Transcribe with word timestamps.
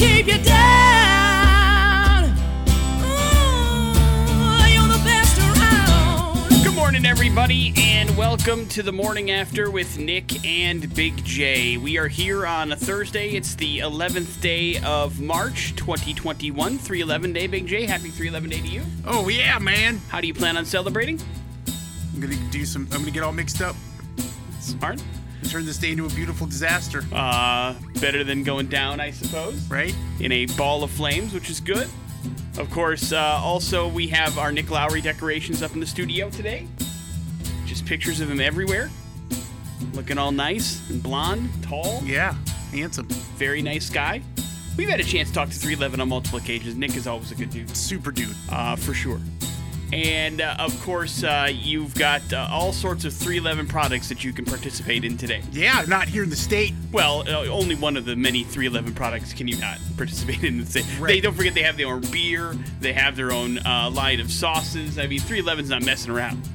keep 0.00 0.26
you 0.28 0.42
down. 0.42 2.24
Ooh, 3.04 3.92
you're 4.72 4.88
the 4.88 5.02
best 5.04 5.38
around. 5.38 6.64
Good 6.64 6.74
morning, 6.74 7.04
everybody, 7.04 7.74
and 7.76 8.16
welcome 8.16 8.66
to 8.68 8.82
the 8.82 8.92
morning 8.92 9.30
after 9.30 9.70
with 9.70 9.98
Nick 9.98 10.42
and 10.42 10.94
Big 10.94 11.22
J. 11.22 11.76
We 11.76 11.98
are 11.98 12.08
here 12.08 12.46
on 12.46 12.72
a 12.72 12.76
Thursday. 12.76 13.32
It's 13.32 13.54
the 13.56 13.80
11th 13.80 14.40
day 14.40 14.78
of 14.78 15.20
March, 15.20 15.76
2021. 15.76 16.78
311 16.78 17.32
day, 17.34 17.46
Big 17.46 17.66
J. 17.66 17.84
Happy 17.84 18.08
311 18.08 18.48
day 18.48 18.66
to 18.66 18.68
you. 18.74 18.82
Oh 19.06 19.28
yeah, 19.28 19.58
man. 19.58 20.00
How 20.08 20.22
do 20.22 20.26
you 20.26 20.34
plan 20.34 20.56
on 20.56 20.64
celebrating? 20.64 21.20
I'm 22.14 22.20
gonna 22.22 22.36
do 22.50 22.64
some. 22.64 22.88
I'm 22.92 23.00
gonna 23.00 23.10
get 23.10 23.22
all 23.22 23.32
mixed 23.32 23.60
up. 23.60 23.76
Smart. 24.60 25.02
Turn 25.48 25.66
this 25.66 25.78
day 25.78 25.90
into 25.92 26.06
a 26.06 26.10
beautiful 26.10 26.46
disaster. 26.46 27.02
Uh, 27.12 27.74
better 28.00 28.22
than 28.24 28.44
going 28.44 28.66
down, 28.68 29.00
I 29.00 29.10
suppose. 29.10 29.66
Right? 29.68 29.94
in 30.20 30.32
a 30.32 30.46
ball 30.46 30.82
of 30.84 30.90
flames, 30.90 31.32
which 31.32 31.48
is 31.50 31.60
good. 31.60 31.88
Of 32.58 32.70
course, 32.70 33.12
uh, 33.12 33.18
also 33.42 33.88
we 33.88 34.06
have 34.08 34.38
our 34.38 34.52
Nick 34.52 34.70
Lowry 34.70 35.00
decorations 35.00 35.62
up 35.62 35.72
in 35.74 35.80
the 35.80 35.86
studio 35.86 36.28
today. 36.30 36.66
Just 37.66 37.86
pictures 37.86 38.20
of 38.20 38.30
him 38.30 38.40
everywhere, 38.40 38.90
looking 39.94 40.18
all 40.18 40.30
nice 40.32 40.88
and 40.90 41.02
blonde, 41.02 41.48
tall, 41.62 42.02
Yeah. 42.04 42.34
Handsome. 42.72 43.08
very 43.36 43.62
nice 43.62 43.88
guy. 43.90 44.20
We've 44.76 44.88
had 44.88 45.00
a 45.00 45.04
chance 45.04 45.28
to 45.30 45.34
talk 45.34 45.48
to 45.48 45.54
311 45.54 46.00
on 46.00 46.08
multiple 46.08 46.38
occasions. 46.38 46.76
Nick 46.76 46.94
is 46.96 47.06
always 47.06 47.32
a 47.32 47.34
good 47.34 47.50
dude, 47.50 47.74
Super 47.76 48.12
dude. 48.12 48.34
uh, 48.50 48.76
for 48.76 48.94
sure. 48.94 49.20
And 49.92 50.40
uh, 50.40 50.54
of 50.58 50.80
course, 50.82 51.24
uh, 51.24 51.48
you've 51.52 51.94
got 51.96 52.32
uh, 52.32 52.46
all 52.50 52.72
sorts 52.72 53.04
of 53.04 53.12
311 53.12 53.66
products 53.66 54.08
that 54.08 54.22
you 54.22 54.32
can 54.32 54.44
participate 54.44 55.04
in 55.04 55.16
today. 55.16 55.42
Yeah. 55.50 55.84
Not 55.88 56.08
here 56.08 56.22
in 56.22 56.30
the 56.30 56.36
state. 56.36 56.74
Well, 56.92 57.24
uh, 57.28 57.46
only 57.46 57.74
one 57.74 57.96
of 57.96 58.04
the 58.04 58.14
many 58.14 58.44
311 58.44 58.94
products 58.94 59.32
can 59.32 59.48
you 59.48 59.56
not 59.58 59.78
participate 59.96 60.44
in. 60.44 60.58
The 60.64 60.86
Right. 61.00 61.08
They 61.14 61.20
don't 61.20 61.34
forget 61.34 61.54
they 61.54 61.62
have 61.62 61.76
their 61.76 61.88
own 61.88 62.02
beer. 62.12 62.54
They 62.80 62.92
have 62.92 63.16
their 63.16 63.32
own 63.32 63.58
uh, 63.58 63.90
line 63.92 64.20
of 64.20 64.30
sauces. 64.30 64.98
I 64.98 65.06
mean, 65.06 65.20
311's 65.20 65.70
not 65.70 65.84
messing 65.84 66.12
around. 66.12 66.48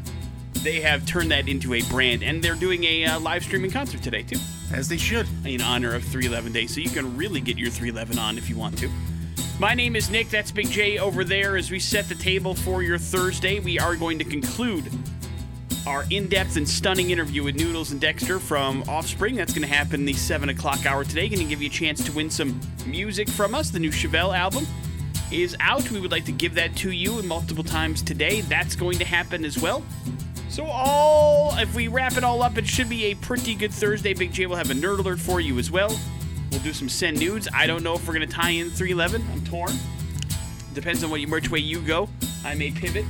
They 0.64 0.80
have 0.82 1.06
turned 1.06 1.30
that 1.32 1.48
into 1.48 1.74
a 1.76 1.82
brand, 1.84 2.24
and 2.24 2.42
they're 2.44 2.56
doing 2.56 2.84
a 2.86 3.06
uh, 3.06 3.20
live 3.20 3.44
streaming 3.44 3.70
concert 3.70 4.02
today 4.02 4.24
too, 4.24 4.40
As 4.74 4.88
they 4.88 4.98
should. 4.98 5.28
in 5.46 5.62
honor 5.62 5.94
of 5.94 6.04
311 6.04 6.54
Day. 6.54 6.66
So 6.66 6.80
you 6.80 6.90
can 6.90 7.16
really 7.16 7.40
get 7.40 7.58
your 7.58 7.70
311 7.70 8.18
on 8.18 8.38
if 8.40 8.50
you 8.50 8.56
want 8.56 8.78
to. 8.80 8.90
My 9.60 9.74
name 9.74 9.96
is 9.96 10.10
Nick. 10.10 10.30
That's 10.30 10.52
Big 10.52 10.70
J 10.70 11.00
over 11.00 11.24
there. 11.24 11.56
As 11.56 11.72
we 11.72 11.80
set 11.80 12.10
the 12.10 12.16
table 12.16 12.54
for 12.54 12.84
your 12.84 12.98
Thursday, 12.98 13.60
we 13.60 13.80
are 13.80 13.96
going 13.96 14.20
to 14.20 14.26
conclude 14.26 14.92
our 15.88 16.04
in-depth 16.10 16.58
and 16.58 16.68
stunning 16.68 17.12
interview 17.12 17.44
with 17.44 17.56
Noodles 17.56 17.92
and 17.92 18.02
Dexter 18.02 18.40
from 18.40 18.84
Offspring. 18.90 19.36
That's 19.36 19.54
going 19.54 19.68
to 19.68 19.74
happen 19.74 20.02
in 20.02 20.06
the 20.06 20.14
seven 20.14 20.50
o'clock 20.50 20.86
hour 20.86 21.04
today. 21.04 21.30
Going 21.30 21.44
to 21.44 21.46
give 21.46 21.62
you 21.62 21.70
a 21.70 21.72
chance 21.72 22.04
to 22.06 22.12
win 22.12 22.30
some 22.30 22.60
music 22.86 23.30
from 23.30 23.56
us. 23.56 23.70
The 23.70 23.80
new 23.80 23.92
Chevelle 23.92 24.36
album 24.36 24.66
is 25.32 25.56
out. 25.60 25.90
We 25.92 26.00
would 26.00 26.12
like 26.12 26.26
to 26.26 26.32
give 26.32 26.54
that 26.56 26.76
to 26.78 26.92
you 26.92 27.22
multiple 27.24 27.64
times 27.64 28.02
today. 28.02 28.42
That's 28.42 28.76
going 28.76 28.98
to 28.98 29.06
happen 29.06 29.46
as 29.46 29.60
well. 29.60 29.84
So 30.50 30.66
all, 30.66 31.56
if 31.58 31.74
we 31.76 31.88
wrap 31.88 32.18
it 32.18 32.24
all 32.24 32.42
up, 32.42 32.58
it 32.58 32.66
should 32.68 32.90
be 32.90 33.06
a 33.06 33.16
pretty 33.16 33.56
good 33.56 33.72
Thursday. 33.74 34.14
Big 34.14 34.34
J 34.34 34.48
will 34.48 34.56
have 34.56 34.72
a 34.72 34.74
nerd 34.74 35.00
alert 35.00 35.20
for 35.20 35.40
you 35.40 35.60
as 35.60 35.70
well. 35.70 35.98
We'll 36.56 36.64
do 36.64 36.72
some 36.72 36.88
send 36.88 37.20
nudes. 37.20 37.50
I 37.54 37.68
don't 37.68 37.84
know 37.84 37.96
if 37.96 38.08
we're 38.08 38.14
going 38.14 38.26
to 38.30 38.34
tie 38.34 38.52
in 38.52 38.70
311. 38.70 39.28
I'm 39.34 39.44
torn. 39.44 39.74
Depends 40.74 41.04
on 41.04 41.10
what 41.10 41.20
you, 41.20 41.28
which 41.28 41.52
way 41.52 41.60
you 41.60 41.82
go. 41.82 42.08
I 42.46 42.56
may 42.56 42.72
pivot 42.72 43.04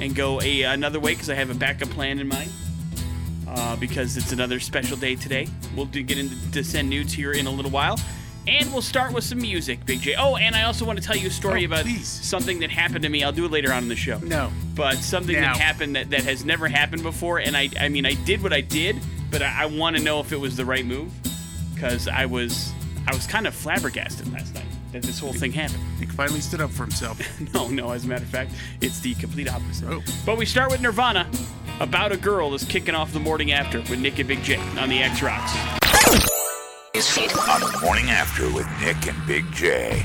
and 0.00 0.14
go 0.14 0.40
a 0.40 0.62
another 0.62 1.00
way 1.00 1.12
because 1.14 1.28
I 1.28 1.34
have 1.34 1.50
a 1.50 1.54
backup 1.54 1.90
plan 1.90 2.20
in 2.20 2.28
mind. 2.28 2.48
Uh, 3.48 3.74
because 3.74 4.16
it's 4.16 4.30
another 4.30 4.60
special 4.60 4.96
day 4.96 5.16
today. 5.16 5.48
We'll 5.74 5.86
do, 5.86 6.00
get 6.04 6.16
into 6.16 6.36
to 6.52 6.62
send 6.62 6.88
nudes 6.88 7.12
here 7.12 7.32
in 7.32 7.48
a 7.48 7.50
little 7.50 7.72
while. 7.72 7.98
And 8.46 8.72
we'll 8.72 8.82
start 8.82 9.12
with 9.12 9.24
some 9.24 9.40
music, 9.40 9.84
Big 9.84 10.00
J. 10.02 10.14
Oh, 10.16 10.36
and 10.36 10.54
I 10.54 10.62
also 10.62 10.84
want 10.84 10.96
to 11.00 11.04
tell 11.04 11.16
you 11.16 11.26
a 11.26 11.30
story 11.32 11.62
Oh, 11.64 11.66
about 11.66 11.86
please. 11.86 12.06
something 12.06 12.60
that 12.60 12.70
happened 12.70 13.02
to 13.02 13.08
me. 13.08 13.24
I'll 13.24 13.32
do 13.32 13.46
it 13.46 13.50
later 13.50 13.72
on 13.72 13.82
in 13.82 13.88
the 13.88 13.96
show 13.96 14.18
No. 14.20 14.52
but 14.76 14.94
something 14.98 15.34
Now. 15.34 15.54
that 15.54 15.60
happened 15.60 15.96
that, 15.96 16.10
that 16.10 16.22
has 16.22 16.44
never 16.44 16.68
happened 16.68 17.02
before 17.02 17.38
and 17.40 17.56
I, 17.56 17.68
I 17.80 17.88
mean 17.88 18.06
I 18.06 18.14
did 18.14 18.44
what 18.44 18.52
I 18.52 18.60
did 18.60 19.00
but 19.32 19.42
I, 19.42 19.62
I 19.64 19.66
want 19.66 19.96
to 19.96 20.02
know 20.04 20.20
if 20.20 20.30
it 20.30 20.38
was 20.38 20.56
the 20.56 20.64
right 20.64 20.86
move 20.86 21.12
because 21.74 22.06
I 22.06 22.26
was 22.26 22.72
I 23.06 23.14
was 23.14 23.26
kind 23.26 23.46
of 23.46 23.54
flabbergasted 23.54 24.32
last 24.32 24.54
night 24.54 24.64
that 24.92 25.02
this 25.02 25.18
whole 25.18 25.32
thing 25.32 25.52
happened 25.52 25.82
Nick 26.00 26.10
finally 26.10 26.40
stood 26.40 26.60
up 26.60 26.70
for 26.70 26.82
himself. 26.84 27.20
no 27.54 27.68
no 27.68 27.90
as 27.90 28.04
a 28.04 28.08
matter 28.08 28.24
of 28.24 28.30
fact 28.30 28.52
it's 28.80 29.00
the 29.00 29.14
complete 29.14 29.48
opposite 29.52 29.88
Oh. 29.90 30.02
but 30.24 30.36
we 30.38 30.46
start 30.46 30.70
with 30.70 30.80
Nirvana 30.80 31.28
about 31.80 32.12
a 32.12 32.16
girl 32.16 32.54
is 32.54 32.64
kicking 32.64 32.94
off 32.94 33.12
the 33.12 33.20
morning 33.20 33.52
after 33.52 33.78
with 33.80 33.98
Nick 33.98 34.18
and 34.18 34.28
Big 34.28 34.42
J 34.42 34.56
on 34.78 34.88
the 34.88 34.98
X 35.02 35.22
Rocks 35.22 35.52
on 36.96 37.60
the 37.60 37.78
morning 37.82 38.06
after 38.10 38.44
with 38.54 38.66
Nick 38.80 39.06
and 39.06 39.26
Big 39.26 39.44
J. 39.52 40.04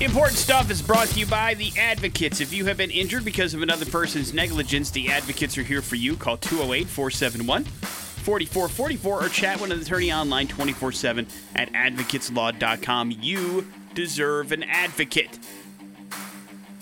Important 0.00 0.38
stuff 0.38 0.70
is 0.70 0.80
brought 0.80 1.06
to 1.08 1.20
you 1.20 1.26
by 1.26 1.54
the 1.54 1.70
Advocates. 1.78 2.40
If 2.40 2.52
you 2.52 2.64
have 2.64 2.76
been 2.78 2.90
injured 2.90 3.24
because 3.24 3.52
of 3.54 3.62
another 3.62 3.84
person's 3.84 4.32
negligence, 4.32 4.90
the 4.90 5.10
Advocates 5.10 5.56
are 5.58 5.62
here 5.62 5.82
for 5.82 5.96
you. 5.96 6.16
Call 6.16 6.38
208 6.38 6.88
471 6.88 7.66
4444 8.22 9.24
or 9.24 9.28
chat 9.28 9.60
with 9.60 9.72
an 9.72 9.80
attorney 9.80 10.12
online 10.12 10.48
24 10.48 10.92
7 10.92 11.26
at 11.56 11.72
advocateslaw.com. 11.72 13.10
You 13.20 13.66
deserve 13.94 14.52
an 14.52 14.62
advocate. 14.62 15.38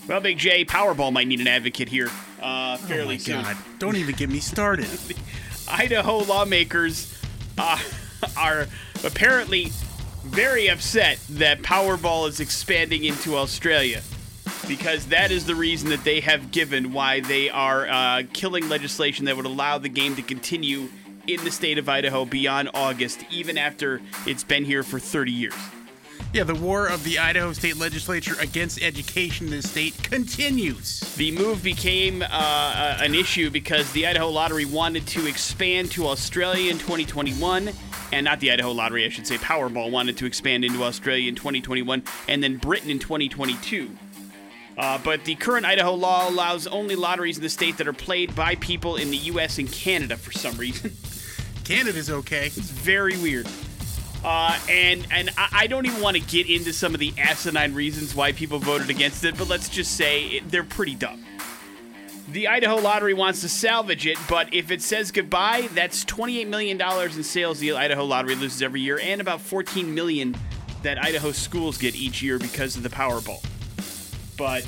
Well, 0.07 0.19
Big 0.21 0.37
J, 0.37 0.65
Powerball 0.65 1.11
might 1.13 1.27
need 1.27 1.39
an 1.41 1.47
advocate 1.47 1.89
here 1.89 2.09
uh, 2.41 2.77
Oh 2.79 2.85
fairly 2.87 3.15
my 3.15 3.17
soon. 3.17 3.41
God. 3.43 3.57
Don't 3.79 3.95
even 3.95 4.15
get 4.15 4.29
me 4.29 4.39
started. 4.39 4.87
Idaho 5.69 6.19
lawmakers 6.19 7.21
uh, 7.57 7.79
are 8.37 8.67
apparently 9.03 9.71
very 10.23 10.67
upset 10.69 11.19
that 11.29 11.61
Powerball 11.61 12.27
is 12.27 12.39
expanding 12.39 13.03
into 13.03 13.35
Australia 13.35 14.01
because 14.67 15.07
that 15.07 15.31
is 15.31 15.45
the 15.45 15.55
reason 15.55 15.89
that 15.89 16.03
they 16.03 16.19
have 16.19 16.51
given 16.51 16.93
why 16.93 17.19
they 17.19 17.49
are 17.49 17.87
uh, 17.87 18.23
killing 18.33 18.69
legislation 18.69 19.25
that 19.25 19.35
would 19.35 19.45
allow 19.45 19.77
the 19.77 19.89
game 19.89 20.15
to 20.15 20.21
continue 20.21 20.87
in 21.27 21.43
the 21.43 21.51
state 21.51 21.77
of 21.77 21.87
Idaho 21.87 22.25
beyond 22.25 22.69
August, 22.73 23.23
even 23.29 23.57
after 23.57 24.01
it's 24.25 24.43
been 24.43 24.65
here 24.65 24.83
for 24.83 24.99
30 24.99 25.31
years. 25.31 25.53
Yeah, 26.33 26.45
the 26.45 26.55
war 26.55 26.87
of 26.87 27.03
the 27.03 27.19
Idaho 27.19 27.51
State 27.51 27.75
Legislature 27.75 28.35
against 28.39 28.81
education 28.81 29.47
in 29.47 29.51
the 29.51 29.61
state 29.61 30.01
continues. 30.01 31.01
The 31.15 31.31
move 31.31 31.61
became 31.61 32.21
uh, 32.21 32.25
uh, 32.29 32.97
an 33.01 33.15
issue 33.15 33.49
because 33.49 33.91
the 33.91 34.07
Idaho 34.07 34.29
Lottery 34.29 34.63
wanted 34.63 35.05
to 35.07 35.27
expand 35.27 35.91
to 35.91 36.07
Australia 36.07 36.71
in 36.71 36.77
2021, 36.77 37.71
and 38.13 38.23
not 38.23 38.39
the 38.39 38.49
Idaho 38.49 38.71
Lottery, 38.71 39.03
I 39.05 39.09
should 39.09 39.27
say, 39.27 39.37
Powerball 39.37 39.91
wanted 39.91 40.15
to 40.19 40.25
expand 40.25 40.63
into 40.63 40.85
Australia 40.85 41.27
in 41.27 41.35
2021, 41.35 42.03
and 42.29 42.41
then 42.41 42.55
Britain 42.55 42.89
in 42.89 42.99
2022. 42.99 43.91
Uh, 44.77 44.97
but 45.03 45.25
the 45.25 45.35
current 45.35 45.65
Idaho 45.65 45.93
law 45.93 46.29
allows 46.29 46.65
only 46.65 46.95
lotteries 46.95 47.37
in 47.37 47.43
the 47.43 47.49
state 47.49 47.77
that 47.77 47.89
are 47.89 47.93
played 47.93 48.33
by 48.35 48.55
people 48.55 48.95
in 48.95 49.11
the 49.11 49.17
U.S. 49.17 49.57
and 49.57 49.69
Canada 49.69 50.15
for 50.15 50.31
some 50.31 50.55
reason. 50.55 50.93
Canada's 51.63 52.09
okay. 52.09 52.47
It's 52.47 52.57
very 52.57 53.17
weird. 53.17 53.47
Uh, 54.23 54.57
and 54.69 55.07
and 55.11 55.31
I, 55.37 55.49
I 55.51 55.67
don't 55.67 55.85
even 55.85 56.01
want 56.01 56.15
to 56.15 56.21
get 56.21 56.47
into 56.47 56.73
some 56.73 56.93
of 56.93 56.99
the 56.99 57.13
asinine 57.17 57.73
reasons 57.73 58.13
why 58.13 58.31
people 58.33 58.59
voted 58.59 58.89
against 58.89 59.23
it, 59.23 59.37
but 59.37 59.49
let's 59.49 59.67
just 59.67 59.95
say 59.97 60.27
it, 60.27 60.51
they're 60.51 60.63
pretty 60.63 60.95
dumb. 60.95 61.25
The 62.29 62.47
Idaho 62.47 62.75
Lottery 62.75 63.13
wants 63.13 63.41
to 63.41 63.49
salvage 63.49 64.05
it, 64.05 64.17
but 64.29 64.53
if 64.53 64.69
it 64.69 64.81
says 64.81 65.11
goodbye, 65.11 65.67
that's 65.73 66.05
$28 66.05 66.47
million 66.47 66.79
in 66.79 67.23
sales 67.23 67.59
the 67.59 67.73
Idaho 67.73 68.05
Lottery 68.05 68.35
loses 68.35 68.61
every 68.61 68.79
year, 68.79 68.99
and 69.01 69.19
about 69.19 69.41
14 69.41 69.93
million 69.93 70.37
that 70.83 71.03
Idaho 71.03 71.31
schools 71.31 71.77
get 71.77 71.95
each 71.95 72.21
year 72.21 72.37
because 72.39 72.77
of 72.77 72.83
the 72.83 72.89
Powerball. 72.89 73.43
But 74.37 74.65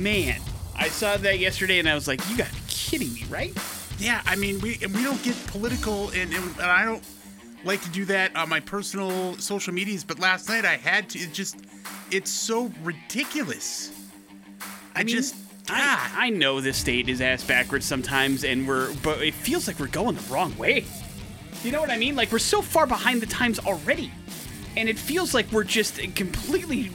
man, 0.00 0.40
I 0.74 0.88
saw 0.88 1.16
that 1.18 1.38
yesterday 1.38 1.78
and 1.78 1.88
I 1.88 1.94
was 1.94 2.08
like, 2.08 2.26
you 2.28 2.36
gotta 2.36 2.54
be 2.54 2.60
kidding 2.66 3.12
me, 3.12 3.24
right? 3.28 3.56
Yeah, 3.98 4.22
I 4.26 4.36
mean, 4.36 4.60
we 4.60 4.78
we 4.94 5.02
don't 5.02 5.22
get 5.22 5.36
political, 5.48 6.10
and, 6.10 6.32
and, 6.32 6.60
I 6.60 6.84
don't 6.84 7.02
like 7.64 7.82
to 7.82 7.90
do 7.90 8.04
that 8.06 8.34
on 8.36 8.48
my 8.48 8.60
personal 8.60 9.36
social 9.38 9.74
medias. 9.74 10.04
But 10.04 10.20
last 10.20 10.48
night 10.48 10.64
I 10.64 10.76
had 10.76 11.08
to. 11.10 11.18
It 11.18 11.32
just, 11.32 11.56
it's 12.10 12.30
so 12.30 12.70
ridiculous. 12.82 13.92
I, 14.94 15.04
mean, 15.04 15.16
just, 15.16 15.34
I, 15.68 15.80
ah, 15.80 16.14
I 16.16 16.30
know 16.30 16.60
this 16.60 16.76
state 16.76 17.08
is 17.08 17.20
ass 17.20 17.44
backwards 17.44 17.86
sometimes, 17.86 18.44
and 18.44 18.66
we're, 18.66 18.92
but 19.02 19.22
it 19.22 19.34
feels 19.34 19.66
like 19.66 19.78
we're 19.80 19.88
going 19.88 20.16
the 20.16 20.32
wrong 20.32 20.56
way. 20.56 20.84
You 21.64 21.72
know 21.72 21.80
what 21.80 21.90
I 21.90 21.98
mean? 21.98 22.14
Like 22.14 22.30
we're 22.30 22.38
so 22.38 22.62
far 22.62 22.86
behind 22.86 23.20
the 23.20 23.26
times 23.26 23.58
already, 23.58 24.12
and 24.76 24.88
it 24.88 24.98
feels 24.98 25.34
like 25.34 25.50
we're 25.50 25.64
just 25.64 25.98
completely, 26.14 26.90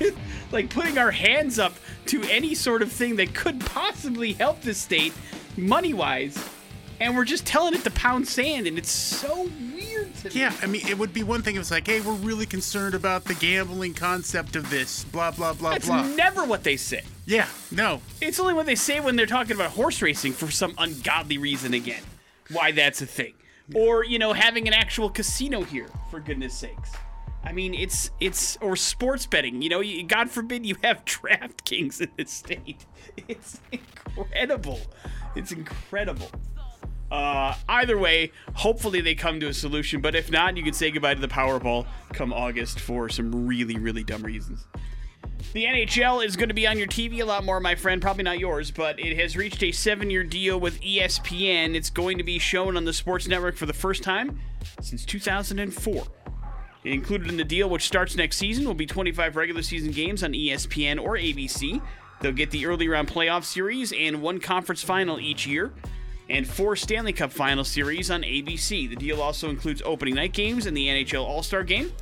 like 0.52 0.70
putting 0.70 0.96
our 0.96 1.10
hands 1.10 1.58
up 1.58 1.74
to 2.06 2.22
any 2.24 2.54
sort 2.54 2.80
of 2.80 2.90
thing 2.90 3.16
that 3.16 3.34
could 3.34 3.60
possibly 3.60 4.32
help 4.32 4.62
this 4.62 4.78
state, 4.78 5.12
money 5.60 5.94
wise, 5.94 6.36
and 7.00 7.16
we're 7.16 7.24
just 7.24 7.46
telling 7.46 7.74
it 7.74 7.82
to 7.84 7.90
pound 7.90 8.26
sand, 8.28 8.66
and 8.66 8.76
it's 8.78 8.90
so 8.90 9.48
weird 9.72 10.14
to 10.16 10.28
me. 10.28 10.40
yeah. 10.40 10.54
I 10.62 10.66
mean, 10.66 10.86
it 10.88 10.98
would 10.98 11.12
be 11.14 11.22
one 11.22 11.42
thing 11.42 11.54
if 11.56 11.60
it's 11.62 11.70
like, 11.70 11.86
hey, 11.86 12.00
we're 12.00 12.12
really 12.14 12.46
concerned 12.46 12.94
about 12.94 13.24
the 13.24 13.34
gambling 13.34 13.94
concept 13.94 14.56
of 14.56 14.68
this. 14.70 15.04
Blah 15.04 15.30
blah 15.32 15.54
blah 15.54 15.70
That's 15.72 15.86
blah. 15.86 16.02
never 16.14 16.44
what 16.44 16.64
they 16.64 16.76
say. 16.76 17.02
yeah, 17.26 17.46
no. 17.70 18.00
It's 18.20 18.38
only 18.40 18.54
what 18.54 18.66
they 18.66 18.74
say 18.74 19.00
when 19.00 19.16
they're 19.16 19.26
talking 19.26 19.52
about 19.54 19.70
horse 19.72 20.02
racing 20.02 20.32
for 20.32 20.50
some 20.50 20.74
ungodly 20.78 21.38
reason 21.38 21.74
again. 21.74 22.02
Why 22.50 22.72
that's 22.72 23.00
a 23.02 23.06
thing. 23.06 23.34
Or, 23.72 24.04
you 24.04 24.18
know, 24.18 24.32
having 24.32 24.66
an 24.66 24.74
actual 24.74 25.08
casino 25.08 25.62
here, 25.62 25.86
for 26.10 26.18
goodness 26.18 26.54
sakes. 26.54 26.90
I 27.44 27.52
mean, 27.52 27.72
it's 27.72 28.10
it's 28.20 28.58
or 28.60 28.74
sports 28.76 29.24
betting. 29.26 29.62
You 29.62 29.68
know, 29.70 29.80
you, 29.80 30.02
God 30.02 30.28
forbid 30.28 30.66
you 30.66 30.76
have 30.82 31.04
DraftKings 31.06 32.00
in 32.00 32.10
this 32.16 32.30
state. 32.32 32.84
It's 33.28 33.60
incredible. 33.72 34.80
It's 35.34 35.52
incredible. 35.52 36.30
Uh, 37.10 37.54
either 37.68 37.98
way, 37.98 38.30
hopefully 38.54 39.00
they 39.00 39.14
come 39.14 39.40
to 39.40 39.48
a 39.48 39.54
solution. 39.54 40.00
But 40.00 40.14
if 40.14 40.30
not, 40.30 40.56
you 40.56 40.62
can 40.62 40.72
say 40.72 40.90
goodbye 40.90 41.14
to 41.14 41.20
the 41.20 41.28
Powerball 41.28 41.86
come 42.12 42.32
August 42.32 42.78
for 42.78 43.08
some 43.08 43.46
really, 43.46 43.76
really 43.78 44.04
dumb 44.04 44.22
reasons. 44.22 44.66
The 45.52 45.64
NHL 45.64 46.24
is 46.24 46.36
going 46.36 46.48
to 46.48 46.54
be 46.54 46.66
on 46.66 46.78
your 46.78 46.86
TV 46.86 47.20
a 47.20 47.24
lot 47.24 47.44
more, 47.44 47.58
my 47.58 47.74
friend. 47.74 48.00
Probably 48.00 48.22
not 48.22 48.38
yours, 48.38 48.70
but 48.70 49.00
it 49.00 49.18
has 49.18 49.36
reached 49.36 49.62
a 49.64 49.72
seven 49.72 50.08
year 50.08 50.22
deal 50.22 50.60
with 50.60 50.80
ESPN. 50.80 51.74
It's 51.74 51.90
going 51.90 52.18
to 52.18 52.24
be 52.24 52.38
shown 52.38 52.76
on 52.76 52.84
the 52.84 52.92
Sports 52.92 53.26
Network 53.26 53.56
for 53.56 53.66
the 53.66 53.72
first 53.72 54.04
time 54.04 54.38
since 54.80 55.04
2004. 55.04 56.04
Included 56.84 57.28
in 57.28 57.36
the 57.36 57.44
deal, 57.44 57.68
which 57.68 57.86
starts 57.86 58.16
next 58.16 58.36
season, 58.36 58.64
will 58.64 58.74
be 58.74 58.86
25 58.86 59.36
regular 59.36 59.62
season 59.62 59.90
games 59.90 60.22
on 60.22 60.32
ESPN 60.32 61.02
or 61.02 61.16
ABC. 61.16 61.82
They'll 62.20 62.32
get 62.32 62.50
the 62.50 62.66
early 62.66 62.88
round 62.88 63.08
playoff 63.08 63.44
series 63.44 63.92
and 63.92 64.22
one 64.22 64.40
conference 64.40 64.82
final 64.82 65.18
each 65.18 65.46
year, 65.46 65.72
and 66.28 66.46
four 66.46 66.76
Stanley 66.76 67.12
Cup 67.12 67.32
final 67.32 67.64
series 67.64 68.10
on 68.10 68.22
ABC. 68.22 68.88
The 68.88 68.96
deal 68.96 69.20
also 69.20 69.48
includes 69.48 69.82
opening 69.84 70.14
night 70.14 70.32
games 70.32 70.66
and 70.66 70.76
the 70.76 70.86
NHL 70.86 71.24
All 71.24 71.42
Star 71.42 71.64
game. 71.64 71.92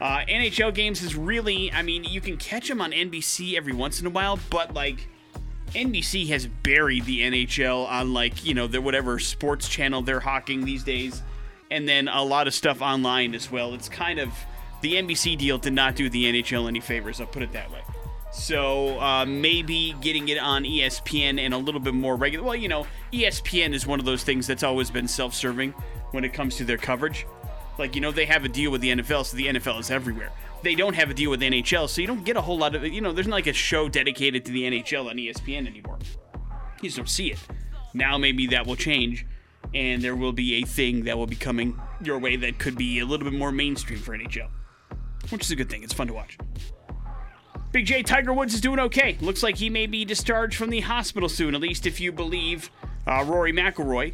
Uh, 0.00 0.24
NHL 0.28 0.74
games 0.74 1.00
is 1.00 1.14
really, 1.14 1.70
I 1.70 1.82
mean, 1.82 2.02
you 2.02 2.20
can 2.20 2.36
catch 2.36 2.66
them 2.66 2.80
on 2.80 2.90
NBC 2.90 3.54
every 3.54 3.72
once 3.72 4.00
in 4.00 4.06
a 4.06 4.10
while, 4.10 4.36
but 4.50 4.74
like 4.74 5.06
NBC 5.74 6.26
has 6.28 6.46
buried 6.46 7.04
the 7.04 7.20
NHL 7.20 7.86
on 7.86 8.12
like, 8.12 8.44
you 8.44 8.52
know, 8.52 8.66
their 8.66 8.80
whatever 8.80 9.18
sports 9.20 9.68
channel 9.68 10.02
they're 10.02 10.18
hawking 10.18 10.64
these 10.64 10.82
days, 10.82 11.22
and 11.70 11.88
then 11.88 12.08
a 12.08 12.22
lot 12.22 12.48
of 12.48 12.54
stuff 12.54 12.82
online 12.82 13.34
as 13.34 13.50
well. 13.50 13.74
It's 13.74 13.88
kind 13.88 14.18
of 14.18 14.32
the 14.80 14.94
NBC 14.94 15.38
deal 15.38 15.58
did 15.58 15.72
not 15.72 15.94
do 15.94 16.10
the 16.10 16.24
NHL 16.24 16.66
any 16.66 16.80
favors, 16.80 17.20
I'll 17.20 17.26
put 17.28 17.42
it 17.42 17.52
that 17.52 17.70
way. 17.70 17.82
So 18.32 18.98
uh, 18.98 19.26
maybe 19.26 19.94
getting 20.00 20.28
it 20.28 20.38
on 20.38 20.64
ESPN 20.64 21.38
and 21.38 21.52
a 21.52 21.58
little 21.58 21.80
bit 21.80 21.92
more 21.92 22.16
regular. 22.16 22.44
Well, 22.44 22.56
you 22.56 22.68
know, 22.68 22.86
ESPN 23.12 23.74
is 23.74 23.86
one 23.86 24.00
of 24.00 24.06
those 24.06 24.24
things 24.24 24.46
that's 24.46 24.62
always 24.62 24.90
been 24.90 25.06
self-serving 25.06 25.72
when 26.12 26.24
it 26.24 26.32
comes 26.32 26.56
to 26.56 26.64
their 26.64 26.78
coverage. 26.78 27.26
Like, 27.78 27.94
you 27.94 28.00
know, 28.00 28.10
they 28.10 28.24
have 28.24 28.44
a 28.44 28.48
deal 28.48 28.70
with 28.70 28.80
the 28.80 28.88
NFL, 28.88 29.26
so 29.26 29.36
the 29.36 29.46
NFL 29.46 29.80
is 29.80 29.90
everywhere. 29.90 30.30
They 30.62 30.74
don't 30.74 30.94
have 30.94 31.10
a 31.10 31.14
deal 31.14 31.30
with 31.30 31.40
the 31.40 31.50
NHL, 31.50 31.88
so 31.88 32.00
you 32.00 32.06
don't 32.06 32.24
get 32.24 32.36
a 32.36 32.40
whole 32.40 32.56
lot 32.56 32.74
of, 32.74 32.86
you 32.86 33.00
know, 33.00 33.12
there's 33.12 33.26
not 33.26 33.36
like 33.36 33.46
a 33.46 33.52
show 33.52 33.88
dedicated 33.88 34.44
to 34.46 34.52
the 34.52 34.62
NHL 34.62 35.10
on 35.10 35.16
ESPN 35.16 35.66
anymore. 35.66 35.98
You 36.80 36.88
just 36.88 36.96
don't 36.96 37.08
see 37.08 37.32
it. 37.32 37.38
Now 37.92 38.16
maybe 38.16 38.46
that 38.48 38.66
will 38.66 38.76
change, 38.76 39.26
and 39.74 40.00
there 40.00 40.16
will 40.16 40.32
be 40.32 40.54
a 40.54 40.62
thing 40.62 41.04
that 41.04 41.18
will 41.18 41.26
be 41.26 41.36
coming 41.36 41.78
your 42.02 42.18
way 42.18 42.36
that 42.36 42.58
could 42.58 42.76
be 42.76 42.98
a 43.00 43.04
little 43.04 43.28
bit 43.28 43.38
more 43.38 43.52
mainstream 43.52 43.98
for 43.98 44.16
NHL, 44.16 44.48
which 45.28 45.42
is 45.42 45.50
a 45.50 45.56
good 45.56 45.68
thing. 45.68 45.82
It's 45.82 45.92
fun 45.92 46.06
to 46.06 46.14
watch. 46.14 46.38
Big 47.72 47.86
J 47.86 48.02
Tiger 48.02 48.34
Woods 48.34 48.52
is 48.52 48.60
doing 48.60 48.78
okay. 48.78 49.16
Looks 49.22 49.42
like 49.42 49.56
he 49.56 49.70
may 49.70 49.86
be 49.86 50.04
discharged 50.04 50.58
from 50.58 50.68
the 50.68 50.80
hospital 50.80 51.26
soon, 51.26 51.54
at 51.54 51.60
least 51.62 51.86
if 51.86 52.00
you 52.00 52.12
believe 52.12 52.70
uh, 53.06 53.24
Rory 53.26 53.50
McIlroy. 53.50 54.12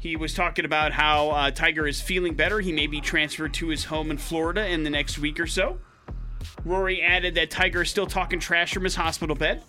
He 0.00 0.16
was 0.16 0.34
talking 0.34 0.64
about 0.64 0.90
how 0.90 1.30
uh, 1.30 1.52
Tiger 1.52 1.86
is 1.86 2.00
feeling 2.00 2.34
better. 2.34 2.58
He 2.58 2.72
may 2.72 2.88
be 2.88 3.00
transferred 3.00 3.54
to 3.54 3.68
his 3.68 3.84
home 3.84 4.10
in 4.10 4.18
Florida 4.18 4.66
in 4.66 4.82
the 4.82 4.90
next 4.90 5.20
week 5.20 5.38
or 5.38 5.46
so. 5.46 5.78
Rory 6.64 7.00
added 7.00 7.36
that 7.36 7.48
Tiger 7.48 7.82
is 7.82 7.90
still 7.90 8.08
talking 8.08 8.40
trash 8.40 8.74
from 8.74 8.82
his 8.82 8.96
hospital 8.96 9.36
bed. 9.36 9.62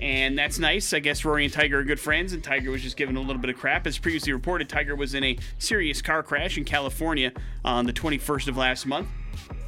And 0.00 0.36
that's 0.36 0.58
nice. 0.58 0.92
I 0.92 0.98
guess 0.98 1.24
Rory 1.24 1.44
and 1.44 1.52
Tiger 1.52 1.78
are 1.78 1.84
good 1.84 2.00
friends, 2.00 2.32
and 2.32 2.42
Tiger 2.42 2.72
was 2.72 2.82
just 2.82 2.96
giving 2.96 3.16
a 3.16 3.20
little 3.20 3.40
bit 3.40 3.50
of 3.50 3.58
crap. 3.58 3.86
As 3.86 3.96
previously 3.96 4.32
reported, 4.32 4.68
Tiger 4.68 4.96
was 4.96 5.14
in 5.14 5.22
a 5.22 5.38
serious 5.58 6.02
car 6.02 6.24
crash 6.24 6.58
in 6.58 6.64
California 6.64 7.30
on 7.64 7.86
the 7.86 7.92
21st 7.92 8.48
of 8.48 8.56
last 8.56 8.86
month. 8.86 9.06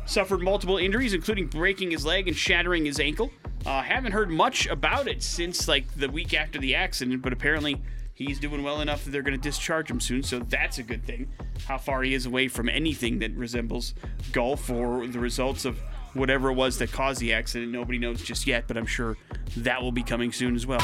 Suffered 0.07 0.43
multiple 0.43 0.77
injuries, 0.77 1.15
including 1.15 1.47
breaking 1.47 1.91
his 1.91 2.05
leg 2.05 2.29
and 2.29 2.37
shattering 2.37 2.85
his 2.85 3.01
ankle. 3.01 3.31
Uh, 3.65 3.83
haven't 3.83 4.13
heard 4.13 4.31
much 4.31 4.67
about 4.67 5.09
it 5.09 5.23
since 5.23 5.67
like 5.67 5.93
the 5.95 6.09
week 6.09 6.35
after 6.35 6.59
the 6.59 6.75
accident, 6.75 7.23
but 7.23 7.33
apparently 7.33 7.83
he's 8.15 8.39
doing 8.39 8.63
well 8.63 8.81
enough 8.81 9.05
that 9.05 9.11
they're 9.11 9.23
going 9.23 9.37
to 9.37 9.43
discharge 9.43 9.91
him 9.91 10.01
soon, 10.01 10.23
so 10.23 10.39
that's 10.39 10.79
a 10.79 10.83
good 10.83 11.05
thing. 11.05 11.33
How 11.67 11.79
far 11.79 12.03
he 12.03 12.15
is 12.15 12.27
away 12.27 12.49
from 12.49 12.69
anything 12.69 13.19
that 13.21 13.35
resembles 13.35 13.95
golf 14.33 14.69
or 14.71 15.07
the 15.07 15.19
results 15.19 15.65
of 15.65 15.79
whatever 16.13 16.51
it 16.51 16.55
was 16.55 16.79
that 16.79 16.93
caused 16.93 17.21
the 17.21 17.33
accident, 17.33 17.73
nobody 17.73 17.99
knows 17.99 18.23
just 18.23 18.47
yet, 18.47 18.65
but 18.69 18.77
I'm 18.77 18.87
sure 18.87 19.17
that 19.57 19.83
will 19.83 19.93
be 19.93 20.03
coming 20.03 20.31
soon 20.31 20.55
as 20.55 20.67
well. 20.67 20.81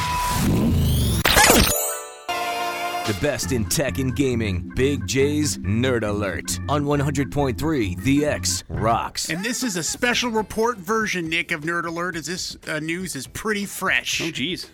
The 3.11 3.21
best 3.21 3.51
in 3.51 3.65
tech 3.65 3.99
and 3.99 4.15
gaming. 4.15 4.71
Big 4.77 5.05
J's 5.05 5.59
Nerd 5.59 6.07
Alert 6.07 6.61
on 6.69 6.85
100.3 6.85 8.01
The 8.05 8.25
X 8.25 8.62
rocks. 8.69 9.31
And 9.31 9.45
this 9.45 9.65
is 9.65 9.75
a 9.75 9.83
special 9.83 10.31
report 10.31 10.79
version, 10.79 11.29
Nick, 11.29 11.51
of 11.51 11.62
Nerd 11.62 11.87
Alert, 11.87 12.15
as 12.15 12.27
this 12.27 12.57
uh, 12.69 12.79
news 12.79 13.17
is 13.17 13.27
pretty 13.27 13.67
fresh. 13.67 14.21
Oh, 14.21 14.31
geez. 14.31 14.71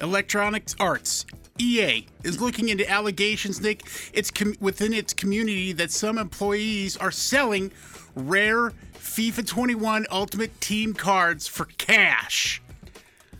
Electronics 0.00 0.76
Arts. 0.78 1.26
EA 1.58 2.06
is 2.22 2.40
looking 2.40 2.68
into 2.68 2.88
allegations, 2.88 3.60
Nick. 3.60 3.82
It's 4.12 4.30
com- 4.30 4.54
within 4.60 4.92
its 4.92 5.12
community 5.12 5.72
that 5.72 5.90
some 5.90 6.18
employees 6.18 6.96
are 6.96 7.10
selling 7.10 7.72
rare 8.14 8.72
FIFA 8.94 9.44
21 9.44 10.06
Ultimate 10.12 10.60
Team 10.60 10.94
cards 10.94 11.48
for 11.48 11.64
cash. 11.64 12.62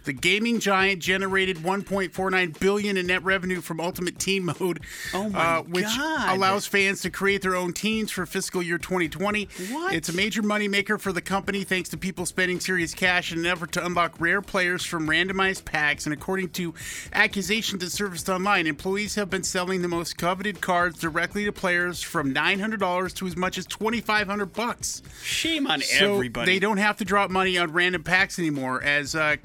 The 0.05 0.13
gaming 0.13 0.59
giant 0.61 1.01
generated 1.01 1.59
1.49 1.59 2.59
billion 2.59 2.97
in 2.97 3.07
net 3.07 3.23
revenue 3.23 3.61
from 3.61 3.81
Ultimate 3.81 4.19
Team 4.19 4.47
Mode, 4.61 4.81
Oh 5.15 5.29
my 5.29 5.39
uh, 5.59 5.63
which 5.63 5.85
God. 5.85 6.37
allows 6.37 6.67
fans 6.67 7.03
to 7.03 7.11
create 7.11 7.43
their 7.43 7.55
own 7.55 7.73
teams 7.73 8.11
for 8.11 8.27
fiscal 8.27 8.63
year 8.63 8.79
2020. 8.79 9.49
What? 9.71 9.95
It's 9.95 10.09
a 10.09 10.13
major 10.13 10.43
moneymaker 10.43 11.01
for 11.01 11.13
the 11.13 11.21
company 11.21 11.65
thanks 11.65 11.89
to 11.91 11.97
people 11.97 12.27
spending 12.27 12.59
serious 12.61 12.95
cash 12.95 13.33
in 13.33 13.39
an 13.41 13.47
effort 13.47 13.73
to 13.73 13.85
unlock 13.85 14.21
rare 14.21 14.43
players 14.43 14.85
from 14.85 15.07
randomized 15.09 15.65
packs. 15.65 16.07
And 16.07 16.13
according 16.13 16.51
to 16.51 16.75
accusations 17.13 17.83
that 17.83 17.91
surfaced 17.91 18.29
online, 18.29 18.67
employees 18.67 19.15
have 19.15 19.31
been 19.31 19.43
selling 19.45 19.83
the 19.83 19.89
most 19.89 20.19
coveted 20.19 20.61
cards 20.61 20.99
directly 20.99 21.45
to 21.45 21.53
players 21.53 22.03
from 22.03 22.35
$900 22.35 23.15
to 23.15 23.27
as 23.27 23.37
much 23.37 23.59
as 23.59 23.67
2500 23.67 24.53
bucks. 24.53 25.03
Shame 25.23 25.67
on 25.67 25.81
So 25.81 26.15
everybody. 26.15 26.53
they 26.53 26.59
don't 26.59 26.79
have 26.79 26.97
to 26.99 27.05
drop 27.05 27.31
money 27.31 27.57
on 27.59 27.73
random 27.73 28.03
packs 28.03 28.39
anymore. 28.39 28.83
As 28.83 29.15
uh, 29.15 29.37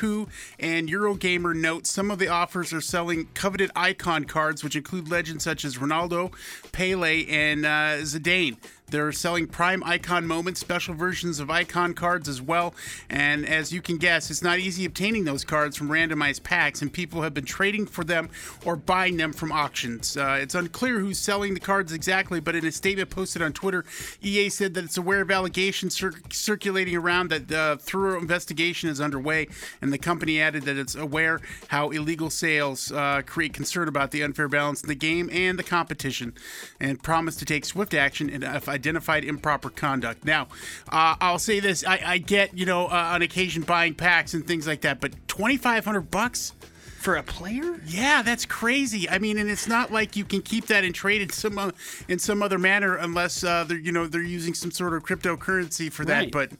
And 0.00 0.88
Eurogamer 0.88 1.54
note, 1.54 1.86
some 1.86 2.10
of 2.10 2.18
the 2.18 2.28
offers 2.28 2.72
are 2.72 2.80
selling 2.80 3.28
coveted 3.34 3.70
icon 3.76 4.24
cards, 4.24 4.64
which 4.64 4.76
include 4.76 5.10
legends 5.10 5.44
such 5.44 5.64
as 5.64 5.76
Ronaldo, 5.76 6.32
Pele, 6.72 7.26
and 7.28 7.66
uh, 7.66 7.98
Zidane. 8.02 8.56
They're 8.90 9.12
selling 9.12 9.46
prime 9.46 9.82
icon 9.84 10.26
moments, 10.26 10.60
special 10.60 10.94
versions 10.94 11.38
of 11.38 11.50
icon 11.50 11.94
cards 11.94 12.28
as 12.28 12.42
well. 12.42 12.74
And 13.08 13.46
as 13.46 13.72
you 13.72 13.80
can 13.80 13.98
guess, 13.98 14.30
it's 14.30 14.42
not 14.42 14.58
easy 14.58 14.84
obtaining 14.84 15.24
those 15.24 15.44
cards 15.44 15.76
from 15.76 15.88
randomized 15.88 16.42
packs, 16.42 16.82
and 16.82 16.92
people 16.92 17.22
have 17.22 17.34
been 17.34 17.44
trading 17.44 17.86
for 17.86 18.04
them 18.04 18.30
or 18.64 18.76
buying 18.76 19.16
them 19.16 19.32
from 19.32 19.52
auctions. 19.52 20.16
Uh, 20.16 20.38
it's 20.40 20.54
unclear 20.54 20.98
who's 20.98 21.18
selling 21.18 21.54
the 21.54 21.60
cards 21.60 21.92
exactly, 21.92 22.40
but 22.40 22.56
in 22.56 22.66
a 22.66 22.72
statement 22.72 23.10
posted 23.10 23.42
on 23.42 23.52
Twitter, 23.52 23.84
EA 24.22 24.48
said 24.48 24.74
that 24.74 24.84
it's 24.84 24.96
aware 24.96 25.20
of 25.20 25.30
allegations 25.30 25.96
cir- 25.96 26.12
circulating 26.30 26.96
around 26.96 27.30
that 27.30 27.52
uh, 27.52 27.76
thorough 27.76 28.18
investigation 28.18 28.88
is 28.88 29.00
underway, 29.00 29.46
and 29.80 29.92
the 29.92 29.98
company 29.98 30.40
added 30.40 30.64
that 30.64 30.76
it's 30.76 30.94
aware 30.94 31.40
how 31.68 31.90
illegal 31.90 32.30
sales 32.30 32.90
uh, 32.92 33.22
create 33.24 33.52
concern 33.52 33.88
about 33.88 34.10
the 34.10 34.22
unfair 34.22 34.48
balance 34.48 34.82
in 34.82 34.88
the 34.88 34.94
game 34.94 35.30
and 35.32 35.58
the 35.58 35.62
competition, 35.62 36.34
and 36.80 37.02
promised 37.02 37.38
to 37.38 37.44
take 37.44 37.64
swift 37.64 37.94
action 37.94 38.42
if 38.42 38.68
identified 38.80 39.24
improper 39.24 39.68
conduct. 39.68 40.24
Now, 40.24 40.48
uh, 40.88 41.16
I'll 41.20 41.38
say 41.38 41.60
this: 41.60 41.84
I, 41.86 42.00
I 42.04 42.18
get 42.18 42.56
you 42.56 42.64
know 42.64 42.86
uh, 42.86 43.12
on 43.14 43.20
occasion 43.22 43.62
buying 43.62 43.94
packs 43.94 44.32
and 44.32 44.46
things 44.46 44.66
like 44.66 44.80
that, 44.80 45.00
but 45.00 45.12
twenty 45.28 45.58
five 45.58 45.84
hundred 45.84 46.10
bucks. 46.10 46.54
For 47.00 47.16
a 47.16 47.22
player? 47.22 47.80
Yeah, 47.86 48.20
that's 48.20 48.44
crazy. 48.44 49.08
I 49.08 49.18
mean, 49.18 49.38
and 49.38 49.48
it's 49.48 49.66
not 49.66 49.90
like 49.90 50.16
you 50.16 50.24
can 50.26 50.42
keep 50.42 50.66
that 50.66 50.84
and 50.84 50.94
trade 50.94 51.22
it 51.22 51.32
some 51.32 51.58
o- 51.58 51.72
in 52.08 52.18
some 52.18 52.42
other 52.42 52.58
manner 52.58 52.94
unless 52.96 53.42
uh, 53.42 53.64
they're 53.64 53.78
you 53.78 53.90
know 53.90 54.06
they're 54.06 54.22
using 54.22 54.52
some 54.52 54.70
sort 54.70 54.92
of 54.92 55.02
cryptocurrency 55.02 55.90
for 55.90 56.04
that. 56.04 56.18
Right. 56.18 56.30
But 56.30 56.52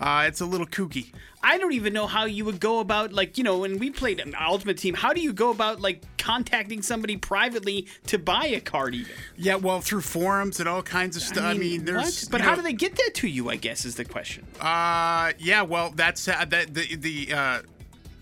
uh, 0.00 0.24
it's 0.26 0.40
a 0.40 0.46
little 0.46 0.66
kooky. 0.66 1.12
I 1.42 1.58
don't 1.58 1.72
even 1.72 1.92
know 1.92 2.06
how 2.06 2.24
you 2.24 2.44
would 2.46 2.58
go 2.58 2.80
about 2.80 3.12
like 3.12 3.38
you 3.38 3.44
know 3.44 3.58
when 3.58 3.78
we 3.78 3.90
played 3.90 4.22
Ultimate 4.38 4.78
Team. 4.78 4.94
How 4.94 5.12
do 5.12 5.20
you 5.20 5.32
go 5.32 5.50
about 5.50 5.80
like 5.80 6.02
contacting 6.18 6.82
somebody 6.82 7.16
privately 7.16 7.86
to 8.06 8.18
buy 8.18 8.46
a 8.46 8.60
card? 8.60 8.94
Even 8.94 9.12
Yeah, 9.36 9.56
well, 9.56 9.80
through 9.80 10.00
forums 10.02 10.58
and 10.58 10.68
all 10.68 10.82
kinds 10.82 11.16
of 11.16 11.22
stuff. 11.22 11.44
I 11.44 11.54
mean, 11.54 11.84
there's. 11.84 12.24
what? 12.24 12.28
But 12.30 12.40
how 12.40 12.50
know, 12.50 12.56
do 12.56 12.62
they 12.62 12.72
get 12.72 12.96
that 12.96 13.12
to 13.16 13.28
you? 13.28 13.50
I 13.50 13.56
guess 13.56 13.84
is 13.84 13.94
the 13.94 14.04
question. 14.04 14.46
Uh, 14.60 15.32
yeah, 15.38 15.62
well, 15.62 15.92
that's 15.94 16.26
uh, 16.28 16.44
that 16.46 16.74
the 16.74 16.96
the 16.96 17.32
uh, 17.32 17.62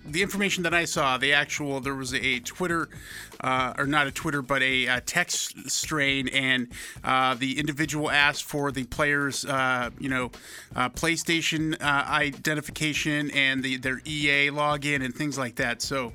the 0.08 0.22
information 0.22 0.62
that 0.64 0.74
I 0.74 0.84
saw, 0.84 1.18
the 1.18 1.32
actual 1.32 1.80
there 1.80 1.94
was 1.94 2.12
a 2.14 2.40
Twitter, 2.40 2.88
uh, 3.40 3.74
or 3.78 3.86
not 3.86 4.06
a 4.06 4.10
Twitter, 4.10 4.42
but 4.42 4.62
a, 4.62 4.88
uh 4.88 5.00
text 5.06 5.70
strain, 5.70 6.28
and 6.28 6.68
uh, 7.04 7.34
the 7.34 7.58
individual 7.58 8.10
asked 8.10 8.44
for 8.44 8.72
the 8.72 8.84
player's, 8.84 9.44
uh, 9.44 9.90
you 9.98 10.08
know, 10.08 10.30
uh, 10.74 10.88
PlayStation 10.88 11.74
uh, 11.80 12.04
identification 12.08 13.30
and 13.30 13.62
the 13.62 13.76
their 13.76 14.00
EA 14.04 14.50
login 14.50 15.04
and 15.04 15.14
things 15.14 15.38
like 15.38 15.56
that. 15.56 15.82
So 15.82 16.12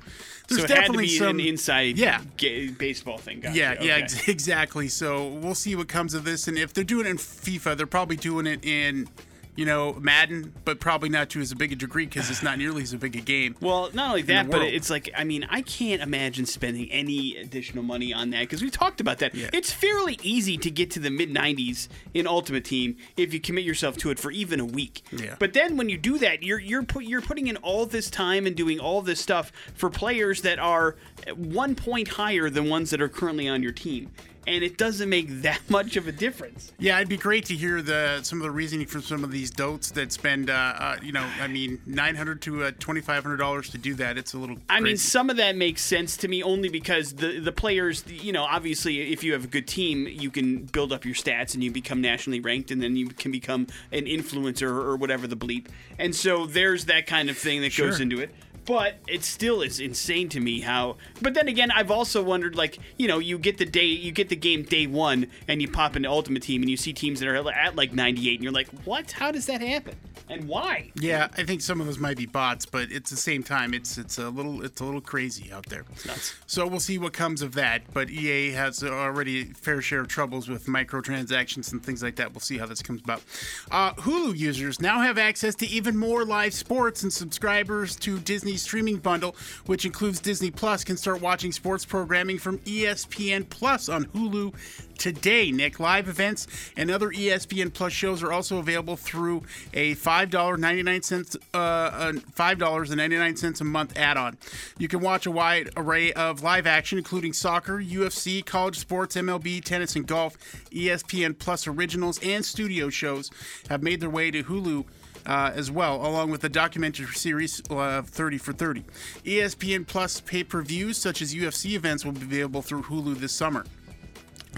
there's 0.48 0.60
so 0.60 0.64
it 0.64 0.68
had 0.70 0.74
to 0.76 0.80
definitely 0.82 1.04
be 1.06 1.18
some 1.18 1.38
an 1.40 1.46
inside 1.46 1.96
Yeah. 1.96 2.20
ga- 2.36 2.68
baseball 2.70 3.18
thing. 3.18 3.40
Gotcha. 3.40 3.56
yeah, 3.56 3.72
yeah, 3.80 3.94
okay. 3.94 4.02
ex- 4.02 4.28
exactly. 4.28 4.88
So 4.88 5.28
we'll 5.28 5.54
see 5.54 5.74
what 5.76 5.88
comes 5.88 6.14
of 6.14 6.24
this, 6.24 6.48
and 6.48 6.58
if 6.58 6.72
they're 6.74 6.84
doing 6.84 7.06
it 7.06 7.10
in 7.10 7.16
FIFA, 7.16 7.76
they're 7.76 7.86
probably 7.86 8.16
doing 8.16 8.46
it 8.46 8.64
in, 8.64 9.08
you 9.56 9.64
know, 9.64 9.94
Madden, 9.94 10.52
but 10.64 10.80
probably 10.80 11.08
not 11.08 11.30
to 11.30 11.40
as 11.40 11.54
big 11.54 11.72
a 11.72 11.76
degree 11.76 12.06
because 12.06 12.30
it's 12.30 12.42
not 12.42 12.58
nearly 12.58 12.82
as 12.82 12.94
big 12.94 13.14
a 13.16 13.20
game. 13.20 13.54
Well, 13.60 13.90
not 13.92 14.10
only 14.10 14.22
that, 14.22 14.50
but 14.50 14.62
it's 14.62 14.90
like 14.90 15.10
I 15.16 15.24
mean, 15.24 15.46
I 15.48 15.62
can't 15.62 16.02
imagine 16.02 16.46
spending 16.46 16.90
any 16.90 17.36
additional 17.36 17.84
money 17.84 18.12
on 18.12 18.30
that 18.30 18.40
because 18.40 18.62
we 18.62 18.70
talked 18.70 19.00
about 19.00 19.18
that. 19.18 19.34
Yeah. 19.34 19.50
It's 19.52 19.72
fairly 19.72 20.18
easy 20.22 20.56
to 20.58 20.70
get 20.70 20.90
to 20.92 21.00
the 21.00 21.10
mid 21.10 21.32
90s 21.32 21.88
in 22.12 22.26
Ultimate 22.26 22.64
Team 22.64 22.96
if 23.16 23.32
you 23.32 23.40
commit 23.40 23.64
yourself 23.64 23.96
to 23.98 24.10
it 24.10 24.18
for 24.18 24.30
even 24.30 24.60
a 24.60 24.64
week. 24.64 25.02
Yeah. 25.12 25.36
But 25.38 25.52
then 25.52 25.76
when 25.76 25.88
you 25.88 25.98
do 25.98 26.18
that, 26.18 26.42
you're 26.42 26.60
you're 26.60 26.82
put 26.82 27.04
you're 27.04 27.22
putting 27.22 27.46
in 27.46 27.56
all 27.58 27.86
this 27.86 28.10
time 28.10 28.46
and 28.46 28.56
doing 28.56 28.80
all 28.80 29.02
this 29.02 29.20
stuff 29.20 29.52
for 29.74 29.88
players 29.90 30.42
that 30.42 30.58
are 30.58 30.96
one 31.36 31.74
point 31.74 32.08
higher 32.08 32.50
than 32.50 32.68
ones 32.68 32.90
that 32.90 33.00
are 33.00 33.08
currently 33.08 33.48
on 33.48 33.62
your 33.62 33.72
team, 33.72 34.10
and 34.46 34.64
it 34.64 34.76
doesn't 34.76 35.08
make 35.08 35.42
that 35.42 35.60
much 35.68 35.96
of 35.96 36.08
a 36.08 36.12
difference. 36.12 36.72
Yeah, 36.78 36.96
it'd 36.96 37.08
be 37.08 37.16
great 37.16 37.46
to 37.46 37.54
hear 37.54 37.82
the 37.82 38.20
some 38.22 38.38
of 38.38 38.44
the 38.44 38.50
reasoning 38.50 38.86
from 38.86 39.02
some 39.02 39.24
of 39.24 39.30
these 39.30 39.50
dotes 39.50 39.90
that 39.92 40.12
spend, 40.12 40.50
uh, 40.50 40.52
uh, 40.52 40.96
you 41.02 41.12
know, 41.12 41.26
I 41.40 41.46
mean, 41.46 41.80
nine 41.86 42.16
hundred 42.16 42.42
to 42.42 42.64
uh, 42.64 42.70
twenty 42.78 43.00
five 43.00 43.22
hundred 43.22 43.38
dollars 43.38 43.70
to 43.70 43.78
do 43.78 43.94
that. 43.94 44.18
It's 44.18 44.34
a 44.34 44.38
little. 44.38 44.56
I 44.68 44.80
mean, 44.80 44.96
some 44.96 45.30
of 45.30 45.36
that 45.36 45.56
makes 45.56 45.82
sense 45.82 46.16
to 46.18 46.28
me 46.28 46.42
only 46.42 46.68
because 46.68 47.14
the 47.14 47.40
the 47.40 47.52
players, 47.52 48.04
you 48.06 48.32
know, 48.32 48.44
obviously, 48.44 49.12
if 49.12 49.24
you 49.24 49.32
have 49.32 49.44
a 49.44 49.48
good 49.48 49.66
team, 49.66 50.06
you 50.06 50.30
can 50.30 50.64
build 50.64 50.92
up 50.92 51.04
your 51.04 51.14
stats 51.14 51.54
and 51.54 51.62
you 51.62 51.70
become 51.70 52.00
nationally 52.00 52.40
ranked, 52.40 52.70
and 52.70 52.82
then 52.82 52.96
you 52.96 53.08
can 53.08 53.32
become 53.32 53.66
an 53.92 54.04
influencer 54.04 54.68
or 54.68 54.96
whatever 54.96 55.26
the 55.26 55.36
bleep. 55.36 55.66
And 55.98 56.14
so 56.14 56.46
there's 56.46 56.86
that 56.86 57.06
kind 57.06 57.30
of 57.30 57.38
thing 57.38 57.60
that 57.62 57.76
goes 57.76 58.00
into 58.00 58.20
it. 58.20 58.30
But 58.66 58.96
it 59.06 59.24
still 59.24 59.62
is 59.62 59.80
insane 59.80 60.28
to 60.30 60.40
me 60.40 60.60
how. 60.60 60.96
But 61.20 61.34
then 61.34 61.48
again, 61.48 61.70
I've 61.70 61.90
also 61.90 62.22
wondered, 62.22 62.56
like, 62.56 62.78
you 62.96 63.08
know, 63.08 63.18
you 63.18 63.38
get 63.38 63.58
the 63.58 63.66
day, 63.66 63.86
you 63.86 64.12
get 64.12 64.28
the 64.28 64.36
game 64.36 64.62
day 64.62 64.86
one, 64.86 65.26
and 65.48 65.60
you 65.60 65.68
pop 65.68 65.96
into 65.96 66.08
Ultimate 66.08 66.42
Team, 66.42 66.62
and 66.62 66.70
you 66.70 66.76
see 66.76 66.92
teams 66.92 67.20
that 67.20 67.28
are 67.28 67.36
at 67.36 67.76
like 67.76 67.92
98, 67.92 68.34
and 68.34 68.42
you're 68.42 68.52
like, 68.52 68.68
what? 68.84 69.12
How 69.12 69.30
does 69.30 69.46
that 69.46 69.60
happen? 69.60 69.96
And 70.28 70.48
why? 70.48 70.90
Yeah, 70.94 71.28
I 71.36 71.44
think 71.44 71.60
some 71.60 71.80
of 71.80 71.86
those 71.86 71.98
might 71.98 72.16
be 72.16 72.24
bots, 72.24 72.64
but 72.64 72.90
it's 72.90 73.10
the 73.10 73.16
same 73.16 73.42
time. 73.42 73.74
It's 73.74 73.98
it's 73.98 74.16
a 74.16 74.30
little 74.30 74.64
it's 74.64 74.80
a 74.80 74.84
little 74.84 75.02
crazy 75.02 75.52
out 75.52 75.66
there. 75.66 75.84
nuts. 76.06 76.34
So 76.46 76.66
we'll 76.66 76.80
see 76.80 76.96
what 76.96 77.12
comes 77.12 77.42
of 77.42 77.52
that. 77.54 77.82
But 77.92 78.08
EA 78.08 78.52
has 78.52 78.82
already 78.82 79.42
a 79.42 79.44
fair 79.54 79.82
share 79.82 80.00
of 80.00 80.08
troubles 80.08 80.48
with 80.48 80.64
microtransactions 80.66 81.72
and 81.72 81.84
things 81.84 82.02
like 82.02 82.16
that. 82.16 82.32
We'll 82.32 82.40
see 82.40 82.56
how 82.56 82.64
this 82.64 82.80
comes 82.80 83.02
about. 83.02 83.22
Uh, 83.70 83.92
Hulu 83.94 84.36
users 84.36 84.80
now 84.80 85.02
have 85.02 85.18
access 85.18 85.54
to 85.56 85.66
even 85.66 85.94
more 85.96 86.24
live 86.24 86.54
sports, 86.54 87.02
and 87.02 87.12
subscribers 87.12 87.94
to 87.96 88.18
Streaming 88.56 88.98
bundle, 88.98 89.36
which 89.66 89.84
includes 89.84 90.20
Disney 90.20 90.50
Plus, 90.50 90.84
can 90.84 90.96
start 90.96 91.20
watching 91.20 91.52
sports 91.52 91.84
programming 91.84 92.38
from 92.38 92.58
ESPN 92.60 93.48
Plus 93.48 93.88
on 93.88 94.04
Hulu 94.06 94.54
today. 94.98 95.50
Nick, 95.50 95.80
live 95.80 96.08
events 96.08 96.46
and 96.76 96.90
other 96.90 97.08
ESPN 97.08 97.72
Plus 97.72 97.92
shows 97.92 98.22
are 98.22 98.32
also 98.32 98.58
available 98.58 98.96
through 98.96 99.42
a 99.72 99.94
five 99.94 100.30
dollar 100.30 100.56
ninety 100.56 100.82
nine 100.82 101.02
cents, 101.02 101.36
uh, 101.52 102.12
five 102.32 102.58
dollars 102.58 102.90
and 102.90 102.98
ninety 102.98 103.16
nine 103.16 103.36
cents 103.36 103.60
a 103.60 103.64
month 103.64 103.96
add-on. 103.96 104.36
You 104.78 104.88
can 104.88 105.00
watch 105.00 105.26
a 105.26 105.30
wide 105.30 105.70
array 105.76 106.12
of 106.12 106.42
live 106.42 106.66
action, 106.66 106.98
including 106.98 107.32
soccer, 107.32 107.78
UFC, 107.78 108.44
college 108.44 108.78
sports, 108.78 109.16
MLB, 109.16 109.62
tennis, 109.62 109.96
and 109.96 110.06
golf. 110.06 110.36
ESPN 110.70 111.38
Plus 111.38 111.66
originals 111.66 112.18
and 112.22 112.44
studio 112.44 112.88
shows 112.90 113.30
have 113.68 113.82
made 113.82 114.00
their 114.00 114.10
way 114.10 114.30
to 114.30 114.42
Hulu. 114.44 114.84
Uh, 115.26 115.50
as 115.54 115.70
well, 115.70 116.06
along 116.06 116.30
with 116.30 116.42
the 116.42 116.50
documentary 116.50 117.06
series 117.06 117.62
uh, 117.70 118.02
30 118.02 118.36
for 118.36 118.52
30. 118.52 118.84
ESPN 119.24 119.86
Plus 119.86 120.20
pay 120.20 120.44
per 120.44 120.60
views, 120.60 120.98
such 120.98 121.22
as 121.22 121.34
UFC 121.34 121.72
events, 121.72 122.04
will 122.04 122.12
be 122.12 122.24
available 122.24 122.60
through 122.60 122.82
Hulu 122.82 123.16
this 123.16 123.32
summer. 123.32 123.64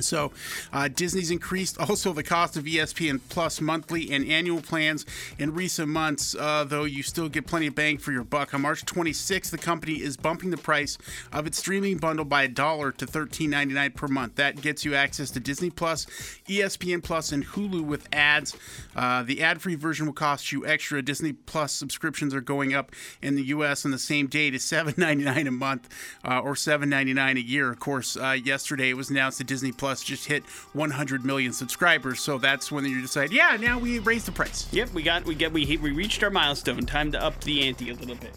So, 0.05 0.33
uh, 0.73 0.89
Disney's 0.89 1.31
increased 1.31 1.79
also 1.79 2.13
the 2.13 2.23
cost 2.23 2.57
of 2.57 2.65
ESPN 2.65 3.21
Plus 3.29 3.61
monthly 3.61 4.11
and 4.13 4.27
annual 4.29 4.61
plans 4.61 5.05
in 5.39 5.55
recent 5.55 5.89
months, 5.89 6.35
uh, 6.35 6.65
though 6.65 6.85
you 6.85 7.03
still 7.03 7.29
get 7.29 7.47
plenty 7.47 7.69
of 7.69 7.75
bang 7.75 7.99
for 7.99 8.13
your 8.13 8.25
buck. 8.25 8.55
On 8.55 8.61
March 8.61 8.85
26th, 8.85 9.51
the 9.51 9.59
company 9.59 9.95
is 9.95 10.17
bumping 10.17 10.51
the 10.51 10.57
price 10.57 10.99
of 11.33 11.47
its 11.47 11.59
streaming 11.59 11.99
bundle 11.99 12.25
by 12.25 12.45
a 12.45 12.49
dollar 12.49 12.93
to 12.93 13.07
$13.99 13.07 13.95
per 13.95 14.09
month. 14.09 14.35
That 14.37 14.61
gets 14.61 14.85
you 14.85 14.95
access 14.95 15.31
to 15.33 15.41
Disney 15.41 15.71
Plus, 15.71 16.07
ESPN 16.49 17.03
Plus, 17.03 17.33
and 17.33 17.45
Hulu 17.47 17.85
with 17.85 18.09
ads. 18.13 18.57
Uh, 18.95 19.23
the 19.23 19.43
ad 19.43 19.63
free 19.63 19.75
version 19.75 20.07
will 20.07 20.13
cost 20.13 20.53
you 20.53 20.67
extra. 20.67 21.03
Disney 21.03 21.33
Plus 21.33 21.73
subscriptions 21.73 22.35
are 22.35 22.41
going 22.41 22.75
up 22.75 22.93
in 23.23 23.35
the 23.35 23.43
U.S. 23.45 23.85
on 23.85 23.91
the 23.91 23.99
same 23.99 24.27
day 24.27 24.51
to 24.51 24.59
$7.99 24.59 25.49
a 25.49 25.51
month 25.51 25.89
uh, 26.25 26.41
or 26.41 26.55
$7.99 26.55 27.37
a 27.37 27.41
year. 27.41 27.71
Of 27.71 27.79
course, 27.79 28.17
uh, 28.17 28.31
yesterday 28.33 28.91
it 28.91 28.97
was 28.97 29.11
announced 29.11 29.39
that 29.39 29.47
Disney 29.47 29.73
Plus 29.73 29.86
just 29.95 30.27
hit 30.27 30.45
100 30.73 31.25
million 31.25 31.53
subscribers, 31.53 32.21
so 32.21 32.39
that's 32.39 32.71
when 32.73 32.85
you 32.85 33.01
decide, 33.01 33.33
yeah, 33.33 33.57
now 33.61 33.79
we 33.79 33.99
raise 34.01 34.25
the 34.25 34.33
price. 34.33 34.67
Yep, 34.73 34.93
we 34.95 35.03
got 35.03 35.25
we 35.25 35.35
get 35.35 35.53
we 35.53 35.77
we 35.79 35.91
reached 35.93 36.23
our 36.23 36.31
milestone. 36.31 36.85
Time 36.87 37.13
to 37.13 37.23
up 37.23 37.43
the 37.45 37.67
ante 37.69 37.91
a 37.91 37.95
little 37.95 38.17
bit, 38.17 38.33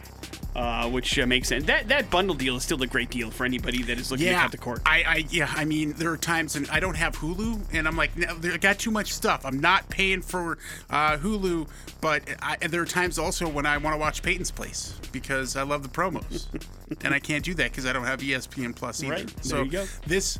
uh, 0.55 0.89
which 0.89 1.17
uh, 1.19 1.25
makes 1.25 1.47
sense. 1.47 1.65
That 1.65 1.87
that 1.89 2.09
bundle 2.09 2.35
deal 2.35 2.55
is 2.55 2.63
still 2.63 2.81
a 2.83 2.87
great 2.87 3.09
deal 3.09 3.29
for 3.31 3.45
anybody 3.45 3.81
that 3.83 3.97
is 3.99 4.11
looking 4.11 4.25
to 4.27 4.31
Yeah, 4.31 4.41
cut 4.43 4.51
the 4.51 4.57
cord. 4.57 4.81
I, 4.85 5.03
I, 5.05 5.25
yeah, 5.29 5.51
I 5.55 5.65
mean, 5.65 5.93
there 5.93 6.11
are 6.11 6.17
times 6.17 6.55
and 6.55 6.69
I 6.69 6.79
don't 6.79 6.95
have 6.95 7.15
Hulu, 7.17 7.61
and 7.73 7.87
I'm 7.87 7.95
like, 7.97 8.15
no, 8.17 8.37
I 8.43 8.57
got 8.57 8.79
too 8.79 8.91
much 8.91 9.13
stuff. 9.13 9.45
I'm 9.45 9.59
not 9.59 9.89
paying 9.89 10.21
for 10.21 10.57
uh, 10.89 11.17
Hulu, 11.17 11.67
but 12.01 12.23
I, 12.41 12.57
there 12.67 12.81
are 12.81 12.85
times 12.85 13.19
also 13.19 13.47
when 13.47 13.65
I 13.65 13.77
want 13.77 13.93
to 13.93 13.99
watch 13.99 14.21
Peyton's 14.23 14.51
Place 14.51 14.95
because 15.11 15.55
I 15.55 15.63
love 15.63 15.83
the 15.83 15.89
promos, 15.89 16.47
and 17.03 17.13
I 17.13 17.19
can't 17.19 17.43
do 17.43 17.53
that 17.55 17.71
because 17.71 17.85
I 17.85 17.93
don't 17.93 18.05
have 18.05 18.19
ESPN 18.21 18.75
Plus 18.75 19.03
either. 19.03 19.13
Right, 19.13 19.45
so 19.45 19.63
you 19.63 19.71
go. 19.71 19.85
this 20.07 20.39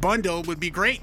bundle 0.00 0.42
would 0.42 0.60
be 0.60 0.70
great. 0.70 1.02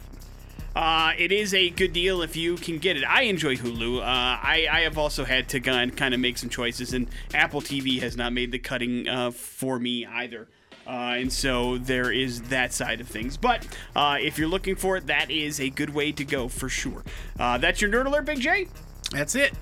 Uh, 0.75 1.13
it 1.17 1.31
is 1.31 1.53
a 1.53 1.69
good 1.69 1.93
deal 1.93 2.21
if 2.21 2.35
you 2.35 2.55
can 2.55 2.79
get 2.79 2.97
it. 2.97 3.03
I 3.05 3.23
enjoy 3.23 3.55
Hulu. 3.55 3.99
Uh, 3.99 4.03
I, 4.03 4.67
I 4.69 4.79
have 4.81 4.97
also 4.97 5.23
had 5.23 5.47
to 5.49 5.59
gun 5.61 5.91
kind 5.91 6.13
of 6.13 6.19
make 6.19 6.37
some 6.37 6.49
choices, 6.49 6.93
and 6.93 7.07
Apple 7.33 7.61
TV 7.61 8.01
has 8.01 8.17
not 8.17 8.33
made 8.33 8.51
the 8.51 8.59
cutting 8.59 9.07
uh, 9.07 9.31
for 9.31 9.79
me 9.79 10.05
either. 10.05 10.49
Uh, 10.85 11.15
and 11.17 11.33
so 11.33 11.77
there 11.77 12.11
is 12.11 12.43
that 12.43 12.73
side 12.73 12.99
of 13.01 13.07
things. 13.07 13.37
But 13.37 13.65
uh, 13.95 14.17
if 14.19 14.37
you're 14.37 14.49
looking 14.49 14.75
for 14.75 14.97
it, 14.97 15.07
that 15.07 15.31
is 15.31 15.59
a 15.59 15.69
good 15.69 15.91
way 15.91 16.11
to 16.11 16.25
go 16.25 16.47
for 16.47 16.69
sure. 16.69 17.03
Uh, 17.39 17.57
that's 17.57 17.81
your 17.81 17.89
Nerd 17.89 18.05
Alert, 18.05 18.25
Big 18.25 18.39
J. 18.39 18.67
That's 19.11 19.35
it. 19.35 19.53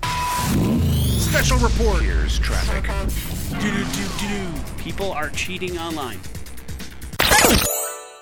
Special 1.20 1.58
report. 1.58 2.02
Here's 2.02 2.38
traffic. 2.40 2.84
People 4.78 5.12
are 5.12 5.30
cheating 5.30 5.78
online. 5.78 6.18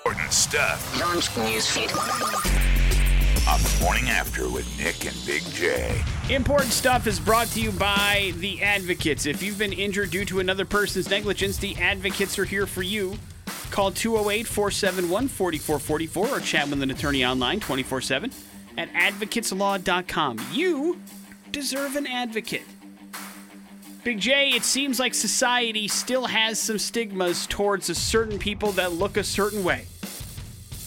Important 0.05 0.33
stuff 0.33 0.99
Launch 0.99 1.29
newsfeed. 1.29 1.89
on 3.47 3.61
the 3.61 3.79
morning 3.81 4.09
after 4.09 4.49
with 4.49 4.67
Nick 4.77 5.05
and 5.05 5.15
Big 5.25 5.41
J. 5.53 6.03
Important 6.29 6.73
stuff 6.73 7.07
is 7.07 7.21
brought 7.21 7.47
to 7.51 7.61
you 7.61 7.71
by 7.71 8.33
the 8.39 8.61
Advocates. 8.61 9.25
If 9.25 9.41
you've 9.41 9.57
been 9.57 9.71
injured 9.71 10.11
due 10.11 10.25
to 10.25 10.41
another 10.41 10.65
person's 10.65 11.09
negligence, 11.09 11.55
the 11.55 11.77
Advocates 11.77 12.37
are 12.37 12.43
here 12.43 12.67
for 12.67 12.83
you. 12.83 13.17
Call 13.71 13.91
208 13.91 14.45
471 14.45 15.29
4444 15.29 16.27
or 16.27 16.41
chat 16.41 16.67
with 16.67 16.81
an 16.81 16.91
attorney 16.91 17.23
online 17.23 17.61
24 17.61 18.01
7 18.01 18.29
at 18.77 18.91
advocateslaw.com. 18.91 20.45
You 20.51 20.99
deserve 21.53 21.95
an 21.95 22.07
advocate. 22.07 22.65
Big 24.03 24.19
J, 24.19 24.49
it 24.49 24.65
seems 24.65 24.99
like 24.99 25.13
society 25.13 25.87
still 25.87 26.25
has 26.25 26.59
some 26.59 26.77
stigmas 26.77 27.47
towards 27.47 27.89
a 27.89 27.95
certain 27.95 28.37
people 28.37 28.73
that 28.73 28.91
look 28.91 29.15
a 29.15 29.23
certain 29.23 29.63
way 29.63 29.87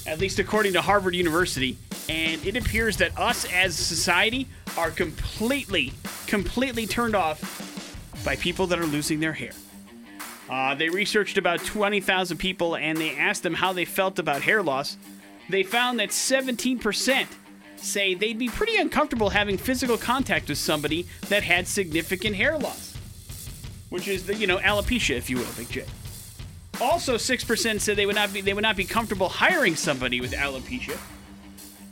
at 0.07 0.19
least 0.19 0.39
according 0.39 0.73
to 0.75 0.81
Harvard 0.81 1.15
University. 1.15 1.77
And 2.09 2.45
it 2.47 2.57
appears 2.57 2.97
that 2.99 3.19
us 3.19 3.45
as 3.53 3.75
society 3.75 4.49
are 4.77 4.91
completely, 4.91 5.93
completely 6.27 6.87
turned 6.87 7.17
off 7.17 8.23
by 8.25 8.37
people 8.37 8.67
that 8.69 8.79
are 8.79 8.87
losing 8.87 9.21
their 9.21 9.33
hair. 9.33 9.53
Uh, 10.49 10.75
they 10.75 10.89
researched 10.89 11.39
about 11.39 11.65
20,000 11.65 12.37
people 12.37 12.77
and 12.77 12.99
they 12.99 13.17
asked 13.17 13.43
them 13.43 13.55
how 13.55 13.73
they 13.73 13.85
felt 13.85 14.19
about 14.19 14.43
hair 14.43 14.63
loss. 14.63 14.97
They 15.51 15.63
found 15.63 15.99
that 15.99 16.11
17% 16.11 17.27
say 17.77 18.15
they'd 18.15 18.39
be 18.39 18.49
pretty 18.49 18.77
uncomfortable 18.77 19.31
having 19.31 19.59
physical 19.59 19.97
contact 19.97 20.49
with 20.49 20.59
somebody 20.59 21.07
that 21.29 21.43
had 21.43 21.67
significant 21.67 22.37
hair 22.37 22.59
loss, 22.59 22.97
which 23.91 24.09
is 24.09 24.27
the, 24.27 24.35
you 24.35 24.47
know, 24.47 24.59
alopecia, 24.59 25.17
if 25.17 25.29
you 25.29 25.37
will, 25.37 25.47
Big 25.57 25.69
J. 25.69 25.85
Also, 26.81 27.17
six 27.17 27.45
percent 27.45 27.81
said 27.83 27.97
they 27.97 28.07
would 28.07 28.15
not 28.15 28.33
be 28.33 28.41
they 28.41 28.55
would 28.55 28.63
not 28.63 28.77
be 28.77 28.85
comfortable 28.85 29.29
hiring 29.29 29.77
somebody 29.77 30.21
with 30.21 30.33
alopecia, 30.33 30.99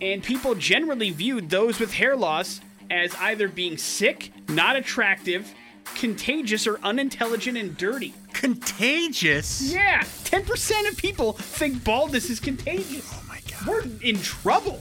and 0.00 0.22
people 0.22 0.54
generally 0.54 1.10
viewed 1.10 1.50
those 1.50 1.78
with 1.80 1.92
hair 1.92 2.16
loss 2.16 2.60
as 2.90 3.14
either 3.16 3.48
being 3.48 3.78
sick, 3.78 4.30
not 4.48 4.76
attractive, 4.76 5.52
contagious, 5.94 6.66
or 6.66 6.78
unintelligent 6.82 7.56
and 7.56 7.76
dirty. 7.78 8.12
contagious. 8.34 9.72
Yeah, 9.72 10.02
10% 10.24 10.88
of 10.90 10.96
people 10.98 11.32
think 11.32 11.82
baldness 11.82 12.28
is 12.28 12.40
contagious. 12.40 13.10
Oh 13.14 13.22
my 13.28 13.40
god. 13.50 13.66
We're 13.66 13.82
in 14.02 14.20
trouble. 14.20 14.80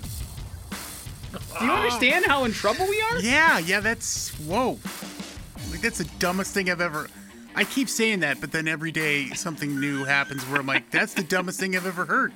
Do 1.59 1.65
you 1.65 1.71
understand 1.71 2.25
how 2.25 2.43
in 2.43 2.51
trouble 2.51 2.85
we 2.87 3.01
are? 3.11 3.19
Yeah, 3.19 3.57
yeah, 3.59 3.79
that's 3.79 4.29
whoa. 4.39 4.79
Like 5.71 5.81
that's 5.81 5.99
the 5.99 6.09
dumbest 6.19 6.53
thing 6.53 6.69
I've 6.69 6.81
ever. 6.81 7.07
I 7.55 7.63
keep 7.63 7.87
saying 7.87 8.21
that, 8.21 8.41
but 8.41 8.51
then 8.51 8.67
every 8.67 8.91
day 8.91 9.29
something 9.29 9.79
new 9.79 10.05
happens 10.05 10.43
where 10.43 10.59
I'm 10.59 10.65
like, 10.65 10.89
that's 10.89 11.13
the 11.13 11.23
dumbest 11.23 11.59
thing 11.59 11.75
I've 11.75 11.85
ever 11.85 12.05
heard. 12.05 12.33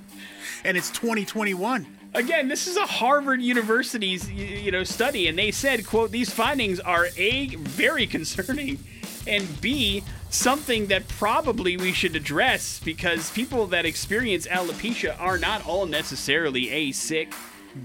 And 0.64 0.78
it's 0.78 0.92
2021. 0.92 1.88
Again, 2.14 2.48
this 2.48 2.68
is 2.68 2.78
a 2.78 2.86
Harvard 2.86 3.42
University's 3.42 4.30
you 4.32 4.72
know 4.72 4.84
study, 4.84 5.28
and 5.28 5.38
they 5.38 5.52
said, 5.52 5.86
"quote 5.86 6.12
These 6.12 6.32
findings 6.32 6.80
are 6.80 7.08
a 7.18 7.48
very 7.56 8.08
concerning, 8.08 8.80
and 9.28 9.62
b 9.62 10.04
something 10.30 10.88
that 10.88 11.08
probably 11.08 11.78
we 11.78 11.92
should 11.92 12.16
address 12.16 12.80
because 12.84 13.30
people 13.32 13.68
that 13.68 13.86
experience 13.86 14.48
alopecia 14.48 15.20
are 15.20 15.38
not 15.38 15.66
all 15.68 15.86
necessarily 15.86 16.70
a 16.72 16.92
sick, 16.92 17.34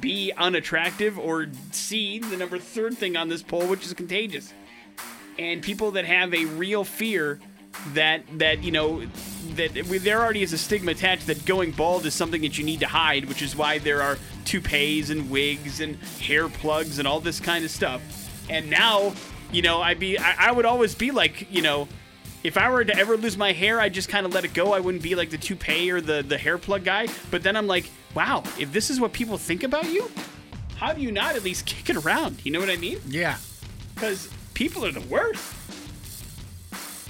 b 0.00 0.32
unattractive, 0.38 1.18
or 1.18 1.48
c 1.72 2.18
the 2.20 2.36
number 2.36 2.58
third 2.58 2.96
thing 2.96 3.16
on 3.16 3.28
this 3.28 3.42
poll, 3.42 3.66
which 3.66 3.84
is 3.84 3.92
contagious." 3.92 4.52
And 5.38 5.62
people 5.62 5.92
that 5.92 6.04
have 6.04 6.34
a 6.34 6.44
real 6.46 6.84
fear 6.84 7.38
that 7.94 8.22
that 8.38 8.62
you 8.62 8.70
know 8.70 9.02
that 9.54 9.74
we- 9.86 9.98
there 9.98 10.20
already 10.20 10.42
is 10.42 10.52
a 10.52 10.58
stigma 10.58 10.92
attached 10.92 11.26
that 11.26 11.44
going 11.44 11.70
bald 11.72 12.04
is 12.06 12.14
something 12.14 12.42
that 12.42 12.56
you 12.58 12.64
need 12.64 12.80
to 12.80 12.86
hide, 12.86 13.24
which 13.26 13.42
is 13.42 13.56
why 13.56 13.78
there 13.78 14.02
are 14.02 14.18
toupees 14.44 15.10
and 15.10 15.30
wigs 15.30 15.80
and 15.80 15.96
hair 16.20 16.48
plugs 16.48 16.98
and 16.98 17.08
all 17.08 17.20
this 17.20 17.40
kind 17.40 17.64
of 17.64 17.70
stuff. 17.70 18.00
And 18.50 18.68
now, 18.70 19.12
you 19.50 19.62
know, 19.62 19.80
I'd 19.82 19.98
be 19.98 20.18
I, 20.18 20.48
I 20.48 20.52
would 20.52 20.64
always 20.66 20.94
be 20.94 21.10
like, 21.10 21.46
you 21.50 21.62
know, 21.62 21.88
if 22.44 22.56
I 22.58 22.68
were 22.70 22.84
to 22.84 22.96
ever 22.96 23.16
lose 23.16 23.36
my 23.38 23.52
hair, 23.52 23.80
I'd 23.80 23.94
just 23.94 24.08
kind 24.08 24.26
of 24.26 24.34
let 24.34 24.44
it 24.44 24.52
go. 24.52 24.72
I 24.72 24.80
wouldn't 24.80 25.02
be 25.02 25.14
like 25.14 25.30
the 25.30 25.38
toupee 25.38 25.90
or 25.90 26.00
the 26.00 26.22
the 26.22 26.36
hair 26.38 26.58
plug 26.58 26.84
guy. 26.84 27.08
But 27.30 27.42
then 27.42 27.56
I'm 27.56 27.66
like, 27.66 27.90
wow, 28.14 28.42
if 28.58 28.72
this 28.72 28.90
is 28.90 29.00
what 29.00 29.12
people 29.12 29.38
think 29.38 29.62
about 29.62 29.90
you, 29.90 30.10
how 30.76 30.92
do 30.92 31.00
you 31.00 31.10
not 31.12 31.36
at 31.36 31.42
least 31.44 31.64
kick 31.66 31.88
it 31.88 31.96
around? 32.04 32.44
You 32.44 32.50
know 32.52 32.60
what 32.60 32.70
I 32.70 32.76
mean? 32.76 32.98
Yeah. 33.08 33.36
because 33.94 34.28
people 34.54 34.84
are 34.84 34.92
the 34.92 35.00
worst. 35.02 35.54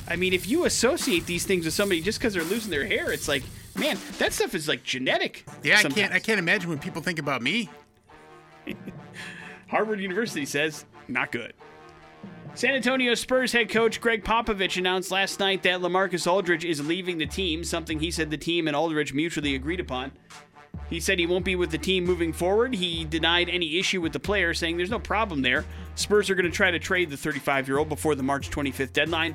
I 0.08 0.16
mean, 0.16 0.32
if 0.32 0.48
you 0.48 0.64
associate 0.64 1.26
these 1.26 1.44
things 1.44 1.64
with 1.64 1.74
somebody 1.74 2.00
just 2.00 2.18
because 2.18 2.34
they're 2.34 2.42
losing 2.44 2.70
their 2.70 2.86
hair, 2.86 3.12
it's 3.12 3.28
like, 3.28 3.42
man, 3.76 3.96
that 4.18 4.32
stuff 4.32 4.54
is 4.54 4.68
like 4.68 4.82
genetic. 4.82 5.44
Yeah, 5.62 5.78
I 5.78 5.82
can't. 5.84 6.12
I 6.12 6.18
can't 6.18 6.38
imagine 6.38 6.68
when 6.68 6.78
people 6.78 7.02
think 7.02 7.18
about 7.18 7.42
me. 7.42 7.70
Harvard 9.68 10.00
University 10.00 10.44
says 10.44 10.84
not 11.08 11.32
good. 11.32 11.54
San 12.54 12.74
Antonio 12.74 13.14
Spurs 13.14 13.52
head 13.52 13.70
coach 13.70 13.98
Gregg 13.98 14.24
Popovich 14.24 14.76
announced 14.76 15.10
last 15.10 15.40
night 15.40 15.62
that 15.62 15.80
LaMarcus 15.80 16.30
Aldridge 16.30 16.66
is 16.66 16.86
leaving 16.86 17.16
the 17.16 17.26
team, 17.26 17.64
something 17.64 17.98
he 17.98 18.10
said 18.10 18.30
the 18.30 18.36
team 18.36 18.66
and 18.66 18.76
Aldridge 18.76 19.14
mutually 19.14 19.54
agreed 19.54 19.80
upon. 19.80 20.12
He 20.92 21.00
said 21.00 21.18
he 21.18 21.24
won't 21.24 21.46
be 21.46 21.56
with 21.56 21.70
the 21.70 21.78
team 21.78 22.04
moving 22.04 22.34
forward. 22.34 22.74
He 22.74 23.06
denied 23.06 23.48
any 23.48 23.78
issue 23.78 24.02
with 24.02 24.12
the 24.12 24.20
player, 24.20 24.52
saying 24.52 24.76
there's 24.76 24.90
no 24.90 24.98
problem 24.98 25.40
there. 25.40 25.64
Spurs 25.94 26.28
are 26.28 26.34
going 26.34 26.44
to 26.44 26.54
try 26.54 26.70
to 26.70 26.78
trade 26.78 27.08
the 27.08 27.16
35 27.16 27.66
year 27.66 27.78
old 27.78 27.88
before 27.88 28.14
the 28.14 28.22
March 28.22 28.50
25th 28.50 28.92
deadline. 28.92 29.34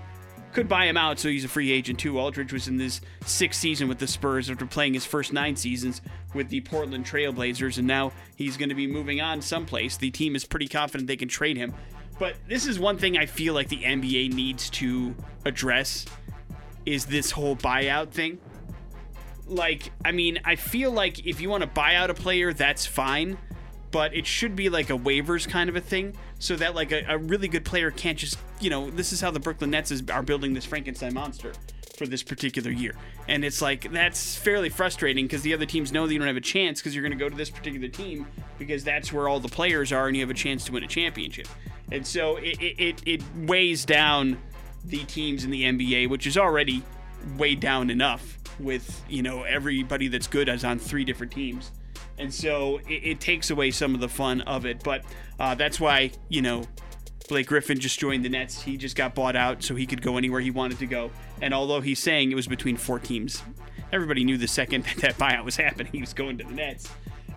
Could 0.53 0.69
buy 0.69 0.85
him 0.85 0.97
out, 0.97 1.17
so 1.17 1.29
he's 1.29 1.45
a 1.45 1.47
free 1.47 1.71
agent 1.71 1.97
too. 1.97 2.19
Aldridge 2.19 2.53
was 2.53 2.67
in 2.67 2.77
his 2.77 3.01
sixth 3.25 3.59
season 3.59 3.87
with 3.87 3.97
the 3.97 4.05
Spurs 4.05 4.51
after 4.51 4.67
playing 4.67 4.93
his 4.93 5.03
first 5.03 5.33
nine 5.33 5.55
seasons 5.55 6.03
with 6.35 6.49
the 6.49 6.61
Portland 6.61 7.07
Trailblazers, 7.07 7.79
and 7.79 7.87
now 7.87 8.11
he's 8.35 8.55
going 8.55 8.69
to 8.69 8.75
be 8.75 8.85
moving 8.85 9.19
on 9.19 9.41
someplace. 9.41 9.97
The 9.97 10.11
team 10.11 10.35
is 10.35 10.45
pretty 10.45 10.67
confident 10.67 11.07
they 11.07 11.17
can 11.17 11.27
trade 11.27 11.57
him. 11.57 11.73
But 12.19 12.35
this 12.47 12.67
is 12.67 12.77
one 12.77 12.99
thing 12.99 13.17
I 13.17 13.25
feel 13.25 13.55
like 13.55 13.69
the 13.69 13.81
NBA 13.81 14.31
needs 14.31 14.69
to 14.71 15.15
address 15.43 16.05
is 16.85 17.07
this 17.07 17.31
whole 17.31 17.55
buyout 17.55 18.11
thing 18.11 18.37
like 19.49 19.91
I 20.03 20.11
mean, 20.11 20.39
I 20.45 20.55
feel 20.55 20.91
like 20.91 21.25
if 21.25 21.41
you 21.41 21.49
want 21.49 21.61
to 21.61 21.67
buy 21.67 21.95
out 21.95 22.09
a 22.09 22.13
player, 22.13 22.53
that's 22.53 22.85
fine, 22.85 23.37
but 23.91 24.13
it 24.15 24.25
should 24.25 24.55
be 24.55 24.69
like 24.69 24.89
a 24.89 24.97
waivers 24.97 25.47
kind 25.47 25.69
of 25.69 25.75
a 25.75 25.81
thing, 25.81 26.15
so 26.39 26.55
that 26.55 26.75
like 26.75 26.91
a, 26.91 27.05
a 27.07 27.17
really 27.17 27.47
good 27.47 27.65
player 27.65 27.91
can't 27.91 28.17
just 28.17 28.37
you 28.59 28.69
know 28.69 28.89
this 28.89 29.13
is 29.13 29.21
how 29.21 29.31
the 29.31 29.39
Brooklyn 29.39 29.71
Nets 29.71 29.91
is, 29.91 30.03
are 30.09 30.23
building 30.23 30.53
this 30.53 30.65
Frankenstein 30.65 31.13
monster 31.13 31.53
for 31.97 32.05
this 32.05 32.21
particular 32.21 32.71
year, 32.71 32.95
and 33.27 33.43
it's 33.43 33.61
like 33.61 33.91
that's 33.91 34.35
fairly 34.35 34.69
frustrating 34.69 35.25
because 35.25 35.41
the 35.41 35.53
other 35.53 35.65
teams 35.65 35.91
know 35.91 36.05
that 36.05 36.13
you 36.13 36.19
don't 36.19 36.27
have 36.27 36.37
a 36.37 36.41
chance 36.41 36.79
because 36.79 36.95
you're 36.95 37.03
going 37.03 37.17
to 37.17 37.23
go 37.23 37.29
to 37.29 37.35
this 37.35 37.49
particular 37.49 37.87
team 37.87 38.27
because 38.59 38.83
that's 38.83 39.11
where 39.11 39.27
all 39.27 39.39
the 39.39 39.49
players 39.49 39.91
are 39.91 40.07
and 40.07 40.15
you 40.15 40.21
have 40.21 40.29
a 40.29 40.33
chance 40.33 40.65
to 40.65 40.71
win 40.71 40.83
a 40.83 40.87
championship, 40.87 41.47
and 41.91 42.05
so 42.05 42.37
it 42.37 42.57
it, 42.59 43.01
it, 43.05 43.21
weighs 43.35 43.85
down 43.85 44.37
the 44.85 45.03
teams 45.05 45.43
in 45.43 45.51
the 45.51 45.63
NBA, 45.63 46.09
which 46.09 46.27
is 46.27 46.37
already 46.37 46.83
weighed 47.37 47.59
down 47.59 47.89
enough 47.89 48.36
with 48.59 49.03
you 49.09 49.21
know 49.21 49.43
everybody 49.43 50.07
that's 50.07 50.27
good 50.27 50.49
is 50.49 50.63
on 50.63 50.79
three 50.79 51.03
different 51.03 51.31
teams. 51.31 51.71
And 52.19 52.33
so 52.33 52.79
it, 52.87 53.03
it 53.03 53.19
takes 53.19 53.51
away 53.51 53.71
some 53.71 53.93
of 53.93 54.01
the 54.01 54.09
fun 54.09 54.41
of 54.41 54.65
it. 54.65 54.83
But 54.83 55.03
uh, 55.39 55.55
that's 55.55 55.79
why 55.79 56.11
you 56.29 56.41
know 56.41 56.63
blake 57.29 57.47
griffin 57.47 57.79
just 57.79 57.99
joined 57.99 58.23
the 58.23 58.29
nets. 58.29 58.61
He 58.61 58.77
just 58.77 58.95
got 58.95 59.13
bought 59.13 59.35
out 59.35 59.63
so 59.63 59.75
he 59.75 59.85
could 59.85 60.01
go 60.01 60.17
anywhere 60.17 60.41
he 60.41 60.51
wanted 60.51 60.79
to 60.79 60.85
go. 60.85 61.11
And 61.41 61.53
although 61.53 61.81
he's 61.81 61.99
saying 61.99 62.31
it 62.31 62.35
was 62.35 62.47
between 62.47 62.77
four 62.77 62.99
teams 62.99 63.43
everybody 63.91 64.23
knew 64.23 64.37
the 64.37 64.47
second 64.47 64.83
that 64.85 64.97
that 64.97 65.17
buyout 65.17 65.45
was 65.45 65.55
happening 65.55 65.91
he 65.91 66.01
was 66.01 66.13
going 66.13 66.37
to 66.37 66.43
the 66.43 66.53
nets. 66.53 66.89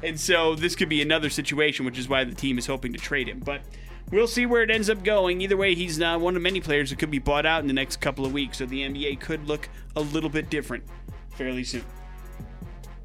And 0.02 0.18
so 0.18 0.54
this 0.54 0.74
could 0.74 0.88
be 0.88 1.02
another 1.02 1.30
situation 1.30 1.84
which 1.84 1.98
is 1.98 2.08
why 2.08 2.24
the 2.24 2.34
team 2.34 2.58
is 2.58 2.66
hoping 2.66 2.92
to 2.92 2.98
trade 2.98 3.28
him. 3.28 3.40
But 3.40 3.62
We'll 4.10 4.26
see 4.26 4.44
where 4.44 4.64
it 4.64 4.72
ends 4.72 4.90
up 4.90 5.04
going. 5.04 5.40
Either 5.40 5.56
way, 5.56 5.76
he's 5.76 6.00
uh, 6.00 6.18
one 6.18 6.34
of 6.34 6.42
many 6.42 6.60
players 6.60 6.90
that 6.90 6.98
could 6.98 7.12
be 7.12 7.20
bought 7.20 7.46
out 7.46 7.60
in 7.60 7.68
the 7.68 7.72
next 7.72 8.00
couple 8.00 8.26
of 8.26 8.32
weeks, 8.32 8.58
so 8.58 8.66
the 8.66 8.80
NBA 8.80 9.20
could 9.20 9.46
look 9.46 9.68
a 9.94 10.00
little 10.00 10.28
bit 10.28 10.50
different 10.50 10.82
fairly 11.40 11.64
soon. 11.64 11.84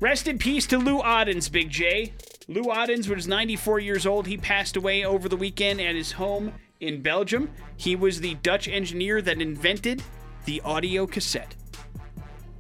Rest 0.02 0.28
in 0.28 0.38
peace 0.38 0.68
to 0.68 0.78
Lou 0.78 1.00
Ottens, 1.00 1.48
Big 1.48 1.70
J. 1.70 2.12
Lou 2.50 2.70
Ottens 2.70 3.08
was 3.08 3.30
94 3.30 3.80
years 3.80 4.06
old. 4.06 4.28
He 4.28 4.36
passed 4.36 4.76
away 4.76 5.06
over 5.06 5.30
the 5.30 5.38
weekend 5.38 5.80
at 5.80 5.96
his 5.96 6.12
home 6.12 6.52
in 6.82 7.02
Belgium. 7.02 7.50
He 7.78 7.96
was 7.96 8.20
the 8.20 8.34
Dutch 8.36 8.68
engineer 8.68 9.22
that 9.22 9.42
invented 9.42 10.04
the 10.44 10.60
audio 10.66 11.08
cassette. 11.08 11.56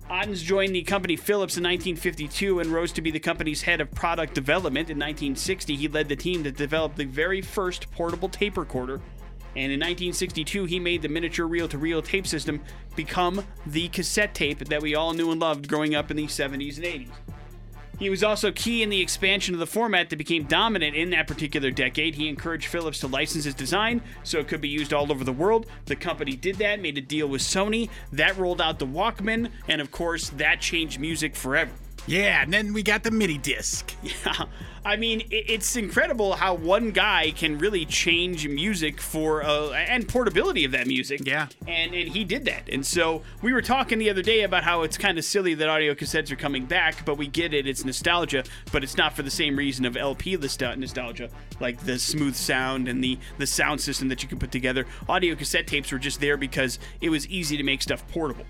Ottens 0.09 0.41
joined 0.41 0.73
the 0.73 0.83
company 0.83 1.17
Philips 1.17 1.57
in 1.57 1.63
1952 1.63 2.61
and 2.61 2.69
rose 2.69 2.93
to 2.93 3.01
be 3.01 3.11
the 3.11 3.19
company's 3.19 3.63
head 3.63 3.81
of 3.81 3.91
product 3.91 4.33
development. 4.33 4.89
In 4.89 4.97
1960, 4.97 5.75
he 5.75 5.87
led 5.89 6.07
the 6.07 6.15
team 6.15 6.43
that 6.43 6.55
developed 6.55 6.95
the 6.95 7.03
very 7.05 7.41
first 7.41 7.91
portable 7.91 8.29
tape 8.29 8.55
recorder. 8.57 9.01
And 9.55 9.71
in 9.71 9.79
1962, 9.79 10.65
he 10.65 10.79
made 10.79 11.01
the 11.01 11.07
miniature 11.07 11.47
reel 11.47 11.67
to 11.69 11.77
reel 11.77 12.01
tape 12.01 12.27
system 12.27 12.61
become 12.95 13.45
the 13.65 13.87
cassette 13.89 14.33
tape 14.33 14.59
that 14.59 14.81
we 14.81 14.95
all 14.95 15.13
knew 15.13 15.31
and 15.31 15.39
loved 15.39 15.67
growing 15.67 15.95
up 15.95 16.11
in 16.11 16.17
the 16.17 16.27
70s 16.27 16.77
and 16.77 16.85
80s. 16.85 17.09
He 17.97 18.09
was 18.09 18.23
also 18.23 18.51
key 18.51 18.83
in 18.83 18.89
the 18.89 18.99
expansion 18.99 19.53
of 19.55 19.59
the 19.59 19.65
format 19.65 20.09
that 20.09 20.17
became 20.17 20.43
dominant 20.43 20.95
in 20.95 21.11
that 21.11 21.27
particular 21.27 21.71
decade. 21.71 22.15
He 22.15 22.27
encouraged 22.27 22.67
Philips 22.67 22.99
to 22.99 23.07
license 23.07 23.45
his 23.45 23.53
design 23.53 24.01
so 24.23 24.39
it 24.39 24.49
could 24.49 24.59
be 24.59 24.67
used 24.67 24.93
all 24.93 25.11
over 25.11 25.23
the 25.23 25.31
world. 25.31 25.67
The 25.85 25.95
company 25.95 26.35
did 26.35 26.57
that, 26.57 26.81
made 26.81 26.97
a 26.97 27.01
deal 27.01 27.27
with 27.27 27.41
Sony. 27.41 27.89
That 28.11 28.37
rolled 28.37 28.59
out 28.59 28.79
the 28.79 28.87
Walkman, 28.87 29.49
and 29.69 29.79
of 29.79 29.91
course, 29.91 30.29
that 30.31 30.59
changed 30.59 30.99
music 30.99 31.35
forever. 31.35 31.71
Yeah, 32.07 32.43
and 32.43 32.53
then 32.53 32.71
we 32.73 32.83
got 32.83 33.03
the 33.03 33.11
MIDI 33.11 33.37
disc. 33.37 33.93
Yeah, 34.25 34.45
I 34.85 34.97
mean, 34.97 35.23
it's 35.31 35.75
incredible 35.75 36.35
how 36.35 36.53
one 36.53 36.91
guy 36.91 37.31
can 37.35 37.57
really 37.57 37.85
change 37.85 38.47
music 38.47 39.01
for 39.01 39.43
uh, 39.43 39.71
and 39.71 40.07
portability 40.07 40.63
of 40.63 40.71
that 40.73 40.85
music. 40.85 41.21
Yeah. 41.25 41.47
and 41.67 41.95
and 41.95 42.09
he 42.09 42.23
did 42.23 42.45
that. 42.45 42.69
And 42.69 42.85
so 42.85 43.23
we 43.41 43.51
were 43.51 43.63
talking 43.63 43.97
the 43.97 44.11
other 44.11 44.21
day 44.21 44.43
about 44.43 44.63
how 44.63 44.83
it's 44.83 44.95
kind 44.97 45.17
of 45.17 45.25
silly 45.25 45.55
that 45.55 45.67
audio 45.67 45.95
cassettes 45.95 46.31
are 46.31 46.35
coming 46.35 46.65
back, 46.65 47.03
but 47.03 47.17
we 47.17 47.25
get 47.25 47.51
it. 47.55 47.65
It's 47.67 47.83
nostalgia, 47.83 48.43
but 48.71 48.83
it's 48.83 48.95
not 48.95 49.15
for 49.15 49.23
the 49.23 49.31
same 49.31 49.55
reason 49.55 49.85
of 49.85 49.97
LP 49.97 50.37
nostal- 50.37 50.77
nostalgia, 50.77 51.29
like 51.59 51.83
the 51.83 51.97
smooth 51.97 52.35
sound 52.35 52.87
and 52.87 53.03
the 53.03 53.17
the 53.39 53.47
sound 53.47 53.81
system 53.81 54.07
that 54.09 54.21
you 54.21 54.29
can 54.29 54.37
put 54.37 54.51
together. 54.51 54.85
Audio 55.09 55.33
cassette 55.33 55.65
tapes 55.65 55.91
were 55.91 55.97
just 55.99 56.19
there 56.21 56.37
because 56.37 56.77
it 57.01 57.09
was 57.09 57.27
easy 57.27 57.57
to 57.57 57.63
make 57.63 57.81
stuff 57.81 58.07
portable. 58.09 58.45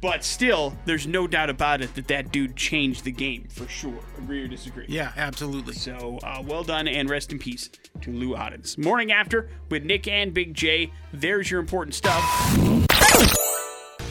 But 0.00 0.22
still, 0.22 0.76
there's 0.84 1.06
no 1.06 1.26
doubt 1.26 1.48
about 1.48 1.80
it 1.80 1.94
that 1.94 2.08
that 2.08 2.30
dude 2.30 2.56
changed 2.56 3.04
the 3.04 3.10
game 3.10 3.46
for 3.48 3.66
sure. 3.68 3.98
Agree 4.18 4.42
or 4.42 4.48
disagree? 4.48 4.84
Yeah, 4.88 5.12
absolutely. 5.16 5.74
So, 5.74 6.18
uh, 6.22 6.42
well 6.46 6.62
done 6.62 6.86
and 6.88 7.08
rest 7.08 7.32
in 7.32 7.38
peace 7.38 7.70
to 8.02 8.10
Lou 8.12 8.36
Ottens. 8.36 8.76
Morning 8.76 9.12
after 9.12 9.48
with 9.70 9.84
Nick 9.84 10.06
and 10.06 10.34
Big 10.34 10.52
J. 10.52 10.92
There's 11.12 11.50
your 11.50 11.60
important 11.60 11.94
stuff. 11.94 12.22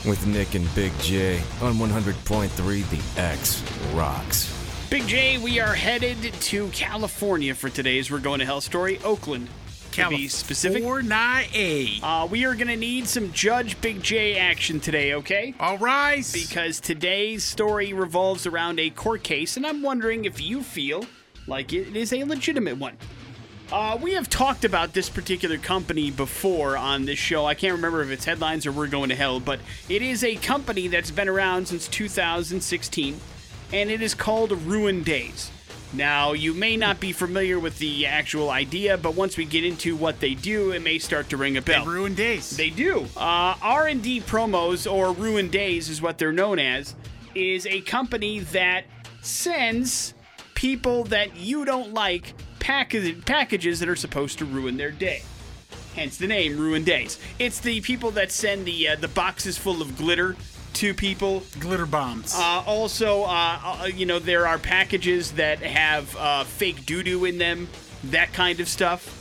With 0.05 0.25
Nick 0.27 0.55
and 0.55 0.73
Big 0.75 0.91
J 0.99 1.37
on 1.61 1.75
100.3 1.75 2.89
The 2.89 3.21
X 3.21 3.63
Rocks. 3.93 4.87
Big 4.89 5.07
J, 5.07 5.37
we 5.37 5.59
are 5.59 5.73
headed 5.73 6.21
to 6.21 6.67
California 6.69 7.55
for 7.55 7.69
today's 7.69 8.11
We're 8.11 8.19
Going 8.19 8.39
to 8.39 8.45
Hell 8.45 8.61
story, 8.61 8.99
Oakland. 9.03 9.47
To 9.93 10.09
be 10.09 10.27
specific, 10.27 10.81
California. 10.81 11.09
uh, 12.03 12.27
we 12.29 12.45
are 12.45 12.55
going 12.55 12.67
to 12.67 12.75
need 12.75 13.07
some 13.07 13.31
Judge 13.31 13.79
Big 13.79 14.01
J 14.01 14.37
action 14.37 14.79
today, 14.79 15.13
okay? 15.13 15.53
All 15.59 15.77
rise. 15.77 16.33
because 16.33 16.79
today's 16.79 17.43
story 17.43 17.93
revolves 17.93 18.47
around 18.47 18.79
a 18.79 18.89
court 18.89 19.23
case, 19.23 19.55
and 19.55 19.65
I'm 19.67 19.81
wondering 19.81 20.25
if 20.25 20.41
you 20.41 20.63
feel 20.63 21.05
like 21.47 21.73
it 21.73 21.95
is 21.95 22.11
a 22.11 22.23
legitimate 22.23 22.77
one. 22.77 22.97
Uh, 23.71 23.97
we 24.01 24.13
have 24.13 24.29
talked 24.29 24.65
about 24.65 24.93
this 24.93 25.09
particular 25.09 25.57
company 25.57 26.11
before 26.11 26.77
on 26.77 27.05
this 27.05 27.17
show. 27.17 27.45
I 27.45 27.53
can't 27.55 27.73
remember 27.75 28.01
if 28.03 28.09
it's 28.11 28.25
headlines 28.25 28.65
or 28.65 28.71
we're 28.71 28.87
going 28.87 29.09
to 29.09 29.15
hell, 29.15 29.39
but 29.39 29.59
it 29.89 30.01
is 30.01 30.23
a 30.23 30.35
company 30.35 30.87
that's 30.87 31.11
been 31.11 31.29
around 31.29 31.67
since 31.67 31.87
2016, 31.87 33.19
and 33.71 33.89
it 33.89 34.01
is 34.01 34.13
called 34.13 34.51
Ruin 34.51 35.01
Days. 35.03 35.49
Now, 35.93 36.33
you 36.33 36.55
may 36.55 36.75
not 36.75 36.99
be 36.99 37.11
familiar 37.11 37.59
with 37.59 37.77
the 37.77 38.07
actual 38.07 38.49
idea, 38.49 38.97
but 38.97 39.13
once 39.13 39.37
we 39.37 39.45
get 39.45 39.63
into 39.63 39.95
what 39.95 40.19
they 40.19 40.33
do, 40.33 40.71
it 40.71 40.81
may 40.81 40.97
start 40.97 41.29
to 41.29 41.37
ring 41.37 41.55
a 41.55 41.61
bell. 41.61 41.85
They 41.85 41.91
ruin 41.91 42.15
days. 42.15 42.49
They 42.57 42.71
do. 42.71 43.05
Uh, 43.15 43.55
R&D 43.61 44.21
Promos, 44.21 44.91
or 44.91 45.11
Ruin 45.11 45.49
Days 45.49 45.89
is 45.89 46.01
what 46.01 46.17
they're 46.17 46.31
known 46.31 46.57
as, 46.57 46.95
is 47.35 47.67
a 47.67 47.81
company 47.81 48.39
that 48.39 48.85
sends 49.21 50.15
people 50.55 51.03
that 51.05 51.35
you 51.35 51.63
don't 51.63 51.93
like 51.93 52.33
package- 52.59 53.23
packages 53.25 53.79
that 53.79 53.87
are 53.87 53.95
supposed 53.95 54.39
to 54.39 54.45
ruin 54.45 54.77
their 54.77 54.91
day. 54.91 55.21
Hence 55.95 56.17
the 56.17 56.25
name 56.25 56.57
Ruin 56.57 56.83
Days. 56.83 57.19
It's 57.37 57.59
the 57.59 57.81
people 57.81 58.09
that 58.11 58.31
send 58.31 58.65
the 58.65 58.89
uh, 58.89 58.95
the 58.95 59.09
boxes 59.09 59.59
full 59.59 59.79
of 59.79 59.95
glitter 59.95 60.35
to 60.75 60.93
people. 60.93 61.43
Glitter 61.59 61.85
bombs. 61.85 62.35
Uh, 62.35 62.63
also, 62.65 63.23
uh, 63.23 63.59
uh, 63.63 63.85
you 63.93 64.05
know, 64.05 64.19
there 64.19 64.47
are 64.47 64.57
packages 64.57 65.33
that 65.33 65.59
have 65.59 66.15
uh, 66.17 66.43
fake 66.43 66.85
doo 66.85 67.03
doo 67.03 67.25
in 67.25 67.37
them, 67.37 67.67
that 68.05 68.33
kind 68.33 68.59
of 68.59 68.67
stuff. 68.67 69.19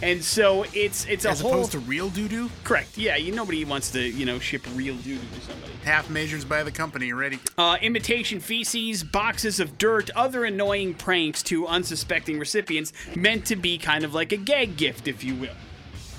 And 0.00 0.22
so 0.22 0.64
it's 0.74 1.06
it's 1.06 1.24
a 1.24 1.30
as 1.30 1.40
whole 1.40 1.54
opposed 1.54 1.72
to 1.72 1.80
real 1.80 2.08
doo 2.08 2.28
doo. 2.28 2.50
correct. 2.62 2.96
Yeah, 2.96 3.16
you 3.16 3.34
nobody 3.34 3.64
wants 3.64 3.90
to 3.92 4.00
you 4.00 4.26
know 4.26 4.38
ship 4.38 4.64
real 4.74 4.94
doo 4.96 5.16
doo 5.16 5.20
to 5.34 5.40
somebody. 5.40 5.72
Half 5.82 6.08
measures 6.08 6.44
by 6.44 6.62
the 6.62 6.70
company 6.70 7.12
already. 7.12 7.40
Uh, 7.56 7.78
imitation 7.82 8.38
feces, 8.38 9.02
boxes 9.02 9.58
of 9.58 9.76
dirt, 9.76 10.10
other 10.10 10.44
annoying 10.44 10.94
pranks 10.94 11.42
to 11.44 11.66
unsuspecting 11.66 12.38
recipients, 12.38 12.92
meant 13.16 13.44
to 13.46 13.56
be 13.56 13.76
kind 13.76 14.04
of 14.04 14.14
like 14.14 14.30
a 14.30 14.36
gag 14.36 14.76
gift, 14.76 15.08
if 15.08 15.24
you 15.24 15.34
will. 15.34 15.54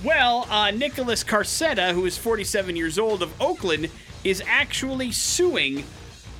Well, 0.04 0.46
uh, 0.50 0.72
Nicholas 0.72 1.24
Carcetta, 1.24 1.94
who 1.94 2.06
is 2.06 2.18
47 2.18 2.76
years 2.76 2.98
old 2.98 3.22
of 3.22 3.34
Oakland, 3.42 3.90
is 4.24 4.44
actually 4.48 5.12
suing 5.12 5.84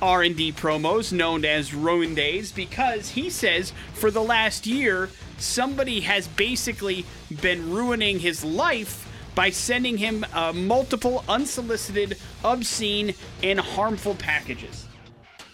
R&D 0.02 0.52
promos 0.52 1.12
known 1.12 1.44
as 1.44 1.74
Ruin 1.74 2.14
Days 2.14 2.52
because 2.52 3.10
he 3.10 3.28
says 3.28 3.72
for 3.92 4.10
the 4.10 4.22
last 4.22 4.66
year 4.66 5.10
somebody 5.38 6.00
has 6.00 6.26
basically 6.28 7.04
been 7.40 7.70
ruining 7.70 8.18
his 8.18 8.44
life 8.44 9.06
by 9.34 9.50
sending 9.50 9.98
him 9.98 10.24
uh, 10.32 10.52
multiple 10.52 11.24
unsolicited, 11.28 12.18
obscene, 12.44 13.14
and 13.42 13.60
harmful 13.60 14.14
packages. 14.14 14.86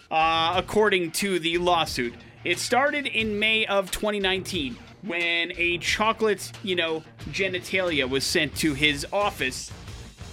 Uh, 0.09 0.53
according 0.55 1.11
to 1.11 1.39
the 1.39 1.57
lawsuit, 1.57 2.13
it 2.43 2.59
started 2.59 3.05
in 3.05 3.39
May 3.39 3.65
of 3.65 3.91
2019 3.91 4.77
when 5.03 5.51
a 5.57 5.77
chocolate, 5.79 6.51
you 6.63 6.75
know, 6.75 7.03
genitalia 7.29 8.09
was 8.09 8.23
sent 8.23 8.55
to 8.57 8.73
his 8.73 9.05
office 9.11 9.71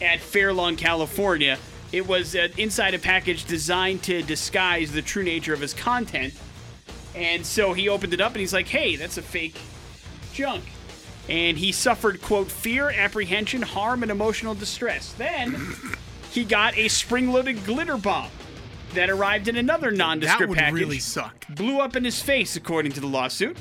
at 0.00 0.20
Fairlawn, 0.20 0.76
California. 0.76 1.59
It 1.94 2.09
was 2.09 2.35
uh, 2.35 2.48
inside 2.59 2.94
a 2.94 2.98
package 2.98 3.44
designed 3.44 4.02
to 4.02 4.20
disguise 4.24 4.90
the 4.90 5.00
true 5.00 5.22
nature 5.22 5.54
of 5.54 5.61
his 5.61 5.72
content. 5.72 6.35
And 7.14 7.46
so 7.46 7.72
he 7.72 7.88
opened 7.88 8.12
it 8.12 8.20
up 8.20 8.33
and 8.33 8.40
he's 8.40 8.52
like, 8.52 8.66
hey, 8.66 8.96
that's 8.96 9.16
a 9.16 9.22
fake 9.22 9.57
junk. 10.33 10.64
And 11.28 11.57
he 11.57 11.70
suffered, 11.70 12.20
quote, 12.20 12.50
fear, 12.50 12.90
apprehension, 12.90 13.62
harm, 13.62 14.02
and 14.02 14.11
emotional 14.11 14.57
distress. 14.57 15.12
Then 15.12 15.54
he 16.33 16.42
got 16.42 16.76
a 16.76 16.88
spring 16.88 17.30
loaded 17.30 17.64
glitter 17.64 17.96
bomb 17.96 18.30
that 18.94 19.09
arrived 19.09 19.46
in 19.46 19.54
another 19.54 19.92
nondescript 19.92 20.40
That 20.40 20.48
would 20.48 20.59
package 20.59 20.80
really 20.80 20.98
suck. 20.98 21.46
blew 21.48 21.78
up 21.78 21.94
in 21.94 22.04
his 22.04 22.20
face, 22.20 22.57
according 22.57 22.90
to 22.92 23.00
the 23.00 23.07
lawsuit. 23.07 23.57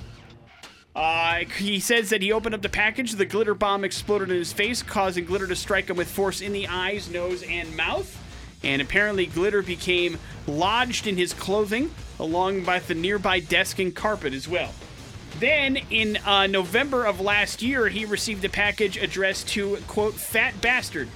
Uh, 0.96 1.42
he 1.60 1.80
says 1.80 2.10
that 2.10 2.24
he 2.24 2.32
opened 2.32 2.56
up 2.56 2.64
the 2.64 2.70
package, 2.70 3.12
the 3.12 3.26
glitter 3.26 3.54
bomb 3.54 3.84
exploded 3.84 4.32
in 4.32 4.38
his 4.38 4.54
face, 4.54 4.82
causing 4.82 5.24
glitter 5.24 5.46
to 5.46 5.56
strike 5.56 5.88
him 5.88 5.98
with 5.98 6.10
force 6.10 6.42
in 6.42 6.52
the 6.52 6.68
eyes, 6.68 7.12
nose, 7.12 7.44
and 7.44 7.78
mouth. 7.78 8.20
And 8.64 8.82
apparently, 8.82 9.26
glitter 9.26 9.62
became 9.62 10.18
lodged 10.48 11.08
in 11.08 11.18
his 11.18 11.34
clothing, 11.34 11.92
along 12.20 12.66
with 12.66 12.88
the 12.88 12.96
nearby 12.96 13.40
desk 13.40 13.80
and 13.80 13.94
carpet 13.96 14.34
as 14.34 14.48
well. 14.48 14.74
Then, 15.40 15.78
in 15.90 16.18
uh, 16.26 16.48
November 16.48 17.06
of 17.06 17.20
last 17.20 17.62
year, 17.62 17.90
he 17.90 18.06
received 18.06 18.46
a 18.46 18.50
package 18.50 18.98
addressed 18.98 19.50
to, 19.50 19.78
quote, 19.88 20.14
fat 20.14 20.60
bastard, 20.62 21.10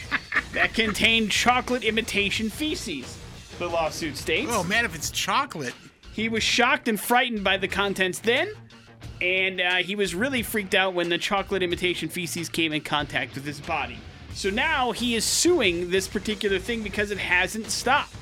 that 0.52 0.74
contained 0.74 1.30
chocolate 1.30 1.84
imitation 1.84 2.50
feces, 2.50 3.16
the 3.58 3.68
lawsuit 3.68 4.16
states. 4.16 4.50
Oh 4.52 4.64
man, 4.64 4.84
if 4.84 4.94
it's 4.94 5.10
chocolate. 5.10 5.74
He 6.12 6.28
was 6.28 6.42
shocked 6.42 6.88
and 6.88 6.98
frightened 6.98 7.44
by 7.44 7.56
the 7.56 7.68
contents 7.68 8.18
then, 8.18 8.50
and 9.22 9.60
uh, 9.60 9.76
he 9.76 9.94
was 9.94 10.14
really 10.14 10.42
freaked 10.42 10.74
out 10.74 10.92
when 10.92 11.08
the 11.08 11.18
chocolate 11.18 11.62
imitation 11.62 12.08
feces 12.08 12.48
came 12.48 12.72
in 12.72 12.80
contact 12.80 13.34
with 13.36 13.44
his 13.44 13.60
body. 13.60 13.98
So 14.40 14.48
now 14.48 14.92
he 14.92 15.16
is 15.16 15.26
suing 15.26 15.90
this 15.90 16.08
particular 16.08 16.58
thing 16.58 16.82
because 16.82 17.10
it 17.10 17.18
hasn't 17.18 17.66
stopped. 17.66 18.14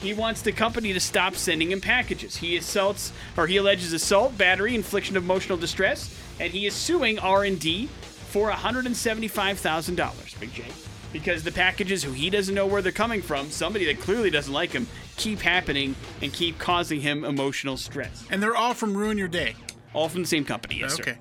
He 0.00 0.14
wants 0.14 0.40
the 0.40 0.52
company 0.52 0.94
to 0.94 1.00
stop 1.00 1.34
sending 1.34 1.70
him 1.70 1.82
packages. 1.82 2.38
He 2.38 2.56
assaults, 2.56 3.12
or 3.36 3.46
he 3.46 3.58
alleges 3.58 3.92
assault, 3.92 4.38
battery, 4.38 4.74
infliction 4.74 5.18
of 5.18 5.22
emotional 5.22 5.58
distress, 5.58 6.18
and 6.40 6.50
he 6.50 6.64
is 6.64 6.72
suing 6.72 7.18
R&D 7.18 7.88
for 8.30 8.50
$175,000, 8.50 10.40
Big 10.40 10.54
J. 10.54 10.64
Because 11.12 11.44
the 11.44 11.52
packages 11.52 12.02
who 12.02 12.12
he 12.12 12.30
doesn't 12.30 12.54
know 12.54 12.66
where 12.66 12.80
they're 12.80 12.90
coming 12.90 13.20
from, 13.20 13.50
somebody 13.50 13.84
that 13.84 14.00
clearly 14.00 14.30
doesn't 14.30 14.54
like 14.54 14.72
him, 14.72 14.86
keep 15.18 15.40
happening 15.40 15.94
and 16.22 16.32
keep 16.32 16.58
causing 16.58 17.02
him 17.02 17.22
emotional 17.22 17.76
stress. 17.76 18.24
And 18.30 18.42
they're 18.42 18.56
all 18.56 18.72
from 18.72 18.96
Ruin 18.96 19.18
Your 19.18 19.28
Day. 19.28 19.56
All 19.92 20.08
from 20.08 20.22
the 20.22 20.28
same 20.28 20.46
company, 20.46 20.76
yes, 20.80 20.98
okay. 20.98 21.12
sir. 21.12 21.18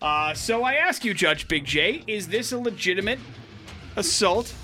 Uh, 0.00 0.32
so 0.34 0.62
I 0.62 0.74
ask 0.74 1.04
you, 1.04 1.12
Judge 1.12 1.48
Big 1.48 1.64
J, 1.64 2.04
is 2.06 2.28
this 2.28 2.52
a 2.52 2.58
legitimate 2.58 3.18
assault, 3.96 4.54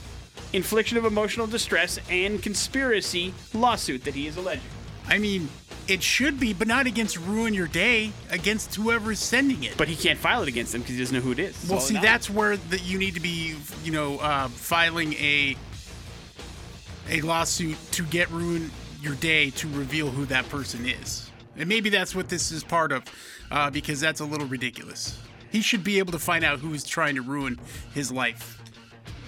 infliction 0.52 0.98
of 0.98 1.04
emotional 1.04 1.46
distress, 1.46 1.98
and 2.08 2.42
conspiracy 2.42 3.34
lawsuit 3.54 4.04
that 4.04 4.14
he 4.14 4.26
is 4.26 4.36
alleging? 4.36 4.62
I 5.06 5.18
mean, 5.18 5.48
it 5.88 6.02
should 6.02 6.38
be, 6.38 6.52
but 6.52 6.68
not 6.68 6.86
against 6.86 7.18
Ruin 7.18 7.52
Your 7.52 7.66
Day, 7.66 8.12
against 8.30 8.74
whoever's 8.76 9.18
sending 9.18 9.64
it. 9.64 9.76
But 9.76 9.88
he 9.88 9.96
can't 9.96 10.18
file 10.18 10.42
it 10.42 10.48
against 10.48 10.72
them 10.72 10.82
because 10.82 10.94
he 10.94 11.00
doesn't 11.00 11.16
know 11.16 11.22
who 11.22 11.32
it 11.32 11.40
is. 11.40 11.68
Well, 11.68 11.80
see, 11.80 11.94
that's 11.94 12.30
where 12.30 12.56
that 12.56 12.84
you 12.84 12.98
need 12.98 13.14
to 13.14 13.20
be, 13.20 13.56
you 13.82 13.90
know, 13.90 14.18
uh, 14.18 14.48
filing 14.48 15.14
a 15.14 15.56
a 17.08 17.20
lawsuit 17.22 17.76
to 17.92 18.04
get 18.04 18.30
Ruin 18.30 18.70
Your 19.02 19.16
Day 19.16 19.50
to 19.50 19.68
reveal 19.68 20.10
who 20.10 20.26
that 20.26 20.48
person 20.48 20.86
is. 20.86 21.28
And 21.56 21.68
maybe 21.68 21.90
that's 21.90 22.14
what 22.14 22.28
this 22.28 22.52
is 22.52 22.62
part 22.62 22.92
of, 22.92 23.02
uh, 23.50 23.70
because 23.70 23.98
that's 23.98 24.20
a 24.20 24.24
little 24.24 24.46
ridiculous. 24.46 25.18
He 25.50 25.60
should 25.60 25.82
be 25.82 25.98
able 25.98 26.12
to 26.12 26.20
find 26.20 26.44
out 26.44 26.60
who's 26.60 26.84
trying 26.84 27.16
to 27.16 27.22
ruin 27.22 27.58
his 27.92 28.12
life. 28.12 28.59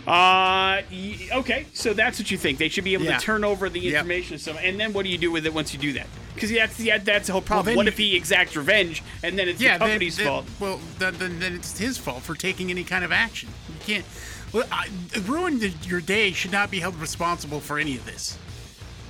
Uh, 0.07 0.83
y- 0.91 1.29
okay, 1.33 1.67
so 1.73 1.93
that's 1.95 2.19
what 2.19 2.31
you 2.31 2.37
think. 2.39 2.59
They 2.59 2.69
should 2.69 2.83
be 2.85 2.95
able 2.95 3.05
Yeah. 3.05 3.19
to 3.19 3.25
turn 3.25 3.45
over 3.45 3.69
the 3.69 3.79
Yep. 3.79 3.95
information 3.95 4.37
to 4.37 4.43
someone, 4.43 4.65
and 4.65 4.79
then 4.81 4.93
what 4.93 5.05
do 5.05 5.11
you 5.11 5.19
do 5.19 5.31
with 5.31 5.47
it 5.47 5.55
once 5.55 5.73
you 5.73 5.79
do 5.79 5.93
that? 5.93 6.09
Because 6.35 6.51
that's 6.51 6.81
yeah, 6.81 6.99
that's 6.99 7.29
the 7.29 7.33
whole 7.33 7.43
problem. 7.43 7.67
then 7.67 7.77
what 7.77 7.87
you- 7.87 7.93
if 7.93 7.99
he 7.99 8.17
exacts 8.17 8.57
revenge, 8.57 9.03
and 9.23 9.39
then 9.39 9.49
it's 9.49 9.61
Yeah, 9.61 9.75
the 9.75 9.85
then- 9.85 9.89
company's 9.91 10.17
then- 10.17 10.27
fault? 10.27 10.47
Well, 10.59 10.81
then, 10.99 11.15
then, 11.19 11.39
then 11.39 11.55
it's 11.55 11.79
his 11.79 11.99
fault 11.99 12.23
for 12.25 12.35
taking 12.35 12.71
any 12.71 12.83
kind 12.85 13.05
of 13.05 13.13
action. 13.13 13.51
You 13.69 13.95
can't. 13.95 14.05
Well, 14.53 14.67
I, 14.73 14.89
ruin 15.25 15.61
the, 15.61 15.73
your 15.87 16.01
day 16.01 16.33
should 16.33 16.53
not 16.53 16.71
be 16.71 16.81
held 16.81 16.97
responsible 17.01 17.61
for 17.61 17.79
any 17.79 17.97
of 17.97 18.05
this. 18.05 18.37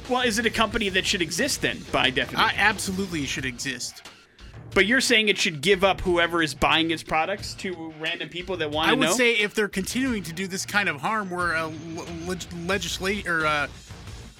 Well, 0.08 0.22
is 0.22 0.38
it 0.38 0.44
a 0.46 0.50
company 0.50 0.88
that 0.90 1.06
should 1.06 1.22
exist 1.22 1.62
then, 1.62 1.84
by 1.90 2.10
definition? 2.10 2.38
I 2.44 2.52
absolutely 2.56 3.24
should 3.26 3.44
exist. 3.46 4.02
But 4.74 4.86
you're 4.86 5.00
saying 5.00 5.28
it 5.28 5.38
should 5.38 5.60
give 5.60 5.84
up 5.84 6.00
whoever 6.00 6.42
is 6.42 6.54
buying 6.54 6.90
its 6.90 7.02
products 7.02 7.54
to 7.54 7.92
random 8.00 8.28
people 8.28 8.56
that 8.56 8.70
want 8.70 8.88
I 8.88 8.94
to 8.94 9.00
would 9.00 9.10
say 9.10 9.34
if 9.34 9.54
they're 9.54 9.68
continuing 9.68 10.22
to 10.24 10.32
do 10.32 10.46
this 10.46 10.64
kind 10.64 10.88
of 10.88 11.00
harm 11.00 11.30
where 11.30 11.52
a 11.52 11.66
leg- 12.26 12.40
legislate 12.64 13.26
or 13.26 13.44
uh, 13.44 13.68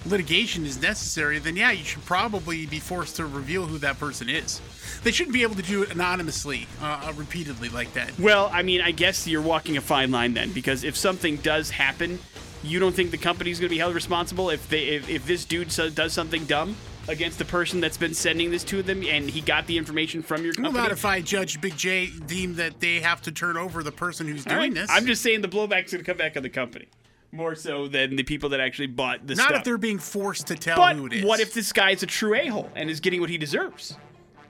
litigation 0.05 0.65
is 0.65 0.81
necessary, 0.81 1.37
then 1.39 1.55
yeah, 1.55 1.71
you 1.71 1.83
should 1.83 2.03
probably 2.05 2.65
be 2.65 2.79
forced 2.79 3.17
to 3.17 3.25
reveal 3.25 3.65
who 3.65 3.77
that 3.79 3.99
person 3.99 4.27
is. 4.27 4.59
They 5.03 5.11
shouldn't 5.11 5.33
be 5.33 5.43
able 5.43 5.55
to 5.55 5.61
do 5.61 5.83
it 5.83 5.91
anonymously, 5.91 6.67
uh, 6.81 7.03
uh, 7.05 7.13
repeatedly 7.13 7.69
like 7.69 7.93
that. 7.93 8.17
well, 8.19 8.49
I 8.51 8.63
mean, 8.63 8.81
I 8.81 8.91
guess 8.91 9.27
you're 9.27 9.41
walking 9.41 9.77
a 9.77 9.81
fine 9.81 10.11
line 10.11 10.33
then, 10.33 10.51
because 10.51 10.83
if 10.83 10.97
something 10.97 11.37
does 11.37 11.69
happen, 11.69 12.19
you 12.63 12.79
don't 12.79 12.95
think 12.95 13.11
the 13.11 13.17
company's 13.17 13.59
going 13.59 13.69
to 13.69 13.75
be 13.75 13.79
held 13.79 13.93
responsible 13.93 14.49
if 14.49 14.67
they 14.69 14.85
if, 14.85 15.09
if 15.09 15.25
this 15.25 15.45
dude 15.45 15.71
so, 15.71 15.89
does 15.89 16.13
something 16.13 16.45
dumb 16.45 16.75
against 17.07 17.37
the 17.37 17.45
person 17.45 17.81
that's 17.81 17.97
been 17.97 18.13
sending 18.13 18.49
this 18.51 18.63
to 18.63 18.81
them 18.81 19.03
and 19.03 19.29
he 19.29 19.41
got 19.41 19.67
the 19.67 19.77
information 19.77 20.21
from 20.21 20.43
your 20.43 20.53
Well, 20.57 20.65
company? 20.71 20.83
not 20.83 20.91
if 20.91 21.03
I, 21.05 21.21
Judge 21.21 21.59
Big 21.59 21.75
J, 21.75 22.07
deem 22.27 22.55
that 22.55 22.79
they 22.79 22.99
have 23.01 23.21
to 23.23 23.31
turn 23.31 23.57
over 23.57 23.83
the 23.83 23.91
person 23.91 24.27
who's 24.27 24.45
All 24.47 24.51
doing 24.55 24.71
right? 24.71 24.73
this. 24.73 24.89
I'm 24.91 25.05
just 25.05 25.21
saying 25.21 25.41
the 25.41 25.47
blowback's 25.49 25.91
going 25.91 26.03
to 26.03 26.09
come 26.09 26.17
back 26.17 26.37
on 26.37 26.43
the 26.43 26.49
company 26.49 26.87
more 27.31 27.55
so 27.55 27.87
than 27.87 28.15
the 28.15 28.23
people 28.23 28.49
that 28.49 28.59
actually 28.59 28.87
bought 28.87 29.25
the 29.27 29.35
stuff. 29.35 29.45
not 29.45 29.49
stuff. 29.49 29.59
if 29.61 29.65
they're 29.65 29.77
being 29.77 29.99
forced 29.99 30.47
to 30.47 30.55
tell 30.55 30.77
but 30.77 30.95
who 30.95 31.07
it 31.07 31.13
is. 31.13 31.25
what 31.25 31.39
if 31.39 31.53
this 31.53 31.73
guy's 31.73 32.03
a 32.03 32.05
true 32.05 32.35
a-hole 32.35 32.71
and 32.75 32.89
is 32.89 32.99
getting 32.99 33.19
what 33.19 33.29
he 33.29 33.37
deserves? 33.37 33.97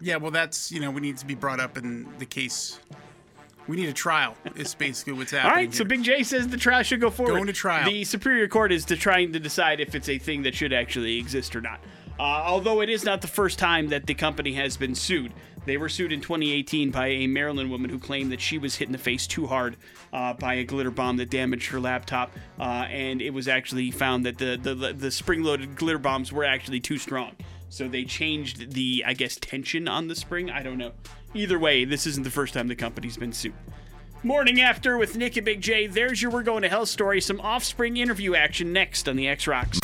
Yeah, 0.02 0.18
well, 0.18 0.32
that's 0.32 0.70
you 0.70 0.82
know 0.82 0.92
we 0.92 1.00
need 1.00 1.16
to 1.18 1.26
be 1.26 1.34
brought 1.34 1.62
up 1.62 1.78
in 1.78 2.08
the 2.20 2.26
case. 2.26 2.80
We 3.70 3.78
need 3.78 3.88
a 3.88 3.94
trial. 3.94 4.36
Is 4.58 4.76
basically 4.76 5.14
what's 5.14 5.32
happening. 5.32 5.50
All 5.50 5.56
right, 5.56 5.74
so. 5.74 5.86
Big 5.86 6.04
J 6.04 6.24
says 6.24 6.50
the 6.50 6.58
trial 6.58 6.84
should 6.84 7.00
go 7.00 7.10
forward. 7.10 7.32
Going 7.36 7.48
to 7.48 7.54
trial. 7.54 7.90
The 7.90 8.04
Superior 8.04 8.50
Court 8.50 8.74
is 8.74 8.84
to 8.86 8.98
trying 8.98 9.32
to 9.32 9.40
decide 9.40 9.80
if 9.80 9.96
it's 9.96 10.10
a 10.10 10.20
thing 10.20 10.44
that 10.44 10.54
should 10.54 10.74
actually 10.74 11.18
exist 11.18 11.56
or 11.56 11.62
not. 11.62 11.80
Uh, 12.20 12.24
although 12.24 12.82
it 12.82 12.90
is 12.90 13.04
not 13.04 13.22
the 13.22 13.28
first 13.28 13.60
time 13.60 13.90
that 13.90 14.06
the 14.06 14.14
company 14.14 14.54
has 14.54 14.78
been 14.78 14.96
sued. 14.96 15.34
They 15.66 15.78
were 15.78 15.90
sued 15.90 16.12
in 16.12 16.20
2018 16.20 16.92
by 16.92 17.08
a 17.08 17.28
Maryland 17.28 17.72
woman 17.72 17.90
who 17.90 17.98
claimed 17.98 18.32
that 18.32 18.42
she 18.42 18.58
was 18.58 18.76
hit 18.76 18.88
in 18.88 18.92
the 18.92 18.98
face 18.98 19.26
too 19.26 19.48
hard 19.48 19.78
uh, 20.12 20.34
by 20.34 20.56
a 20.56 20.64
glitter 20.64 20.92
bomb 20.92 21.18
that 21.18 21.30
damaged 21.30 21.72
her 21.72 21.80
laptop, 21.80 22.32
uh, 22.60 22.64
and 22.90 23.22
it 23.22 23.30
was 23.30 23.48
actually 23.48 23.90
found 23.90 24.26
that 24.26 24.38
the 24.38 24.60
the, 24.62 24.94
the 24.94 25.10
spring-loaded 25.10 25.76
glitter 25.76 26.00
bombs 26.00 26.34
were 26.34 26.44
actually 26.44 26.82
too 26.82 26.98
strong. 26.98 27.36
So 27.70 27.88
they 27.88 28.04
changed 28.04 28.74
the, 28.74 29.04
I 29.08 29.14
guess, 29.14 29.36
tension 29.38 29.88
on 29.88 30.08
the 30.08 30.16
spring. 30.16 30.52
I 30.52 30.62
don't 30.62 30.78
know. 30.78 30.92
Either 31.34 31.58
way, 31.58 31.86
this 31.86 32.06
isn't 32.06 32.24
the 32.24 32.30
first 32.30 32.54
time 32.54 32.68
the 32.68 32.76
company's 32.76 33.18
been 33.18 33.34
sued. 33.34 33.56
Morning 34.22 34.62
after 34.62 34.98
with 34.98 35.18
Nick 35.18 35.38
and 35.38 35.46
Big 35.46 35.60
J. 35.60 35.88
There's 35.88 36.22
your 36.22 36.30
We're 36.30 36.44
Going 36.44 36.62
to 36.62 36.70
Hell 36.70 36.86
story. 36.86 37.20
Some 37.20 37.42
offspring 37.42 37.98
interview 37.98 38.36
action 38.36 38.72
next 38.72 39.10
on 39.10 39.16
the 39.16 39.28
X 39.28 39.48
Rocks. 39.48 39.80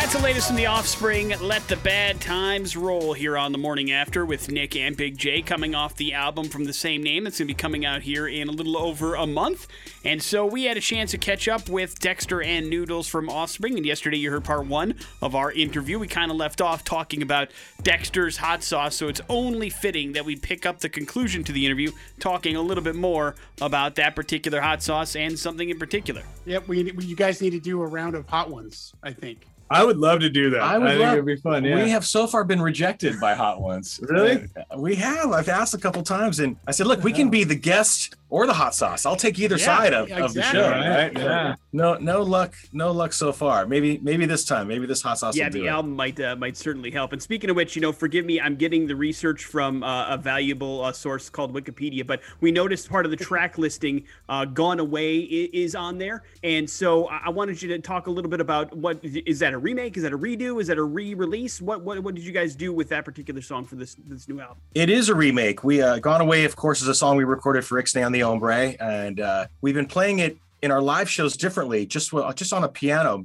That's 0.00 0.14
the 0.14 0.22
latest 0.22 0.46
from 0.46 0.56
the 0.56 0.66
offspring. 0.66 1.34
Let 1.40 1.66
the 1.66 1.76
bad 1.76 2.20
times 2.20 2.76
roll 2.76 3.12
here 3.14 3.36
on 3.36 3.50
the 3.50 3.58
morning 3.58 3.90
after 3.90 4.24
with 4.24 4.48
Nick 4.48 4.76
and 4.76 4.96
Big 4.96 5.18
J 5.18 5.42
coming 5.42 5.74
off 5.74 5.96
the 5.96 6.14
album 6.14 6.48
from 6.48 6.64
the 6.64 6.72
same 6.72 7.02
name 7.02 7.24
that's 7.24 7.38
going 7.38 7.48
to 7.48 7.52
be 7.52 7.58
coming 7.58 7.84
out 7.84 8.00
here 8.02 8.26
in 8.28 8.48
a 8.48 8.52
little 8.52 8.78
over 8.78 9.16
a 9.16 9.26
month. 9.26 9.66
And 10.04 10.22
so 10.22 10.46
we 10.46 10.64
had 10.64 10.76
a 10.76 10.80
chance 10.80 11.10
to 11.10 11.18
catch 11.18 11.48
up 11.48 11.68
with 11.68 11.98
Dexter 11.98 12.40
and 12.40 12.70
Noodles 12.70 13.08
from 13.08 13.28
Offspring. 13.28 13.76
And 13.76 13.84
yesterday 13.84 14.16
you 14.16 14.30
heard 14.30 14.44
part 14.44 14.66
one 14.66 14.94
of 15.20 15.34
our 15.34 15.50
interview. 15.50 15.98
We 15.98 16.06
kind 16.06 16.30
of 16.30 16.36
left 16.36 16.60
off 16.60 16.84
talking 16.84 17.20
about 17.20 17.50
Dexter's 17.82 18.36
hot 18.36 18.62
sauce. 18.62 18.94
So 18.94 19.08
it's 19.08 19.20
only 19.28 19.68
fitting 19.68 20.12
that 20.12 20.24
we 20.24 20.36
pick 20.36 20.64
up 20.64 20.78
the 20.78 20.88
conclusion 20.88 21.42
to 21.44 21.52
the 21.52 21.66
interview 21.66 21.90
talking 22.20 22.54
a 22.54 22.62
little 22.62 22.84
bit 22.84 22.94
more 22.94 23.34
about 23.60 23.96
that 23.96 24.14
particular 24.14 24.60
hot 24.60 24.80
sauce 24.80 25.16
and 25.16 25.36
something 25.36 25.68
in 25.68 25.78
particular. 25.78 26.22
Yep, 26.46 26.68
we, 26.68 26.92
you 27.02 27.16
guys 27.16 27.42
need 27.42 27.50
to 27.50 27.60
do 27.60 27.82
a 27.82 27.86
round 27.86 28.14
of 28.14 28.28
hot 28.28 28.48
ones. 28.48 28.94
I 29.02 29.12
think. 29.12 29.44
I 29.70 29.84
would 29.84 29.96
love 29.98 30.20
to 30.20 30.30
do 30.30 30.50
that. 30.50 30.62
I 30.62 30.78
would 30.78 30.88
think 30.90 31.12
it'd 31.12 31.26
be 31.26 31.36
fun. 31.36 31.64
Yeah. 31.64 31.82
We 31.82 31.90
have 31.90 32.06
so 32.06 32.26
far 32.26 32.44
been 32.44 32.60
rejected 32.62 33.20
by 33.20 33.34
hot 33.34 33.60
ones. 33.60 34.00
Really? 34.08 34.46
Uh, 34.56 34.78
we 34.78 34.94
have. 34.96 35.32
I've 35.32 35.48
asked 35.48 35.74
a 35.74 35.78
couple 35.78 36.02
times, 36.02 36.40
and 36.40 36.56
I 36.66 36.70
said, 36.70 36.86
"Look, 36.86 37.04
we 37.04 37.12
can 37.12 37.28
be 37.28 37.44
the 37.44 37.54
guest 37.54 38.14
or 38.30 38.46
the 38.46 38.54
hot 38.54 38.74
sauce. 38.74 39.04
I'll 39.04 39.16
take 39.16 39.38
either 39.38 39.56
Yeah, 39.56 39.64
side 39.64 39.92
of, 39.94 40.08
yeah, 40.08 40.24
of 40.24 40.32
the 40.34 40.42
show." 40.42 40.70
Right, 40.70 40.88
Right? 40.88 41.18
yeah. 41.18 41.54
No, 41.72 41.94
no 41.96 42.22
luck. 42.22 42.54
No 42.72 42.90
luck 42.92 43.12
so 43.12 43.32
far. 43.32 43.66
Maybe, 43.66 43.98
maybe 44.02 44.24
this 44.24 44.44
time. 44.44 44.66
Maybe 44.68 44.86
this 44.86 45.02
hot 45.02 45.18
sauce 45.18 45.36
yeah, 45.36 45.44
will 45.44 45.52
do 45.52 45.60
the 45.60 45.66
it. 45.66 45.70
album 45.70 45.94
might 45.94 46.18
uh, 46.20 46.36
might 46.36 46.56
certainly 46.56 46.90
help. 46.90 47.12
And 47.12 47.22
speaking 47.22 47.50
of 47.50 47.56
which, 47.56 47.76
you 47.76 47.82
know, 47.82 47.92
forgive 47.92 48.24
me, 48.24 48.40
I'm 48.40 48.56
getting 48.56 48.86
the 48.86 48.96
research 48.96 49.44
from 49.44 49.82
uh, 49.82 50.08
a 50.08 50.16
valuable 50.16 50.84
uh, 50.84 50.92
source 50.92 51.28
called 51.28 51.52
Wikipedia, 51.54 52.06
but 52.06 52.20
we 52.40 52.50
noticed 52.50 52.88
part 52.88 53.04
of 53.04 53.10
the 53.10 53.16
track 53.16 53.58
listing, 53.58 54.04
uh, 54.30 54.46
"Gone 54.46 54.80
Away," 54.80 55.18
is 55.18 55.74
on 55.74 55.98
there, 55.98 56.22
and 56.42 56.68
so 56.68 57.06
I 57.08 57.18
I 57.26 57.30
wanted 57.30 57.60
you 57.60 57.68
to 57.68 57.78
talk 57.78 58.06
a 58.06 58.10
little 58.10 58.30
bit 58.30 58.40
about 58.40 58.74
what 58.74 58.98
is 59.04 59.38
that 59.40 59.52
a 59.58 59.60
remake? 59.60 59.96
Is 59.96 60.04
that 60.04 60.12
a 60.12 60.18
redo? 60.18 60.60
Is 60.60 60.68
that 60.68 60.78
a 60.78 60.82
re-release? 60.82 61.60
What 61.60 61.82
what 61.82 61.98
what 62.02 62.14
did 62.14 62.24
you 62.24 62.32
guys 62.32 62.54
do 62.54 62.72
with 62.72 62.88
that 62.90 63.04
particular 63.04 63.42
song 63.42 63.64
for 63.64 63.74
this 63.74 63.96
this 64.06 64.28
new 64.28 64.40
album? 64.40 64.58
It 64.74 64.88
is 64.88 65.08
a 65.08 65.14
remake. 65.14 65.64
We 65.64 65.82
uh, 65.82 65.98
"Gone 65.98 66.20
Away," 66.20 66.44
of 66.44 66.56
course, 66.56 66.80
is 66.80 66.88
a 66.88 66.94
song 66.94 67.16
we 67.16 67.24
recorded 67.24 67.64
for 67.64 67.82
Ixnay 67.82 68.06
on 68.06 68.12
the 68.12 68.20
Hombre, 68.20 68.76
and 68.80 69.20
uh, 69.20 69.46
we've 69.60 69.74
been 69.74 69.86
playing 69.86 70.20
it 70.20 70.38
in 70.62 70.70
our 70.70 70.80
live 70.80 71.10
shows 71.10 71.36
differently, 71.36 71.84
just 71.86 72.12
just 72.36 72.52
on 72.52 72.64
a 72.64 72.68
piano, 72.68 73.22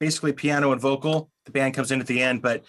basically 0.00 0.32
piano 0.32 0.72
and 0.72 0.80
vocal. 0.80 1.30
The 1.44 1.52
band 1.52 1.74
comes 1.74 1.92
in 1.92 2.00
at 2.00 2.06
the 2.06 2.22
end, 2.22 2.42
but 2.42 2.64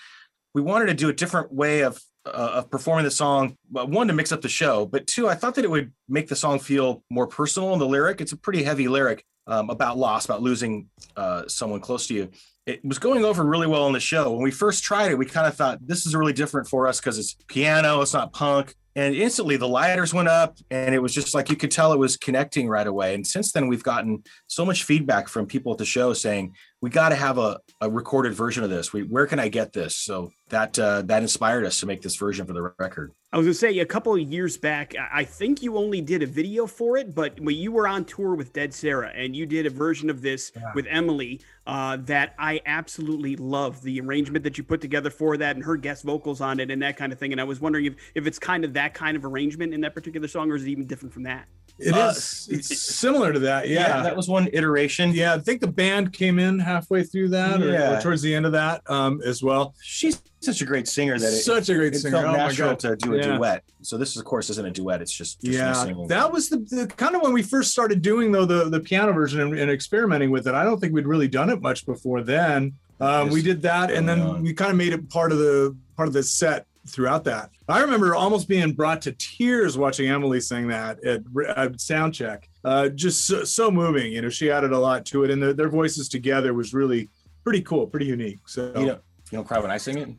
we 0.53 0.61
wanted 0.61 0.87
to 0.87 0.93
do 0.93 1.09
a 1.09 1.13
different 1.13 1.51
way 1.53 1.81
of 1.81 2.01
uh, 2.25 2.51
of 2.55 2.69
performing 2.69 3.05
the 3.05 3.11
song. 3.11 3.57
One 3.69 4.07
to 4.07 4.13
mix 4.13 4.31
up 4.31 4.41
the 4.41 4.49
show, 4.49 4.85
but 4.85 5.07
two, 5.07 5.27
I 5.29 5.35
thought 5.35 5.55
that 5.55 5.65
it 5.65 5.71
would 5.71 5.91
make 6.09 6.27
the 6.27 6.35
song 6.35 6.59
feel 6.59 7.03
more 7.09 7.27
personal 7.27 7.73
in 7.73 7.79
the 7.79 7.87
lyric. 7.87 8.19
It's 8.19 8.33
a 8.33 8.37
pretty 8.37 8.63
heavy 8.63 8.87
lyric 8.87 9.25
um, 9.47 9.69
about 9.69 9.97
loss, 9.97 10.25
about 10.25 10.41
losing 10.41 10.89
uh, 11.15 11.47
someone 11.47 11.79
close 11.79 12.07
to 12.07 12.13
you. 12.13 12.29
It 12.65 12.85
was 12.85 12.99
going 12.99 13.25
over 13.25 13.43
really 13.43 13.67
well 13.67 13.83
on 13.83 13.93
the 13.93 13.99
show. 13.99 14.31
When 14.31 14.43
we 14.43 14.51
first 14.51 14.83
tried 14.83 15.11
it, 15.11 15.17
we 15.17 15.25
kind 15.25 15.47
of 15.47 15.55
thought 15.55 15.79
this 15.81 16.05
is 16.05 16.15
really 16.15 16.33
different 16.33 16.67
for 16.67 16.87
us 16.87 16.99
because 16.99 17.17
it's 17.17 17.35
piano, 17.47 18.01
it's 18.01 18.13
not 18.13 18.33
punk. 18.33 18.75
And 18.95 19.15
instantly 19.15 19.55
the 19.55 19.67
lighters 19.67 20.13
went 20.13 20.27
up, 20.27 20.57
and 20.69 20.93
it 20.93 20.99
was 20.99 21.13
just 21.13 21.33
like 21.33 21.49
you 21.49 21.55
could 21.55 21.71
tell 21.71 21.93
it 21.93 21.97
was 21.97 22.17
connecting 22.17 22.67
right 22.67 22.85
away. 22.85 23.15
And 23.15 23.25
since 23.25 23.53
then, 23.53 23.67
we've 23.67 23.83
gotten 23.83 24.23
so 24.47 24.65
much 24.65 24.83
feedback 24.83 25.29
from 25.29 25.45
people 25.45 25.71
at 25.71 25.77
the 25.77 25.85
show 25.85 26.11
saying, 26.11 26.53
we 26.81 26.89
got 26.89 27.09
to 27.09 27.15
have 27.15 27.37
a, 27.37 27.59
a 27.79 27.89
recorded 27.89 28.33
version 28.33 28.63
of 28.65 28.69
this. 28.69 28.91
We, 28.91 29.03
where 29.03 29.27
can 29.27 29.39
I 29.39 29.47
get 29.47 29.71
this? 29.71 29.95
So 29.95 30.31
that 30.49 30.77
uh, 30.77 31.03
that 31.03 31.21
inspired 31.21 31.65
us 31.65 31.79
to 31.79 31.85
make 31.85 32.01
this 32.01 32.17
version 32.17 32.45
for 32.45 32.53
the 32.53 32.73
record. 32.79 33.13
I 33.33 33.37
was 33.37 33.45
gonna 33.45 33.53
say 33.53 33.79
a 33.79 33.85
couple 33.85 34.13
of 34.13 34.19
years 34.19 34.57
back, 34.57 34.93
I 35.09 35.23
think 35.23 35.63
you 35.63 35.77
only 35.77 36.01
did 36.01 36.21
a 36.21 36.25
video 36.25 36.67
for 36.67 36.97
it, 36.97 37.15
but 37.15 37.39
when 37.39 37.55
you 37.55 37.71
were 37.71 37.87
on 37.87 38.03
tour 38.03 38.35
with 38.35 38.51
Dead 38.51 38.73
Sara 38.73 39.09
and 39.15 39.33
you 39.33 39.45
did 39.45 39.65
a 39.65 39.69
version 39.69 40.09
of 40.09 40.21
this 40.21 40.51
with 40.75 40.85
Emily, 40.89 41.39
uh, 41.65 41.95
that 42.01 42.35
I 42.37 42.59
absolutely 42.65 43.37
love 43.37 43.83
the 43.83 44.01
arrangement 44.01 44.43
that 44.43 44.57
you 44.57 44.65
put 44.65 44.81
together 44.81 45.09
for 45.09 45.37
that 45.37 45.55
and 45.55 45.63
her 45.63 45.77
guest 45.77 46.03
vocals 46.03 46.41
on 46.41 46.59
it 46.59 46.69
and 46.69 46.81
that 46.81 46.97
kind 46.97 47.13
of 47.13 47.19
thing. 47.19 47.31
And 47.31 47.39
I 47.39 47.45
was 47.45 47.61
wondering 47.61 47.85
if 47.85 47.95
if 48.15 48.27
it's 48.27 48.37
kind 48.37 48.65
of 48.65 48.73
that 48.73 48.93
kind 48.93 49.15
of 49.15 49.23
arrangement 49.23 49.73
in 49.73 49.79
that 49.79 49.95
particular 49.95 50.27
song, 50.27 50.51
or 50.51 50.57
is 50.57 50.63
it 50.63 50.69
even 50.69 50.85
different 50.85 51.13
from 51.13 51.23
that? 51.23 51.47
It 51.79 51.93
Uh, 51.93 52.09
is. 52.15 52.47
It's 52.51 52.79
similar 52.95 53.33
to 53.33 53.39
that. 53.39 53.67
Yeah. 53.67 54.03
that 54.03 54.15
was 54.15 54.27
one 54.27 54.47
iteration. 54.53 55.11
Yeah, 55.13 55.33
I 55.33 55.39
think 55.39 55.61
the 55.61 55.67
band 55.67 56.13
came 56.13 56.37
in 56.39 56.59
halfway 56.59 57.03
through 57.03 57.29
that, 57.29 57.61
or, 57.61 57.71
Yeah. 57.71 57.97
or 57.97 58.01
towards 58.01 58.21
the 58.21 58.33
end 58.35 58.45
of 58.45 58.51
that, 58.51 58.81
um, 58.87 59.21
as 59.25 59.41
well. 59.41 59.73
She's 59.81 60.21
such 60.41 60.61
a 60.61 60.65
great 60.65 60.87
singer 60.87 61.17
that 61.17 61.27
it, 61.33 61.41
Such 61.41 61.69
a 61.69 61.75
great 61.75 61.93
it 61.95 61.99
singer. 61.99 62.17
felt 62.21 62.35
Oh 62.35 62.37
my 62.37 62.53
God. 62.53 62.79
to 62.79 62.95
do 62.95 63.13
a 63.13 63.17
Yeah. 63.17 63.37
duet. 63.37 63.63
So 63.81 63.97
this, 63.97 64.15
of 64.17 64.25
course, 64.25 64.49
isn't 64.49 64.65
a 64.65 64.71
duet. 64.71 65.01
It's 65.01 65.11
just, 65.11 65.41
just 65.41 65.57
Yeah, 65.57 65.93
that 66.07 66.31
was 66.31 66.49
the, 66.49 66.57
the 66.57 66.87
kind 66.97 67.15
of 67.15 67.21
when 67.21 67.33
we 67.33 67.41
first 67.43 67.71
started 67.71 68.01
doing 68.01 68.31
though 68.31 68.45
the 68.45 68.69
the 68.69 68.79
piano 68.79 69.11
version 69.13 69.39
and, 69.39 69.57
and 69.57 69.69
experimenting 69.71 70.29
with 70.31 70.47
it. 70.47 70.53
I 70.53 70.63
don't 70.63 70.79
think 70.79 70.93
we'd 70.93 71.07
really 71.07 71.27
done 71.27 71.49
it 71.49 71.61
much 71.61 71.85
before 71.85 72.21
then. 72.21 72.73
Um, 72.99 73.29
we 73.29 73.41
did 73.41 73.63
that, 73.63 73.89
and 73.89 74.07
then 74.07 74.21
on. 74.21 74.43
we 74.43 74.53
kind 74.53 74.69
of 74.69 74.77
made 74.77 74.93
it 74.93 75.09
part 75.09 75.31
of 75.31 75.39
the 75.39 75.75
part 75.97 76.07
of 76.07 76.13
the 76.13 76.21
set 76.21 76.67
throughout 76.87 77.23
that. 77.25 77.49
I 77.67 77.81
remember 77.81 78.15
almost 78.15 78.47
being 78.47 78.73
brought 78.73 79.01
to 79.03 79.11
tears 79.13 79.77
watching 79.77 80.09
Emily 80.09 80.41
sing 80.41 80.67
that 80.69 81.03
at, 81.03 81.21
at 81.55 81.79
sound 81.79 82.13
check. 82.13 82.49
Uh, 82.63 82.89
just 82.89 83.25
so, 83.25 83.43
so 83.43 83.71
moving. 83.71 84.11
You 84.13 84.21
know, 84.21 84.29
she 84.29 84.51
added 84.51 84.71
a 84.71 84.77
lot 84.79 85.05
to 85.07 85.23
it, 85.23 85.31
and 85.31 85.41
their, 85.41 85.53
their 85.53 85.69
voices 85.69 86.09
together 86.09 86.53
was 86.53 86.73
really 86.73 87.09
pretty 87.43 87.61
cool, 87.61 87.87
pretty 87.87 88.07
unique. 88.07 88.39
So 88.47 88.71
you 88.75 88.85
know, 88.87 88.93
you 89.31 89.37
don't 89.37 89.47
cry 89.47 89.59
when 89.59 89.71
I 89.71 89.77
sing 89.77 89.97
it. 89.97 90.09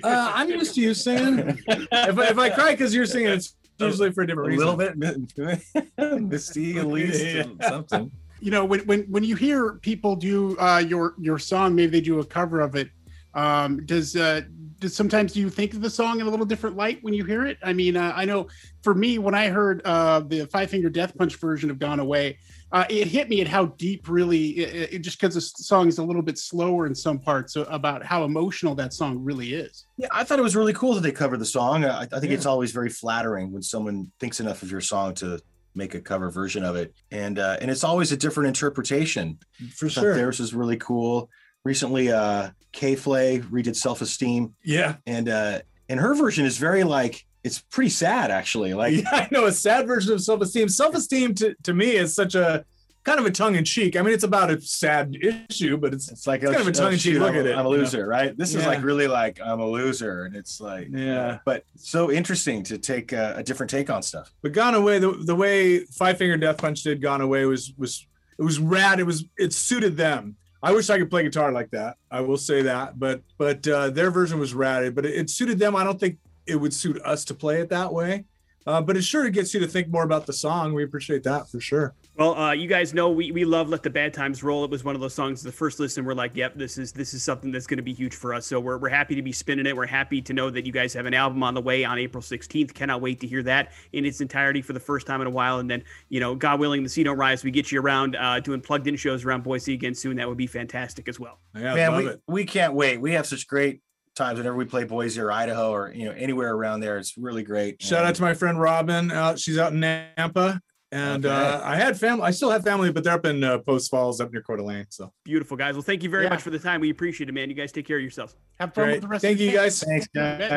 uh, 0.04 0.32
I'm 0.34 0.48
used 0.50 0.74
to 0.76 0.80
you 0.80 0.94
singing. 0.94 1.58
if, 1.66 2.18
I- 2.18 2.28
if 2.28 2.38
I 2.38 2.50
cry 2.50 2.70
because 2.72 2.94
you're 2.94 3.04
singing, 3.06 3.28
it's 3.32 3.56
usually 3.78 4.10
for 4.12 4.22
a 4.22 4.24
A 4.24 4.26
different 4.28 4.48
reason. 4.48 4.68
A 4.68 4.70
little 4.72 4.94
bit, 5.36 6.22
misty 6.22 6.78
at 6.78 6.86
least, 6.96 7.22
Yeah. 7.24 7.44
something. 7.68 8.10
you 8.40 8.50
know 8.50 8.64
when 8.64 8.80
when 8.86 9.00
when 9.02 9.22
you 9.24 9.36
hear 9.36 9.74
people 9.74 10.16
do 10.16 10.56
uh 10.58 10.78
your 10.78 11.14
your 11.20 11.38
song 11.38 11.74
maybe 11.76 11.90
they 11.92 12.00
do 12.00 12.18
a 12.20 12.24
cover 12.24 12.60
of 12.60 12.74
it 12.74 12.88
um 13.34 13.84
does 13.86 14.16
uh 14.16 14.40
does 14.82 14.94
sometimes 14.94 15.32
do 15.32 15.40
you 15.40 15.48
think 15.48 15.72
of 15.72 15.80
the 15.80 15.88
song 15.88 16.20
in 16.20 16.26
a 16.26 16.30
little 16.30 16.44
different 16.44 16.76
light 16.76 16.98
when 17.02 17.14
you 17.14 17.24
hear 17.24 17.46
it 17.46 17.56
i 17.62 17.72
mean 17.72 17.96
uh, 17.96 18.12
i 18.14 18.24
know 18.24 18.46
for 18.82 18.94
me 18.94 19.18
when 19.18 19.34
i 19.34 19.48
heard 19.48 19.80
uh 19.84 20.20
the 20.20 20.44
five 20.46 20.68
finger 20.68 20.90
death 20.90 21.16
punch 21.16 21.36
version 21.36 21.70
of 21.70 21.78
gone 21.78 22.00
away 22.00 22.36
uh, 22.72 22.84
it 22.88 23.06
hit 23.06 23.28
me 23.28 23.40
at 23.40 23.46
how 23.46 23.66
deep 23.66 24.08
really 24.08 24.48
it, 24.58 24.94
it, 24.94 24.98
just 25.00 25.20
because 25.20 25.34
the 25.34 25.40
song 25.40 25.88
is 25.88 25.98
a 25.98 26.02
little 26.02 26.22
bit 26.22 26.38
slower 26.38 26.86
in 26.86 26.94
some 26.94 27.18
parts 27.18 27.52
so 27.52 27.62
about 27.64 28.02
how 28.04 28.24
emotional 28.24 28.74
that 28.74 28.92
song 28.92 29.18
really 29.22 29.54
is 29.54 29.86
Yeah, 29.98 30.08
I 30.10 30.24
thought 30.24 30.38
it 30.38 30.42
was 30.42 30.56
really 30.56 30.72
cool 30.72 30.94
that 30.94 31.02
they 31.02 31.12
covered 31.12 31.38
the 31.38 31.44
song. 31.44 31.84
I, 31.84 32.02
I 32.02 32.06
think 32.06 32.24
Yeah. 32.30 32.36
it's 32.38 32.46
always 32.46 32.72
very 32.72 32.88
flattering 32.88 33.52
when 33.52 33.62
someone 33.62 34.10
thinks 34.20 34.40
enough 34.40 34.62
of 34.62 34.70
your 34.70 34.80
song 34.80 35.14
to 35.16 35.38
make 35.74 35.94
a 35.94 36.00
cover 36.00 36.30
version 36.30 36.64
of 36.64 36.76
it, 36.76 36.94
and 37.10 37.38
uh, 37.38 37.56
and 37.60 37.70
it's 37.70 37.84
always 37.84 38.10
a 38.12 38.16
different 38.16 38.48
interpretation. 38.48 39.38
for 39.74 39.88
sure. 39.88 40.14
theirs 40.14 40.40
was 40.40 40.54
really 40.54 40.76
cool. 40.76 41.28
Recently, 41.64 42.10
uh, 42.10 42.50
K 42.72 42.96
Flay 42.96 43.40
redid 43.40 43.76
"Self 43.76 44.00
Esteem," 44.02 44.54
Yeah. 44.64 44.96
and 45.06 45.28
uh, 45.28 45.60
and 45.88 46.00
her 46.00 46.14
version 46.14 46.44
is 46.44 46.58
very 46.58 46.84
like 46.84 47.24
it's 47.44 47.60
pretty 47.60 47.90
sad 47.90 48.30
actually. 48.30 48.74
Like 48.74 48.94
yeah, 49.02 49.08
I 49.12 49.28
know 49.30 49.46
a 49.46 49.52
sad 49.52 49.86
version 49.86 50.12
of 50.12 50.22
self-esteem. 50.22 50.68
Self-esteem 50.68 51.34
to, 51.36 51.54
to 51.62 51.74
me 51.74 51.92
is 51.92 52.14
such 52.14 52.34
a 52.34 52.64
kind 53.04 53.18
of 53.18 53.26
a 53.26 53.30
tongue-in-cheek. 53.32 53.96
I 53.96 54.02
mean, 54.02 54.14
it's 54.14 54.22
about 54.22 54.50
a 54.50 54.60
sad 54.60 55.16
issue, 55.20 55.76
but 55.76 55.92
it's 55.92 56.10
it's 56.10 56.26
like 56.26 56.42
It's 56.42 56.52
kind 56.52 56.60
of 56.60 56.68
a 56.68 56.70
oh, 56.70 56.84
tongue-in-cheek 56.84 57.18
look 57.18 57.34
at 57.34 57.46
it, 57.46 57.56
I'm 57.56 57.66
a 57.66 57.70
you 57.70 57.76
know? 57.76 57.82
loser, 57.82 58.06
right? 58.06 58.36
This 58.36 58.54
is 58.54 58.64
like 58.64 58.82
really 58.82 59.08
like 59.08 59.40
I'm 59.44 59.60
a 59.60 59.66
loser, 59.66 60.24
and 60.24 60.36
it's 60.36 60.60
like 60.60 60.88
yeah. 60.90 61.38
but 61.44 61.64
so 61.76 62.10
interesting 62.12 62.62
to 62.64 62.78
take 62.78 63.12
a, 63.12 63.34
a 63.38 63.42
different 63.42 63.70
take 63.70 63.90
on 63.90 64.02
stuff. 64.02 64.32
But 64.42 64.52
Gone 64.52 64.74
Away, 64.74 64.98
the, 64.98 65.12
the 65.12 65.34
way 65.34 65.84
Five 65.84 66.18
Finger 66.18 66.36
Death 66.36 66.58
Punch 66.58 66.82
did 66.82 67.02
Gone 67.02 67.20
Away 67.20 67.44
was 67.44 67.72
was 67.76 68.06
it 68.38 68.42
was 68.42 68.58
rad. 68.58 69.00
It 69.00 69.04
was 69.04 69.24
it 69.36 69.52
suited 69.52 69.96
them. 69.96 70.36
I 70.62 70.72
wish 70.72 70.90
I 70.90 70.98
could 70.98 71.10
play 71.10 71.24
guitar 71.24 71.50
like 71.50 71.70
that. 71.72 71.96
I 72.10 72.20
will 72.20 72.36
say 72.36 72.62
that, 72.62 72.98
but 72.98 73.22
but 73.36 73.66
uh, 73.66 73.90
their 73.90 74.10
version 74.10 74.38
was 74.38 74.54
rad. 74.54 74.94
But 74.94 75.06
it, 75.06 75.14
it 75.14 75.30
suited 75.30 75.58
them. 75.58 75.74
I 75.74 75.82
don't 75.84 75.98
think 75.98 76.18
it 76.46 76.56
would 76.56 76.72
suit 76.72 77.00
us 77.04 77.24
to 77.26 77.34
play 77.34 77.60
it 77.60 77.68
that 77.70 77.92
way. 77.92 78.24
Uh, 78.64 78.80
but 78.80 78.96
it 78.96 79.02
sure 79.02 79.28
gets 79.30 79.52
you 79.54 79.60
to 79.60 79.66
think 79.66 79.88
more 79.88 80.04
about 80.04 80.26
the 80.26 80.32
song. 80.32 80.72
We 80.72 80.84
appreciate 80.84 81.24
that 81.24 81.48
for 81.48 81.60
sure. 81.60 81.94
Well, 82.14 82.36
uh, 82.36 82.52
you 82.52 82.68
guys 82.68 82.92
know 82.92 83.10
we, 83.10 83.30
we 83.30 83.44
love 83.46 83.70
"Let 83.70 83.82
the 83.82 83.90
Bad 83.90 84.12
Times 84.12 84.42
Roll." 84.42 84.64
It 84.64 84.70
was 84.70 84.84
one 84.84 84.94
of 84.94 85.00
those 85.00 85.14
songs. 85.14 85.42
The 85.42 85.50
first 85.50 85.80
listen, 85.80 86.04
we're 86.04 86.12
like, 86.12 86.36
"Yep, 86.36 86.56
this 86.56 86.76
is 86.76 86.92
this 86.92 87.14
is 87.14 87.24
something 87.24 87.50
that's 87.50 87.66
going 87.66 87.78
to 87.78 87.82
be 87.82 87.94
huge 87.94 88.14
for 88.14 88.34
us." 88.34 88.46
So 88.46 88.60
we're, 88.60 88.76
we're 88.76 88.90
happy 88.90 89.14
to 89.14 89.22
be 89.22 89.32
spinning 89.32 89.64
it. 89.64 89.74
We're 89.74 89.86
happy 89.86 90.20
to 90.20 90.32
know 90.34 90.50
that 90.50 90.66
you 90.66 90.72
guys 90.72 90.92
have 90.92 91.06
an 91.06 91.14
album 91.14 91.42
on 91.42 91.54
the 91.54 91.62
way 91.62 91.84
on 91.84 91.98
April 91.98 92.22
16th. 92.22 92.74
Cannot 92.74 93.00
wait 93.00 93.20
to 93.20 93.26
hear 93.26 93.42
that 93.44 93.72
in 93.94 94.04
its 94.04 94.20
entirety 94.20 94.60
for 94.60 94.74
the 94.74 94.80
first 94.80 95.06
time 95.06 95.22
in 95.22 95.26
a 95.26 95.30
while. 95.30 95.58
And 95.58 95.70
then, 95.70 95.84
you 96.10 96.20
know, 96.20 96.34
God 96.34 96.60
willing, 96.60 96.82
the 96.82 96.88
sea 96.90 97.02
don't 97.02 97.16
rise. 97.16 97.44
We 97.44 97.50
get 97.50 97.72
you 97.72 97.80
around 97.80 98.14
uh, 98.16 98.40
doing 98.40 98.60
plugged 98.60 98.86
in 98.86 98.96
shows 98.96 99.24
around 99.24 99.42
Boise 99.42 99.72
again 99.72 99.94
soon. 99.94 100.16
That 100.18 100.28
would 100.28 100.38
be 100.38 100.46
fantastic 100.46 101.08
as 101.08 101.18
well. 101.18 101.38
Yeah, 101.54 101.74
Man, 101.74 101.92
love 101.92 102.04
we, 102.04 102.10
it. 102.10 102.22
we 102.28 102.44
can't 102.44 102.74
wait. 102.74 103.00
We 103.00 103.12
have 103.12 103.26
such 103.26 103.46
great 103.46 103.80
times 104.14 104.38
whenever 104.38 104.56
we 104.56 104.66
play 104.66 104.84
Boise 104.84 105.18
or 105.18 105.32
Idaho 105.32 105.70
or 105.70 105.92
you 105.92 106.04
know 106.04 106.12
anywhere 106.12 106.54
around 106.54 106.80
there. 106.80 106.98
It's 106.98 107.16
really 107.16 107.42
great. 107.42 107.80
Shout 107.80 108.04
out 108.04 108.14
to 108.16 108.22
my 108.22 108.34
friend 108.34 108.60
Robin. 108.60 109.10
Out, 109.10 109.38
she's 109.38 109.58
out 109.58 109.72
in 109.72 109.80
Nampa, 109.80 110.60
and 110.92 111.26
Okay. 111.26 111.34
uh, 111.34 111.60
I 111.64 111.74
had 111.76 111.98
family. 111.98 112.22
I 112.24 112.30
still 112.30 112.50
have 112.50 112.62
family, 112.62 112.92
but 112.92 113.02
they're 113.02 113.14
up 113.14 113.24
in 113.26 113.42
uh, 113.42 113.58
Post 113.58 113.90
Falls, 113.90 114.20
up 114.20 114.30
near 114.32 114.42
Coeur 114.42 114.58
d'Alene. 114.58 114.86
So 114.90 115.12
Beautiful 115.24 115.56
guys. 115.56 115.74
Well, 115.74 115.82
thank 115.82 116.02
you 116.04 116.10
very 116.10 116.24
Yeah. 116.24 116.30
much 116.30 116.42
for 116.42 116.50
the 116.50 116.58
time. 116.58 116.80
We 116.80 116.90
appreciate 116.90 117.28
it, 117.28 117.32
man. 117.32 117.48
You 117.48 117.56
guys 117.56 117.72
take 117.72 117.86
care 117.86 117.96
of 117.96 118.02
yourselves. 118.02 118.36
Have 118.60 118.72
fun 118.74 118.84
great. 118.84 118.92
with 118.94 119.02
the 119.02 119.08
rest 119.08 119.22
Thank 119.22 119.36
of 119.36 119.40
you 119.40 119.52
guys. 119.52 119.82
Thanks, 119.82 120.06
guys. 120.14 120.50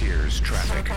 Here's 0.00 0.40
traffic. 0.40 0.90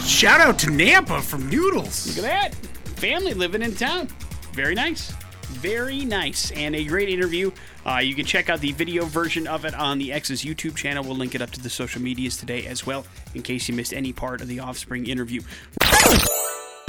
Shout 0.00 0.40
out 0.40 0.58
to 0.60 0.68
Nampa 0.68 1.22
from 1.22 1.48
Noodles. 1.48 2.16
Look 2.16 2.24
at 2.26 2.52
that. 2.52 2.54
Family 2.98 3.34
living 3.34 3.62
in 3.62 3.74
town. 3.74 4.08
Very 4.52 4.74
nice. 4.74 5.12
Very 5.48 6.04
nice. 6.04 6.50
And 6.52 6.74
a 6.74 6.84
great 6.84 7.08
interview. 7.08 7.50
Uh, 7.84 7.98
you 7.98 8.14
can 8.14 8.24
check 8.24 8.48
out 8.50 8.60
the 8.60 8.72
video 8.72 9.04
version 9.04 9.46
of 9.46 9.64
it 9.64 9.74
on 9.74 9.98
the 9.98 10.12
X's 10.12 10.42
YouTube 10.42 10.74
channel. 10.76 11.04
We'll 11.04 11.16
link 11.16 11.34
it 11.34 11.42
up 11.42 11.50
to 11.52 11.60
the 11.60 11.70
social 11.70 12.02
medias 12.02 12.36
today 12.36 12.66
as 12.66 12.84
well, 12.86 13.06
in 13.34 13.42
case 13.42 13.68
you 13.68 13.74
missed 13.74 13.92
any 13.92 14.12
part 14.12 14.40
of 14.40 14.48
the 14.48 14.58
Offspring 14.60 15.06
interview. 15.06 15.42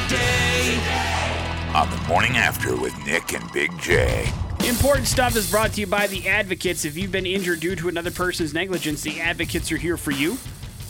On 0.09 1.89
the 1.89 2.01
morning 2.07 2.37
after 2.37 2.73
with 2.77 2.97
Nick 3.05 3.33
and 3.33 3.51
Big 3.51 3.77
J. 3.77 4.31
Important 4.65 5.05
stuff 5.05 5.35
is 5.35 5.51
brought 5.51 5.73
to 5.73 5.81
you 5.81 5.87
by 5.87 6.07
the 6.07 6.29
Advocates. 6.29 6.85
If 6.85 6.97
you've 6.97 7.11
been 7.11 7.25
injured 7.25 7.59
due 7.59 7.75
to 7.75 7.89
another 7.89 8.09
person's 8.09 8.53
negligence, 8.53 9.01
the 9.01 9.19
Advocates 9.19 9.69
are 9.69 9.77
here 9.77 9.97
for 9.97 10.11
you. 10.11 10.37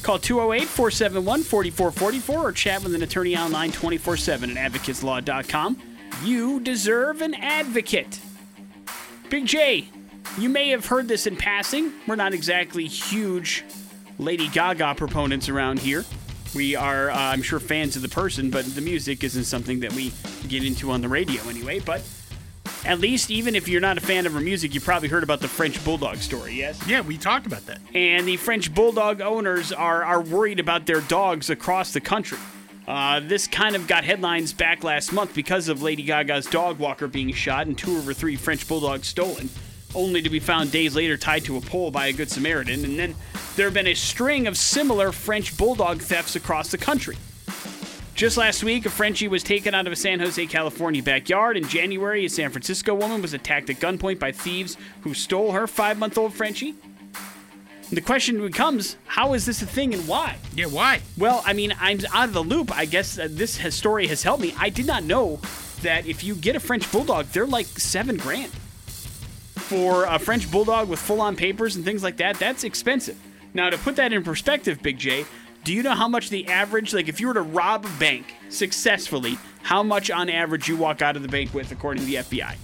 Call 0.03 0.19
208 0.19 0.67
471 0.67 1.41
4444 1.41 2.47
or 2.47 2.51
chat 2.51 2.83
with 2.83 2.93
an 2.93 3.01
attorney 3.01 3.35
online 3.35 3.71
24 3.71 4.17
7 4.17 4.55
at 4.55 4.71
advocateslaw.com. 4.71 5.81
You 6.23 6.59
deserve 6.59 7.23
an 7.23 7.33
advocate. 7.33 8.19
Big 9.31 9.47
J, 9.47 9.89
you 10.37 10.47
may 10.47 10.69
have 10.69 10.85
heard 10.85 11.07
this 11.07 11.25
in 11.25 11.37
passing. 11.37 11.91
We're 12.05 12.15
not 12.17 12.35
exactly 12.35 12.85
huge 12.85 13.65
Lady 14.19 14.47
Gaga 14.47 14.93
proponents 14.93 15.49
around 15.49 15.79
here. 15.79 16.05
We 16.57 16.75
are, 16.75 17.11
uh, 17.11 17.15
I'm 17.15 17.43
sure, 17.43 17.59
fans 17.59 17.95
of 17.95 18.01
the 18.01 18.09
person, 18.09 18.49
but 18.49 18.65
the 18.65 18.81
music 18.81 19.23
isn't 19.23 19.43
something 19.43 19.81
that 19.81 19.93
we 19.93 20.11
get 20.47 20.65
into 20.65 20.89
on 20.89 21.01
the 21.01 21.07
radio 21.07 21.39
anyway. 21.47 21.79
But 21.79 22.01
at 22.83 22.99
least, 22.99 23.29
even 23.29 23.53
if 23.55 23.67
you're 23.67 23.79
not 23.79 23.99
a 23.99 24.01
fan 24.01 24.25
of 24.25 24.33
her 24.33 24.39
music, 24.39 24.73
you 24.73 24.81
probably 24.81 25.07
heard 25.07 25.21
about 25.21 25.39
the 25.39 25.47
French 25.47 25.85
Bulldog 25.85 26.17
story, 26.17 26.53
yes? 26.55 26.81
Yeah, 26.87 27.01
we 27.01 27.15
talked 27.15 27.45
about 27.45 27.67
that. 27.67 27.79
And 27.93 28.27
the 28.27 28.37
French 28.37 28.73
Bulldog 28.73 29.21
owners 29.21 29.71
are, 29.71 30.03
are 30.03 30.19
worried 30.19 30.59
about 30.59 30.87
their 30.87 31.01
dogs 31.01 31.51
across 31.51 31.93
the 31.93 32.01
country. 32.01 32.39
Uh, 32.87 33.19
this 33.19 33.45
kind 33.45 33.75
of 33.75 33.85
got 33.85 34.03
headlines 34.03 34.51
back 34.51 34.83
last 34.83 35.13
month 35.13 35.35
because 35.35 35.67
of 35.67 35.83
Lady 35.83 36.01
Gaga's 36.01 36.47
dog 36.47 36.79
walker 36.79 37.05
being 37.05 37.31
shot 37.33 37.67
and 37.67 37.77
two 37.77 37.97
of 37.97 38.05
her 38.05 38.15
three 38.15 38.35
French 38.35 38.67
Bulldogs 38.67 39.07
stolen, 39.07 39.51
only 39.95 40.21
to 40.21 40.29
be 40.29 40.39
found 40.39 40.71
days 40.71 40.95
later 40.95 41.17
tied 41.17 41.45
to 41.45 41.57
a 41.57 41.61
pole 41.61 41.91
by 41.91 42.07
a 42.07 42.13
Good 42.13 42.29
Samaritan. 42.29 42.83
And 42.83 42.99
then 42.99 43.15
there 43.55 43.67
have 43.67 43.73
been 43.73 43.87
a 43.87 43.93
string 43.93 44.47
of 44.47 44.57
similar 44.57 45.11
French 45.11 45.57
Bulldog 45.57 46.01
thefts 46.01 46.35
across 46.35 46.69
the 46.69 46.77
country. 46.77 47.17
Just 48.15 48.35
last 48.35 48.63
week, 48.63 48.85
a 48.87 48.89
Frenchie 48.89 49.27
was 49.27 49.43
taken 49.43 49.75
out 49.75 49.85
of 49.85 49.93
a 49.93 49.95
San 49.95 50.19
Jose, 50.19 50.43
California 50.47 51.03
backyard. 51.03 51.55
In 51.55 51.67
January, 51.67 52.25
a 52.25 52.29
San 52.29 52.49
Francisco 52.49 52.95
woman 52.95 53.21
was 53.21 53.35
attacked 53.35 53.69
at 53.69 53.75
gunpoint 53.75 54.17
by 54.17 54.31
thieves 54.31 54.75
who 55.01 55.13
stole 55.13 55.51
her 55.51 55.67
five 55.67 55.99
month 55.99 56.17
old 56.17 56.33
Frenchie. 56.33 56.73
The 57.91 58.01
question 58.01 58.41
becomes 58.41 58.97
how 59.05 59.33
is 59.33 59.45
this 59.45 59.61
a 59.61 59.65
thing 59.67 59.93
and 59.93 60.07
why? 60.07 60.37
Yeah, 60.55 60.65
why? 60.65 61.01
Well, 61.17 61.43
I 61.45 61.53
mean, 61.53 61.73
I'm 61.79 61.99
out 62.11 62.27
of 62.27 62.33
the 62.33 62.43
loop. 62.43 62.75
I 62.75 62.85
guess 62.85 63.17
uh, 63.17 63.27
this 63.29 63.57
has, 63.57 63.75
story 63.75 64.07
has 64.07 64.23
helped 64.23 64.41
me. 64.41 64.53
I 64.57 64.69
did 64.69 64.87
not 64.87 65.03
know 65.03 65.39
that 65.83 66.05
if 66.07 66.23
you 66.23 66.33
get 66.35 66.55
a 66.55 66.59
French 66.59 66.91
Bulldog, 66.91 67.27
they're 67.27 67.45
like 67.45 67.67
seven 67.67 68.17
grand. 68.17 68.51
For 69.67 70.05
a 70.05 70.17
French 70.17 70.49
Bulldog 70.49 70.87
with 70.87 70.99
full 70.99 71.19
on 71.19 71.35
papers 71.35 71.75
and 71.75 71.83
things 71.83 72.01
like 72.01 72.17
that, 72.17 72.39
that's 72.39 72.63
expensive. 72.63 73.17
Now, 73.53 73.69
to 73.69 73.77
put 73.77 73.97
that 73.97 74.13
in 74.13 74.23
perspective, 74.23 74.81
Big 74.81 74.97
J, 74.97 75.25
do 75.65 75.73
you 75.73 75.83
know 75.83 75.91
how 75.93 76.07
much 76.07 76.29
the 76.29 76.47
average, 76.47 76.93
like 76.93 77.09
if 77.09 77.19
you 77.19 77.27
were 77.27 77.33
to 77.33 77.41
rob 77.41 77.85
a 77.85 77.89
bank 77.99 78.33
successfully, 78.47 79.37
how 79.63 79.83
much 79.83 80.09
on 80.09 80.29
average 80.29 80.69
you 80.69 80.77
walk 80.77 81.01
out 81.01 81.17
of 81.17 81.21
the 81.21 81.27
bank 81.27 81.53
with, 81.53 81.71
according 81.73 82.05
to 82.05 82.07
the 82.07 82.15
FBI? 82.15 82.55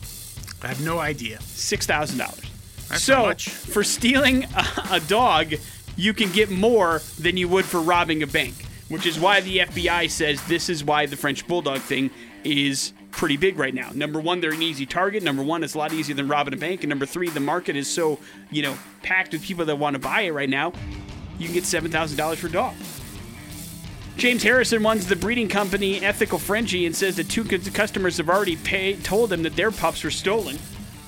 I 0.64 0.68
have 0.68 0.82
no 0.86 1.00
idea. 1.00 1.42
six 1.42 1.86
thousand 1.86 2.20
dollars. 2.20 2.50
So 2.96 3.24
much. 3.26 3.50
for 3.50 3.84
stealing 3.84 4.46
a, 4.56 4.66
a 4.92 5.00
dog, 5.02 5.56
you 5.98 6.14
can 6.14 6.32
get 6.32 6.50
more 6.50 7.02
than 7.20 7.36
you 7.36 7.50
would 7.50 7.66
for 7.66 7.82
robbing 7.82 8.24
a 8.24 8.28
bank, 8.28 8.54
which 8.88 9.06
is 9.06 9.20
why 9.20 9.42
the 9.42 9.58
FBI 9.58 10.10
says 10.10 10.42
this 10.48 10.70
is 10.70 10.84
why 10.86 11.06
the 11.06 11.18
French 11.18 11.46
bulldog 11.48 11.82
thing 11.82 12.12
is 12.46 12.94
pretty 13.14 13.38
big 13.38 13.58
right 13.58 13.74
now. 13.74 13.90
Number 13.94 14.20
one, 14.20 14.42
they're 14.42 14.52
an 14.52 14.62
easy 14.62 14.86
target. 14.86 15.24
Number 15.24 15.44
one, 15.44 15.64
it's 15.64 15.76
a 15.76 15.78
lot 15.78 15.94
easier 15.94 16.16
than 16.16 16.28
robbing 16.28 16.54
a 16.54 16.58
bank. 16.58 16.84
And 16.84 16.90
number 16.90 17.06
three, 17.06 17.30
the 17.30 17.40
market 17.40 17.76
is 17.76 17.90
so 17.90 18.20
you 18.52 18.62
know 18.62 18.78
packed 19.02 19.32
with 19.32 19.42
people 19.42 19.66
that 19.66 19.78
want 19.78 19.96
to 19.96 20.00
buy 20.00 20.22
it 20.22 20.32
right 20.32 20.50
now. 20.50 20.74
You 21.40 21.46
can 21.46 21.54
get 21.54 21.66
seven 21.66 21.92
thousand 21.92 22.18
dollars 22.18 22.40
for 22.40 22.48
a 22.48 22.52
dog. 22.52 22.76
James 24.18 24.44
Harrison 24.44 24.84
runs 24.84 25.08
the 25.08 25.16
breeding 25.16 25.50
company 25.50 26.04
Ethical 26.04 26.38
Frenchie 26.38 26.86
and 26.86 26.96
says 26.96 27.16
that 27.16 27.30
two 27.30 27.44
customers 27.44 28.18
have 28.18 28.30
already 28.30 28.56
paid, 28.58 29.04
told 29.04 29.34
him 29.34 29.42
that 29.42 29.56
their 29.56 29.72
pups 29.72 30.04
were 30.04 30.12
stolen. 30.12 30.60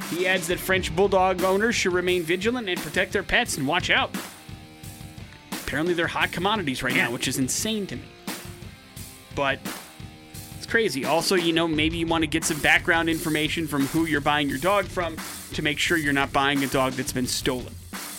He 0.10 0.28
adds 0.28 0.48
that 0.48 0.60
French 0.60 0.96
bulldog 0.96 1.44
owners 1.44 1.76
should 1.76 1.94
remain 1.94 2.24
vigilant 2.24 2.68
and 2.68 2.80
protect 2.80 3.14
their 3.14 3.24
pets 3.24 3.58
and 3.58 3.68
watch 3.68 3.90
out. 3.90 4.16
Apparently, 5.52 5.94
they're 5.94 6.08
hot 6.08 6.32
commodities 6.32 6.82
right 6.82 6.96
now, 6.96 7.12
which 7.12 7.28
is 7.28 7.38
insane 7.38 7.86
to 7.88 7.96
me. 7.96 8.04
But 9.36 9.60
it's 10.66 10.72
crazy. 10.72 11.06
Also, 11.06 11.36
you 11.36 11.54
know, 11.54 11.68
maybe 11.68 11.98
you 11.98 12.08
want 12.08 12.24
to 12.24 12.28
get 12.28 12.44
some 12.44 12.60
background 12.60 13.08
information 13.08 13.68
from 13.68 13.86
who 13.86 14.08
you're 14.08 14.20
buying 14.20 14.50
your 14.50 14.58
dog 14.58 14.86
from 14.86 15.16
to 15.54 15.62
make 15.62 15.78
sure 15.78 15.96
you're 15.96 16.12
not 16.12 16.34
buying 16.34 16.64
a 16.64 16.68
dog 16.68 16.94
that's 16.94 17.14
been 17.14 17.28
stolen, 17.28 17.72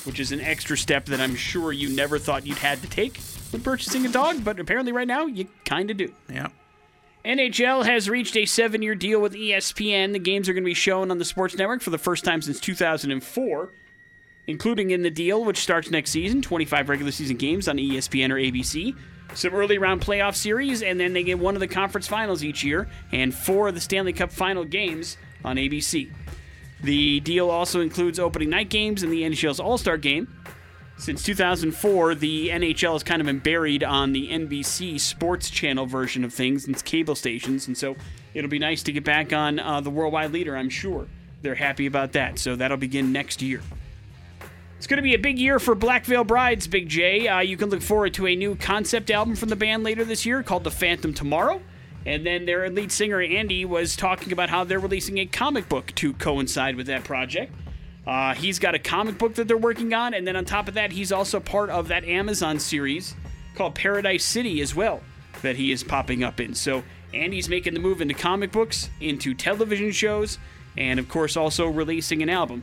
which 0.04 0.20
is 0.20 0.30
an 0.30 0.40
extra 0.40 0.78
step 0.78 1.06
that 1.06 1.20
I'm 1.20 1.34
sure 1.34 1.72
you 1.72 1.88
never 1.88 2.20
thought 2.20 2.46
you'd 2.46 2.58
had 2.58 2.80
to 2.82 2.88
take 2.88 3.18
when 3.50 3.62
purchasing 3.62 4.06
a 4.06 4.08
dog, 4.08 4.44
but 4.44 4.60
apparently 4.60 4.92
right 4.92 5.08
now 5.08 5.26
you 5.26 5.48
kind 5.64 5.90
of 5.90 5.96
do. 5.96 6.14
Yeah. 6.32 6.50
NHL 7.24 7.84
has 7.84 8.08
reached 8.08 8.36
a 8.36 8.46
seven 8.46 8.80
year 8.80 8.94
deal 8.94 9.20
with 9.20 9.32
ESPN. 9.32 10.12
The 10.12 10.20
games 10.20 10.48
are 10.48 10.52
going 10.52 10.62
to 10.62 10.70
be 10.70 10.74
shown 10.74 11.10
on 11.10 11.18
the 11.18 11.24
Sports 11.24 11.56
Network 11.56 11.82
for 11.82 11.90
the 11.90 11.98
first 11.98 12.24
time 12.24 12.42
since 12.42 12.60
2004, 12.60 13.72
including 14.46 14.92
in 14.92 15.02
the 15.02 15.10
deal, 15.10 15.44
which 15.44 15.58
starts 15.58 15.90
next 15.90 16.12
season 16.12 16.42
25 16.42 16.90
regular 16.90 17.10
season 17.10 17.38
games 17.38 17.66
on 17.66 17.76
ESPN 17.76 18.30
or 18.30 18.36
ABC, 18.36 18.94
some 19.34 19.54
early 19.54 19.78
round 19.78 20.00
playoff 20.00 20.34
series, 20.34 20.82
and 20.82 20.98
then 20.98 21.12
they 21.12 21.22
get 21.22 21.38
one 21.38 21.54
of 21.54 21.60
the 21.60 21.68
conference 21.68 22.06
finals 22.06 22.42
each 22.42 22.64
year, 22.64 22.88
and 23.12 23.34
four 23.34 23.68
of 23.68 23.74
the 23.74 23.80
Stanley 23.80 24.12
Cup 24.12 24.32
final 24.32 24.64
games 24.64 25.16
on 25.44 25.56
ABC. 25.56 26.10
The 26.82 27.20
deal 27.20 27.50
also 27.50 27.80
includes 27.80 28.18
opening 28.18 28.50
night 28.50 28.68
games 28.68 29.02
and 29.02 29.12
the 29.12 29.22
NHL's 29.22 29.60
All 29.60 29.78
Star 29.78 29.96
game. 29.96 30.28
Since 30.98 31.24
2004, 31.24 32.14
the 32.14 32.48
NHL 32.48 32.94
has 32.94 33.02
kind 33.02 33.20
of 33.20 33.26
been 33.26 33.38
buried 33.38 33.84
on 33.84 34.12
the 34.12 34.30
NBC 34.30 34.98
Sports 34.98 35.50
Channel 35.50 35.84
version 35.84 36.24
of 36.24 36.32
things 36.32 36.66
and 36.66 36.84
cable 36.84 37.14
stations, 37.14 37.66
and 37.66 37.76
so 37.76 37.96
it'll 38.32 38.48
be 38.48 38.58
nice 38.58 38.82
to 38.84 38.92
get 38.92 39.04
back 39.04 39.32
on 39.32 39.58
uh, 39.58 39.82
the 39.82 39.90
worldwide 39.90 40.32
leader, 40.32 40.56
I'm 40.56 40.70
sure. 40.70 41.06
They're 41.42 41.54
happy 41.54 41.84
about 41.84 42.12
that, 42.12 42.38
so 42.38 42.56
that'll 42.56 42.78
begin 42.78 43.12
next 43.12 43.42
year. 43.42 43.60
It's 44.86 44.88
going 44.88 44.98
to 44.98 45.02
be 45.02 45.14
a 45.14 45.18
big 45.18 45.40
year 45.40 45.58
for 45.58 45.74
Black 45.74 46.04
Veil 46.04 46.22
Brides, 46.22 46.68
Big 46.68 46.88
J. 46.88 47.26
Uh, 47.26 47.40
you 47.40 47.56
can 47.56 47.70
look 47.70 47.82
forward 47.82 48.14
to 48.14 48.28
a 48.28 48.36
new 48.36 48.54
concept 48.54 49.10
album 49.10 49.34
from 49.34 49.48
the 49.48 49.56
band 49.56 49.82
later 49.82 50.04
this 50.04 50.24
year 50.24 50.44
called 50.44 50.62
The 50.62 50.70
Phantom 50.70 51.12
Tomorrow. 51.12 51.60
And 52.04 52.24
then 52.24 52.46
their 52.46 52.70
lead 52.70 52.92
singer, 52.92 53.20
Andy, 53.20 53.64
was 53.64 53.96
talking 53.96 54.32
about 54.32 54.48
how 54.48 54.62
they're 54.62 54.78
releasing 54.78 55.18
a 55.18 55.26
comic 55.26 55.68
book 55.68 55.92
to 55.96 56.12
coincide 56.12 56.76
with 56.76 56.86
that 56.86 57.02
project. 57.02 57.52
Uh, 58.06 58.34
he's 58.34 58.60
got 58.60 58.76
a 58.76 58.78
comic 58.78 59.18
book 59.18 59.34
that 59.34 59.48
they're 59.48 59.56
working 59.56 59.92
on, 59.92 60.14
and 60.14 60.24
then 60.24 60.36
on 60.36 60.44
top 60.44 60.68
of 60.68 60.74
that, 60.74 60.92
he's 60.92 61.10
also 61.10 61.40
part 61.40 61.68
of 61.68 61.88
that 61.88 62.04
Amazon 62.04 62.60
series 62.60 63.16
called 63.56 63.74
Paradise 63.74 64.24
City 64.24 64.60
as 64.60 64.72
well 64.72 65.00
that 65.42 65.56
he 65.56 65.72
is 65.72 65.82
popping 65.82 66.22
up 66.22 66.38
in. 66.38 66.54
So 66.54 66.84
Andy's 67.12 67.48
making 67.48 67.74
the 67.74 67.80
move 67.80 68.00
into 68.00 68.14
comic 68.14 68.52
books, 68.52 68.88
into 69.00 69.34
television 69.34 69.90
shows, 69.90 70.38
and 70.76 71.00
of 71.00 71.08
course 71.08 71.36
also 71.36 71.66
releasing 71.66 72.22
an 72.22 72.30
album. 72.30 72.62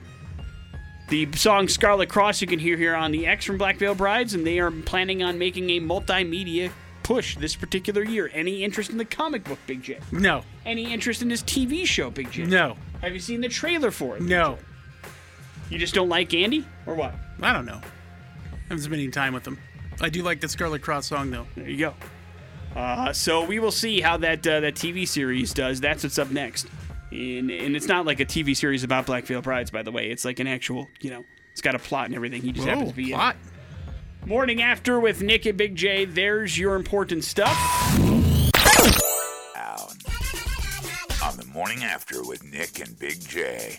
The 1.10 1.32
song 1.34 1.68
Scarlet 1.68 2.10
Cross 2.10 2.42
you 2.42 2.48
can 2.48 2.60
hear 2.60 2.78
here 2.78 2.96
on 2.96 3.12
the 3.12 3.28
X 3.28 3.46
from 3.46 3.58
Black 3.58 3.78
Veil 3.78 3.94
Brides, 3.94 4.34
and 4.34 4.48
they 4.48 4.60
are 4.60 4.72
planning 4.72 5.22
on 5.22 5.38
making 5.38 5.70
a 5.70 5.80
multimedia 5.80 6.72
push 7.04 7.36
this 7.36 7.56
particular 7.56 8.04
year. 8.04 8.32
Any 8.34 8.64
interest 8.64 8.90
in 8.90 8.98
the 8.98 9.06
comic 9.06 9.44
book, 9.44 9.60
Big 9.68 9.84
J? 9.84 10.00
No. 10.12 10.44
Any 10.66 10.92
interest 10.92 11.22
in 11.22 11.28
this 11.28 11.44
TV 11.44 11.86
show, 11.86 12.10
Big 12.10 12.32
J? 12.32 12.46
No. 12.46 12.78
Have 13.02 13.14
you 13.14 13.20
seen 13.20 13.42
the 13.42 13.50
trailer 13.50 13.92
for 13.92 14.16
it? 14.16 14.24
No. 14.24 14.58
You 15.70 15.78
just 15.78 15.94
don't 15.94 16.10
like 16.10 16.34
Andy, 16.34 16.66
or 16.86 16.96
what? 16.96 17.14
I 17.42 17.54
don't 17.54 17.66
know. 17.66 17.82
I 17.84 18.58
haven't 18.70 18.84
spent 18.84 18.96
any 19.02 19.10
time 19.10 19.34
with 19.34 19.44
them. 19.44 19.60
I 20.02 20.10
do 20.10 20.24
like 20.24 20.40
the 20.40 20.50
Scarlet 20.50 20.82
Cross 20.82 21.08
song 21.08 21.30
though. 21.30 21.46
There 21.56 21.70
you 21.70 21.78
go. 21.78 21.94
Uh, 22.76 23.14
so 23.14 23.46
we 23.46 23.60
will 23.60 23.72
see 23.72 24.02
how 24.02 24.18
that 24.18 24.46
uh, 24.48 24.62
that 24.62 24.76
TV 24.76 25.08
series 25.08 25.54
does. 25.54 25.80
That's 25.80 26.04
what's 26.04 26.18
up 26.18 26.32
next. 26.32 26.68
And, 27.14 27.52
and 27.52 27.76
it's 27.76 27.88
not 27.88 28.08
like 28.08 28.20
a 28.20 28.26
TV 28.26 28.58
series 28.58 28.84
about 28.84 29.06
Black 29.06 29.26
Veil 29.26 29.42
Brides, 29.42 29.70
by 29.70 29.84
the 29.84 29.92
way. 29.92 30.10
It's 30.10 30.26
like 30.26 30.40
an 30.40 30.48
actual, 30.48 30.88
you 31.00 31.12
know, 31.12 31.24
it's 31.52 31.62
got 31.62 31.76
a 31.76 31.80
plot 31.80 32.08
and 32.08 32.16
everything. 32.16 32.42
He 32.42 32.52
just 32.52 32.68
happens 32.68 32.90
to 32.90 32.96
be 32.96 33.12
in 33.12 33.18
plot. 33.18 33.36
Morning 34.26 34.64
after 34.64 35.00
with 35.00 35.22
Nick 35.22 35.46
and 35.46 35.56
Big 35.56 35.76
J. 35.76 36.06
There's 36.06 36.58
your 36.58 36.76
important 36.76 37.24
stuff. 37.24 37.56
On 41.24 41.38
the 41.38 41.46
morning 41.54 41.84
after 41.84 42.24
with 42.24 42.44
Nick 42.52 42.80
and 42.80 42.98
Big 42.98 43.20
J. 43.28 43.78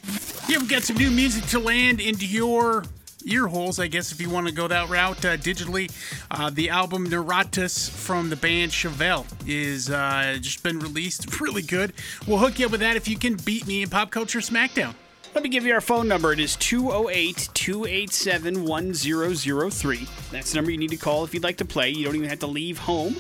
Yeah, 0.49 0.59
we've 0.59 0.69
got 0.69 0.83
some 0.85 0.97
new 0.97 1.11
music 1.11 1.45
to 1.47 1.59
land 1.59 2.01
into 2.01 2.27
your 2.27 2.85
ear 3.27 3.47
holes, 3.47 3.79
I 3.79 3.87
guess, 3.87 4.13
if 4.13 4.21
you 4.21 4.31
want 4.31 4.47
to 4.47 4.53
go 4.53 4.69
that 4.69 4.89
route 4.89 5.25
uh, 5.25 5.37
digitally. 5.37 5.91
Uh, 6.31 6.51
the 6.51 6.71
album 6.71 7.09
NIRATIAS 7.09 7.91
from 7.91 8.31
the 8.31 8.37
band 8.37 8.73
Chevelle 8.73 9.27
is 9.47 9.91
uh, 9.91 10.39
just 10.41 10.63
been 10.63 10.79
released. 10.79 11.27
Really 11.45 11.63
good. 11.63 11.93
We'll 12.27 12.39
hook 12.39 12.59
you 12.59 12.67
up 12.67 12.73
with 12.73 12.81
that 12.81 12.97
if 12.97 13.07
you 13.07 13.19
can 13.19 13.35
beat 13.35 13.67
me 13.67 13.83
in 13.83 13.91
Pop 13.91 14.11
Culture 14.11 14.39
Smackdown. 14.39 14.95
Let 15.35 15.43
me 15.43 15.51
give 15.51 15.67
you 15.67 15.75
our 15.75 15.81
phone 15.81 16.09
number. 16.09 16.33
It 16.33 16.39
is 16.39 16.57
208 16.57 17.51
287 17.53 18.65
1003. 18.65 20.09
That's 20.31 20.51
the 20.51 20.57
number 20.57 20.71
you 20.71 20.79
need 20.79 20.91
to 20.91 20.97
call 20.97 21.25
if 21.25 21.35
you'd 21.35 21.43
like 21.43 21.59
to 21.59 21.65
play. 21.65 21.91
You 21.91 22.05
don't 22.05 22.15
even 22.15 22.31
have 22.31 22.39
to 22.39 22.47
leave 22.47 22.79
home. 22.79 23.17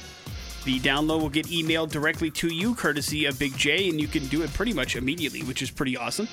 The 0.64 0.80
download 0.80 1.20
will 1.20 1.28
get 1.28 1.46
emailed 1.46 1.90
directly 1.90 2.30
to 2.30 2.48
you, 2.48 2.74
courtesy 2.74 3.26
of 3.26 3.38
Big 3.38 3.57
J, 3.57 3.90
and 3.90 4.00
you 4.00 4.07
can 4.07 4.26
do 4.28 4.42
it 4.42 4.52
pretty 4.55 4.72
much 4.72 4.96
immediately, 4.96 5.42
which 5.42 5.61
is 5.61 5.70
pretty 5.70 5.96
awesome. 5.96 6.28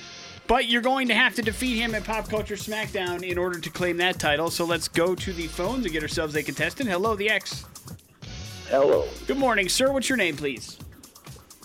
But 0.47 0.67
you're 0.67 0.81
going 0.81 1.07
to 1.07 1.13
have 1.13 1.35
to 1.35 1.41
defeat 1.41 1.77
him 1.77 1.95
at 1.95 2.03
Pop 2.03 2.27
Culture 2.27 2.55
Smackdown 2.55 3.23
in 3.23 3.37
order 3.37 3.59
to 3.59 3.69
claim 3.69 3.97
that 3.97 4.19
title. 4.19 4.49
So 4.51 4.65
let's 4.65 4.87
go 4.87 5.15
to 5.15 5.33
the 5.33 5.47
phones 5.47 5.85
and 5.85 5.93
get 5.93 6.03
ourselves 6.03 6.35
a 6.35 6.43
contestant. 6.43 6.89
Hello, 6.89 7.15
the 7.15 7.29
X. 7.29 7.65
Hello, 8.69 9.05
Good 9.27 9.37
morning, 9.37 9.67
sir. 9.69 9.91
What's 9.91 10.07
your 10.09 10.17
name, 10.17 10.35
please? 10.37 10.77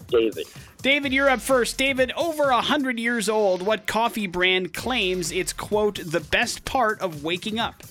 David. 0.08 0.46
David, 0.82 1.12
you're 1.12 1.28
up 1.30 1.40
first. 1.40 1.78
David, 1.78 2.12
over 2.16 2.50
a 2.50 2.60
hundred 2.60 2.98
years 2.98 3.28
old, 3.28 3.62
what 3.62 3.86
coffee 3.86 4.26
brand 4.26 4.72
claims 4.72 5.32
it's 5.32 5.52
quote 5.52 6.00
the 6.04 6.20
best 6.20 6.64
part 6.64 7.00
of 7.00 7.24
waking 7.24 7.58
up? 7.58 7.82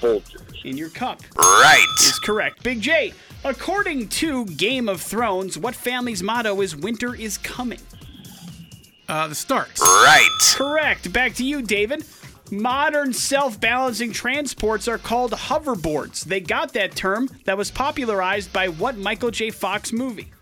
Folgers. 0.00 0.64
In 0.64 0.76
your 0.76 0.90
cup 0.90 1.20
Right. 1.36 1.86
is 2.00 2.18
correct. 2.18 2.62
Big 2.62 2.80
J, 2.80 3.12
according 3.44 4.08
to 4.10 4.44
Game 4.46 4.88
of 4.88 5.00
Thrones, 5.00 5.56
what 5.58 5.74
family's 5.74 6.22
motto 6.22 6.60
is 6.60 6.74
"Winter 6.76 7.14
is 7.14 7.38
coming"? 7.38 7.80
Uh, 9.08 9.26
the 9.26 9.34
Starks. 9.34 9.80
Right. 9.80 10.28
Correct. 10.54 11.12
Back 11.12 11.34
to 11.34 11.44
you, 11.44 11.62
David. 11.62 12.04
Modern 12.50 13.12
self-balancing 13.12 14.12
transports 14.12 14.88
are 14.88 14.98
called 14.98 15.32
hoverboards. 15.32 16.24
They 16.24 16.40
got 16.40 16.72
that 16.74 16.94
term 16.94 17.28
that 17.44 17.56
was 17.56 17.70
popularized 17.70 18.52
by 18.52 18.68
what 18.68 18.96
Michael 18.96 19.30
J. 19.30 19.50
Fox 19.50 19.92
movie? 19.92 20.32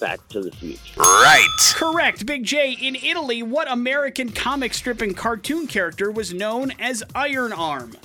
Back 0.00 0.26
to 0.28 0.40
the 0.42 0.50
Future. 0.52 1.00
Right. 1.00 1.48
Correct. 1.74 2.26
Big 2.26 2.44
J, 2.44 2.72
in 2.72 2.96
Italy, 2.96 3.42
what 3.42 3.70
American 3.70 4.30
comic 4.30 4.74
strip 4.74 5.00
and 5.00 5.16
cartoon 5.16 5.66
character 5.66 6.10
was 6.10 6.34
known 6.34 6.72
as 6.78 7.02
Iron 7.14 7.52
Arm? 7.52 7.96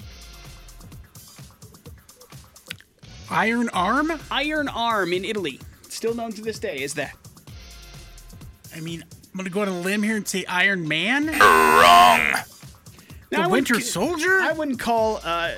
Iron 3.29 3.69
Arm? 3.69 4.11
Iron 4.31 4.67
Arm 4.67 5.13
in 5.13 5.25
Italy. 5.25 5.59
Still 5.89 6.15
known 6.15 6.31
to 6.33 6.41
this 6.41 6.57
day 6.57 6.83
as 6.83 6.93
that. 6.95 7.15
I 8.75 8.79
mean, 8.79 9.03
I'm 9.39 9.45
going 9.45 9.51
to 9.51 9.53
go 9.53 9.61
on 9.61 9.67
a 9.69 9.79
limb 9.87 10.03
here 10.03 10.17
and 10.17 10.27
say 10.27 10.43
Iron 10.47 10.85
Man? 10.85 11.27
Wrong. 11.27 11.37
Now, 11.39 12.43
The 13.31 13.37
I 13.43 13.47
Winter 13.47 13.75
ca- 13.75 13.79
Soldier? 13.79 14.41
I 14.41 14.51
wouldn't 14.51 14.79
call 14.79 15.21
uh, 15.23 15.53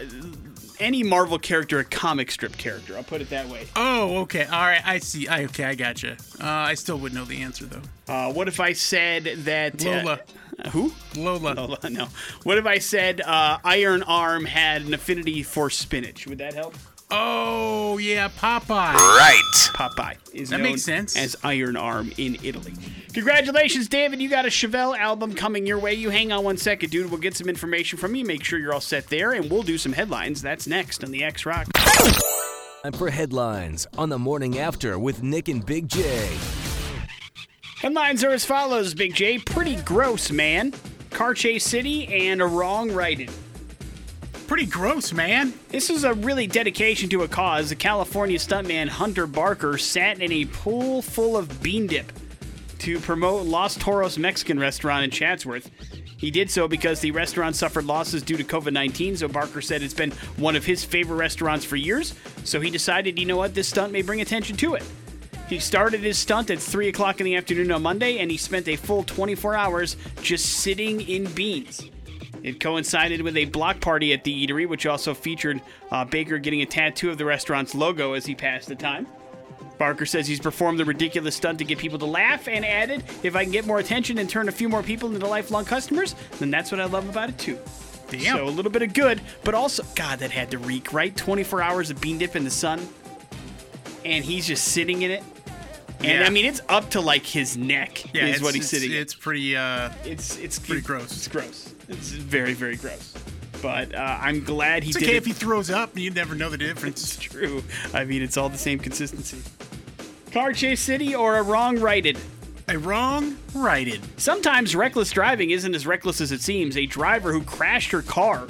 any 0.80 1.02
Marvel 1.02 1.40
character 1.40 1.80
a 1.80 1.84
comic 1.84 2.30
strip 2.30 2.56
character. 2.60 2.96
I'll 2.96 3.02
put 3.04 3.22
it 3.22 3.32
that 3.32 3.48
way. 3.48 3.66
Oh, 3.76 4.20
okay. 4.20 4.44
All 4.46 4.52
right. 4.62 4.86
I 4.86 5.00
see. 5.00 5.28
I, 5.28 5.46
okay, 5.46 5.64
I 5.64 5.74
gotcha. 5.74 6.12
Uh, 6.40 6.46
I 6.46 6.76
still 6.76 7.00
wouldn't 7.00 7.20
know 7.20 7.26
the 7.26 7.42
answer, 7.42 7.66
though. 7.66 7.82
Uh, 8.08 8.32
what 8.32 8.48
if 8.48 8.60
I 8.60 8.74
said 8.74 9.24
that. 9.46 9.84
uh, 9.84 9.90
Lola. 9.90 10.20
who? 10.70 10.94
Lola. 11.16 11.54
Lola, 11.56 11.90
no. 11.90 12.08
What 12.44 12.60
if 12.60 12.68
I 12.68 12.78
said 12.78 13.20
uh, 13.22 13.58
Iron 13.64 14.04
Arm 14.04 14.46
had 14.46 14.84
an 14.84 14.94
affinity 14.94 15.42
for 15.42 15.72
spinach? 15.72 16.28
Would 16.28 16.38
that 16.38 16.54
help? 16.54 16.76
Oh, 17.10 17.98
yeah, 17.98 18.30
Popeye. 18.30 18.94
Right. 18.94 19.42
Popeye 19.74 20.18
is 20.34 20.50
That 20.52 20.58
known 20.60 20.70
makes 20.70 20.84
sense. 20.84 21.18
as 21.18 21.36
Iron 21.44 21.76
Arm 21.76 22.12
in 22.18 22.38
Italy. 22.44 22.74
Congratulations, 23.14 23.90
David. 23.90 24.22
You 24.22 24.30
got 24.30 24.46
a 24.46 24.50
Chevelle 24.50 24.98
album 24.98 25.34
coming 25.34 25.66
your 25.66 25.78
way. 25.78 25.94
You 25.94 26.10
hang 26.10 26.32
on 26.32 26.46
one 26.46 26.56
second, 26.56 26.92
dude. 26.92 27.12
We'll 27.12 27.20
get 27.20 27.36
some 27.36 27.50
information 27.50 27.98
from 27.98 28.16
you. 28.16 28.24
Make 28.24 28.44
sure 28.46 28.58
you're 28.58 28.74
all 28.74 28.80
set 28.80 29.08
there, 29.08 29.34
and 29.34 29.52
we'll 29.52 29.64
do 29.64 29.78
some 29.78 29.92
headlines. 29.92 30.42
That's 30.42 30.66
next 30.66 31.04
on 31.04 31.12
the 31.12 31.24
X 31.24 31.46
Rock. 31.46 31.68
Time 32.84 32.94
for 32.94 33.10
headlines 33.10 33.86
on 33.98 34.08
the 34.08 34.18
morning 34.18 34.60
after 34.60 34.98
with 34.98 35.22
Nick 35.24 35.50
and 35.50 35.66
Big 35.66 35.90
J. 35.90 36.30
Headlines 37.80 38.24
are 38.24 38.30
as 38.30 38.46
follows, 38.46 38.94
Big 38.94 39.14
J. 39.14 39.40
Pretty 39.40 39.76
gross, 39.82 40.32
man. 40.32 40.74
Car 41.10 41.34
chase 41.34 41.66
city 41.66 42.08
and 42.08 42.42
a 42.42 42.46
wrong 42.46 42.94
righted. 42.94 43.30
Pretty 44.48 44.66
gross, 44.66 45.12
man. 45.12 45.54
This 45.68 45.90
is 45.90 46.06
a 46.06 46.14
really 46.14 46.48
dedication 46.48 47.10
to 47.10 47.24
a 47.24 47.28
cause. 47.28 47.70
The 47.70 47.76
California 47.76 48.38
stuntman 48.38 48.88
Hunter 48.88 49.28
Barker 49.28 49.78
sat 49.78 50.22
in 50.22 50.32
a 50.32 50.46
pool 50.46 51.02
full 51.02 51.36
of 51.36 51.62
bean 51.62 51.88
dip 51.88 52.12
to 52.82 53.00
promote 53.00 53.46
Los 53.46 53.76
Toros 53.76 54.18
Mexican 54.18 54.60
restaurant 54.60 55.04
in 55.04 55.12
Chatsworth. 55.12 55.70
He 56.18 56.32
did 56.32 56.50
so 56.50 56.68
because 56.68 57.00
the 57.00 57.12
restaurant 57.12 57.56
suffered 57.56 57.86
losses 57.86 58.24
due 58.24 58.38
to 58.38 58.44
COVID 58.44 58.74
19, 58.74 59.18
so 59.18 59.28
Barker 59.28 59.62
said 59.62 59.84
it's 59.84 59.94
been 59.94 60.12
one 60.38 60.56
of 60.56 60.66
his 60.66 60.84
favorite 60.84 61.18
restaurants 61.18 61.64
for 61.64 61.76
years. 61.76 62.16
So 62.44 62.60
he 62.60 62.70
decided, 62.70 63.20
you 63.20 63.26
know 63.26 63.38
what, 63.38 63.54
this 63.54 63.68
stunt 63.68 63.94
may 63.94 64.02
bring 64.02 64.22
attention 64.22 64.58
to 64.58 64.74
it. 64.74 64.84
He 65.48 65.60
started 65.60 66.02
his 66.02 66.18
stunt 66.18 66.50
at 66.50 66.60
3 66.60 66.88
o'clock 66.88 67.20
in 67.20 67.26
the 67.26 67.36
afternoon 67.36 67.72
on 67.72 67.84
Monday, 67.84 68.18
and 68.18 68.32
he 68.32 68.38
spent 68.38 68.68
a 68.68 68.76
full 68.76 69.04
24 69.04 69.56
hours 69.56 69.98
just 70.22 70.46
sitting 70.46 71.02
in 71.02 71.26
beans. 71.34 71.88
It 72.42 72.60
coincided 72.60 73.22
with 73.22 73.38
a 73.38 73.46
block 73.46 73.80
party 73.80 74.14
at 74.14 74.24
the 74.24 74.48
eatery, 74.48 74.68
which 74.68 74.88
also 74.88 75.14
featured 75.14 75.62
uh, 75.92 76.06
Baker 76.06 76.40
getting 76.40 76.62
a 76.62 76.66
tattoo 76.66 77.12
of 77.12 77.20
the 77.20 77.26
restaurant's 77.26 77.76
logo 77.76 78.14
as 78.14 78.26
he 78.26 78.34
passed 78.34 78.68
the 78.68 78.76
time. 78.76 79.06
Barker 79.82 80.06
says 80.06 80.28
he's 80.28 80.40
performed 80.40 80.78
the 80.78 80.86
ridiculous 80.86 81.36
stunt 81.36 81.58
to 81.58 81.66
get 81.66 81.80
people 81.80 81.98
to 81.98 82.06
laugh 82.06 82.48
and 82.48 82.64
added, 82.64 83.04
if 83.24 83.36
I 83.36 83.42
can 83.44 83.52
get 83.52 83.66
more 83.66 83.80
attention 83.80 84.20
and 84.20 84.30
turn 84.30 84.48
a 84.48 84.52
few 84.52 84.70
more 84.70 84.84
people 84.84 85.12
into 85.12 85.26
lifelong 85.26 85.66
customers, 85.66 86.14
then 86.38 86.52
that's 86.52 86.72
what 86.72 86.80
I 86.80 86.86
love 86.86 87.10
about 87.10 87.30
it 87.30 87.40
too. 87.40 87.58
Damn. 88.12 88.38
So 88.38 88.44
a 88.44 88.46
little 88.46 88.70
bit 88.70 88.84
of 88.84 88.94
good, 88.94 89.22
but 89.44 89.56
also, 89.56 89.84
God, 89.96 90.20
that 90.20 90.30
had 90.30 90.52
to 90.52 90.60
reek, 90.60 90.94
right? 90.94 91.18
24 91.18 91.64
hours 91.64 91.90
of 91.90 92.00
bean 92.00 92.20
dip 92.20 92.36
in 92.36 92.44
the 92.44 92.52
sun, 92.52 92.88
and 94.06 94.24
he's 94.24 94.46
just 94.46 94.66
sitting 94.66 95.02
in 95.02 95.10
it. 95.10 95.24
And 96.02 96.20
Yeah. 96.20 96.28
I 96.28 96.30
mean, 96.30 96.46
it's 96.46 96.62
up 96.70 96.92
to 96.92 97.02
like 97.02 97.26
his 97.26 97.58
neck 97.58 98.04
yeah, 98.14 98.28
is 98.28 98.36
it's, 98.36 98.44
what 98.44 98.54
he's 98.54 98.66
it's, 98.66 98.70
sitting 98.70 98.92
in. 98.92 98.98
It's 99.02 99.16
pretty, 99.16 99.58
uh, 99.58 99.90
It's 100.06 100.38
it's 100.38 100.60
pretty 100.60 100.82
it- 100.82 100.86
gross. 100.86 101.12
It's 101.12 101.28
gross. 101.28 101.74
It's 101.90 102.10
very 102.12 102.54
very 102.54 102.76
gross. 102.76 103.16
But 103.64 103.96
uh, 103.96 104.18
I'm 104.22 104.44
glad 104.44 104.84
he 104.84 104.90
it's 104.90 105.00
did 105.00 105.08
okay 105.08 105.16
it. 105.16 105.22
if 105.22 105.26
he 105.26 105.34
throws 105.34 105.72
up. 105.72 105.98
You 105.98 106.12
never 106.12 106.36
know 106.36 106.50
the 106.50 106.58
difference. 106.58 107.04
It's 107.04 107.16
true. 107.32 107.64
I 107.96 108.06
mean, 108.06 108.22
it's 108.22 108.38
all 108.38 108.50
the 108.50 108.58
same 108.60 108.78
consistency. 108.78 109.38
Car 110.32 110.54
chase 110.54 110.80
city 110.80 111.14
or 111.14 111.38
a 111.38 111.44
wrong 111.44 111.78
righted. 111.78 112.18
A 112.70 112.78
wrong 112.78 113.36
righted. 113.54 114.00
Sometimes 114.18 114.78
reckless 114.78 115.12
driving 115.12 115.52
isn't 115.52 115.76
as 115.76 115.86
reckless 115.86 116.22
as 116.22 116.32
it 116.32 116.40
seems. 116.40 116.78
A 116.78 116.86
driver 116.86 117.34
who 117.34 117.42
crashed 117.42 117.92
her 117.92 118.02
car 118.02 118.48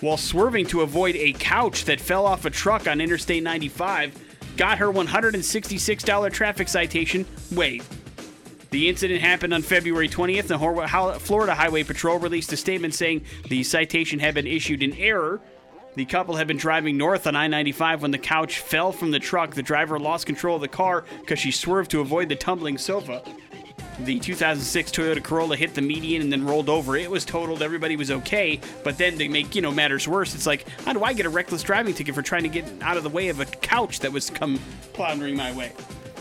while 0.00 0.16
swerving 0.16 0.64
to 0.68 0.80
avoid 0.80 1.16
a 1.16 1.34
couch 1.34 1.84
that 1.84 2.00
fell 2.00 2.24
off 2.24 2.46
a 2.46 2.50
truck 2.50 2.88
on 2.88 2.98
Interstate 3.02 3.42
95 3.42 4.16
got 4.56 4.78
her 4.78 4.86
$166 4.86 6.32
traffic 6.32 6.66
citation 6.66 7.26
waived. 7.52 7.94
The 8.70 8.88
incident 8.88 9.20
happened 9.20 9.52
on 9.52 9.60
February 9.60 10.08
20th. 10.08 10.46
The 10.46 11.20
Florida 11.20 11.54
Highway 11.54 11.82
Patrol 11.84 12.18
released 12.18 12.54
a 12.54 12.56
statement 12.56 12.94
saying 12.94 13.24
the 13.48 13.64
citation 13.64 14.18
had 14.18 14.34
been 14.34 14.46
issued 14.46 14.82
in 14.82 14.94
error. 14.94 15.40
The 15.98 16.04
couple 16.04 16.36
had 16.36 16.46
been 16.46 16.58
driving 16.58 16.96
north 16.96 17.26
on 17.26 17.34
I 17.34 17.48
95 17.48 18.02
when 18.02 18.12
the 18.12 18.18
couch 18.18 18.60
fell 18.60 18.92
from 18.92 19.10
the 19.10 19.18
truck. 19.18 19.56
The 19.56 19.64
driver 19.64 19.98
lost 19.98 20.26
control 20.26 20.54
of 20.54 20.62
the 20.62 20.68
car 20.68 21.04
because 21.18 21.40
she 21.40 21.50
swerved 21.50 21.90
to 21.90 22.00
avoid 22.00 22.28
the 22.28 22.36
tumbling 22.36 22.78
sofa. 22.78 23.20
The 23.98 24.20
2006 24.20 24.92
Toyota 24.92 25.20
Corolla 25.20 25.56
hit 25.56 25.74
the 25.74 25.82
median 25.82 26.22
and 26.22 26.30
then 26.30 26.46
rolled 26.46 26.68
over. 26.68 26.94
It 26.94 27.10
was 27.10 27.24
totaled. 27.24 27.62
Everybody 27.62 27.96
was 27.96 28.12
okay. 28.12 28.60
But 28.84 28.96
then 28.96 29.18
to 29.18 29.28
make 29.28 29.56
you 29.56 29.60
know 29.60 29.72
matters 29.72 30.06
worse, 30.06 30.36
it's 30.36 30.46
like, 30.46 30.68
how 30.84 30.92
do 30.92 31.02
I 31.02 31.14
get 31.14 31.26
a 31.26 31.30
reckless 31.30 31.64
driving 31.64 31.94
ticket 31.94 32.14
for 32.14 32.22
trying 32.22 32.44
to 32.44 32.48
get 32.48 32.64
out 32.80 32.96
of 32.96 33.02
the 33.02 33.10
way 33.10 33.26
of 33.26 33.40
a 33.40 33.46
couch 33.46 33.98
that 33.98 34.12
was 34.12 34.30
come 34.30 34.58
floundering 34.92 35.34
my 35.34 35.50
way? 35.50 35.72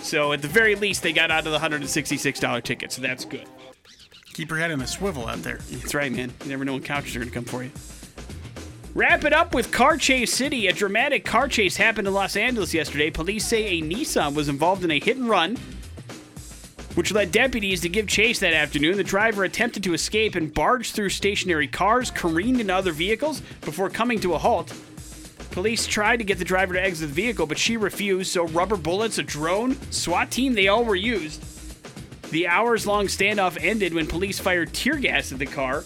So 0.02 0.34
at 0.34 0.42
the 0.42 0.48
very 0.48 0.74
least, 0.74 1.04
they 1.04 1.14
got 1.14 1.30
out 1.30 1.46
of 1.46 1.52
the 1.52 1.60
$166 1.60 2.64
ticket. 2.64 2.92
So 2.92 3.04
that's 3.04 3.26
good. 3.26 3.46
Keep 4.34 4.50
your 4.50 4.58
head 4.58 4.72
in 4.72 4.82
a 4.82 4.88
swivel 4.88 5.28
out 5.28 5.44
there. 5.44 5.60
That's 5.70 5.94
right, 5.94 6.12
man. 6.12 6.34
You 6.42 6.50
never 6.50 6.66
know 6.66 6.74
when 6.74 6.82
couches 6.82 7.16
are 7.16 7.20
going 7.20 7.30
to 7.30 7.36
come 7.36 7.46
for 7.46 7.64
you. 7.64 7.70
Wrap 8.98 9.26
it 9.26 9.34
up 9.34 9.54
with 9.54 9.72
Car 9.72 9.96
Chase 9.96 10.34
City. 10.34 10.66
A 10.66 10.74
dramatic 10.74 11.24
car 11.24 11.48
chase 11.48 11.78
happened 11.78 12.08
in 12.08 12.16
Los 12.16 12.36
Angeles 12.36 12.74
yesterday. 12.74 13.12
Police 13.12 13.46
say 13.46 13.78
a 13.78 13.82
Nissan 13.84 14.34
was 14.34 14.50
involved 14.50 14.84
in 14.84 14.90
a 14.90 15.00
hit 15.00 15.18
and 15.18 15.30
run, 15.30 15.56
which 16.96 17.12
led 17.12 17.32
deputies 17.32 17.82
to 17.82 17.90
give 17.90 18.08
chase 18.08 18.40
that 18.40 18.54
afternoon. 18.54 18.98
The 18.98 19.04
driver 19.04 19.44
attempted 19.44 19.84
to 19.84 19.94
escape 19.94 20.34
and 20.34 20.52
barged 20.52 20.96
through 20.96 21.10
stationary 21.10 21.68
cars, 21.68 22.10
careened 22.10 22.60
into 22.60 22.74
other 22.74 22.92
vehicles 22.92 23.44
before 23.62 23.92
coming 23.92 24.20
to 24.22 24.34
a 24.34 24.40
halt. 24.40 24.74
Police 25.52 25.86
tried 25.86 26.18
to 26.18 26.24
get 26.24 26.40
the 26.40 26.44
driver 26.44 26.74
to 26.74 26.82
exit 26.82 27.10
the 27.10 27.14
vehicle, 27.14 27.46
but 27.46 27.60
she 27.60 27.78
refused, 27.78 28.32
so 28.32 28.48
rubber 28.48 28.78
bullets, 28.78 29.20
a 29.20 29.24
drone, 29.24 29.80
SWAT 29.92 30.32
team, 30.32 30.56
they 30.56 30.70
all 30.70 30.84
were 30.84 30.96
used. 30.96 31.44
The 32.32 32.48
hours 32.48 32.88
long 32.88 33.06
standoff 33.06 33.64
ended 33.64 33.94
when 33.94 34.08
police 34.08 34.40
fired 34.40 34.74
tear 34.74 34.96
gas 34.96 35.32
at 35.32 35.38
the 35.38 35.46
car, 35.46 35.84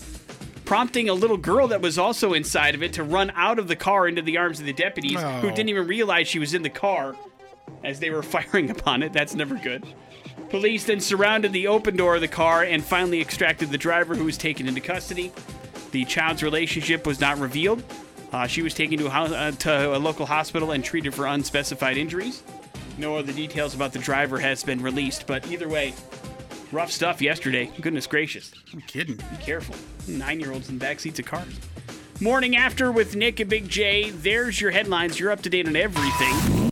prompting 0.72 1.10
a 1.10 1.14
little 1.14 1.36
girl 1.36 1.68
that 1.68 1.82
was 1.82 1.98
also 1.98 2.32
inside 2.32 2.76
of 2.76 2.82
it 2.82 2.94
to 2.94 3.04
run 3.04 3.30
out 3.36 3.60
of 3.60 3.68
the 3.68 3.76
car 3.76 4.08
into 4.08 4.22
the 4.22 4.38
arms 4.38 4.58
of 4.62 4.66
the 4.66 4.72
deputies, 4.72 5.20
who 5.20 5.26
Oh. 5.26 5.42
didn't 5.42 5.68
even 5.68 5.86
realize 5.86 6.30
she 6.30 6.40
was 6.40 6.54
in 6.54 6.62
the 6.62 6.70
car 6.70 7.14
as 7.84 8.00
they 8.00 8.10
were 8.10 8.24
firing 8.38 8.70
upon 8.70 9.04
it. 9.04 9.12
That's 9.12 9.36
never 9.36 9.56
good. 9.56 9.84
Police 10.50 10.86
then 10.86 11.02
surrounded 11.02 11.52
the 11.52 11.68
open 11.68 11.98
door 11.98 12.16
of 12.16 12.22
the 12.22 12.30
car 12.30 12.64
and 12.64 12.82
finally 12.82 13.20
extracted 13.20 13.70
the 13.70 13.78
driver, 13.78 14.16
who 14.16 14.24
was 14.24 14.38
taken 14.38 14.66
into 14.66 14.80
custody. 14.80 15.34
The 15.92 16.06
child's 16.06 16.42
relationship 16.42 17.06
was 17.06 17.20
not 17.20 17.38
revealed. 17.38 17.84
Uh, 18.32 18.48
she 18.48 18.62
was 18.62 18.74
taken 18.74 18.98
to 19.00 19.08
a, 19.08 19.10
uh, 19.10 19.52
to 19.52 19.98
a 19.98 20.00
local 20.00 20.26
hospital 20.26 20.72
and 20.72 20.86
treated 20.86 21.14
for 21.14 21.26
unspecified 21.26 21.98
injuries. 21.98 22.44
No 22.98 23.18
other 23.18 23.34
details 23.34 23.76
about 23.76 23.92
the 23.92 24.00
driver 24.00 24.40
has 24.40 24.64
been 24.64 24.82
released, 24.82 25.28
but 25.28 25.46
either 25.52 25.68
way, 25.68 25.94
rough 26.72 26.92
stuff 26.92 27.22
yesterday. 27.22 27.72
Goodness 27.82 28.08
gracious. 28.08 28.52
I'm 28.74 28.82
kidding. 28.82 29.16
Be 29.16 29.38
careful. 29.40 29.76
Nine 30.08 30.40
year 30.40 30.52
olds 30.52 30.70
in 30.70 30.78
the 30.78 30.86
back 30.86 31.00
seats 31.00 31.20
of 31.20 31.26
cars. 31.26 31.60
Morning 32.20 32.56
after 32.56 32.92
with 32.92 33.16
Nick 33.16 33.40
and 33.40 33.50
Big 33.50 33.68
J. 33.68 34.12
There's 34.12 34.62
your 34.62 34.72
headlines. 34.72 35.20
You're 35.20 35.32
up 35.32 35.42
to 35.42 35.50
date 35.50 35.68
on 35.68 35.76
everything. 35.76 36.70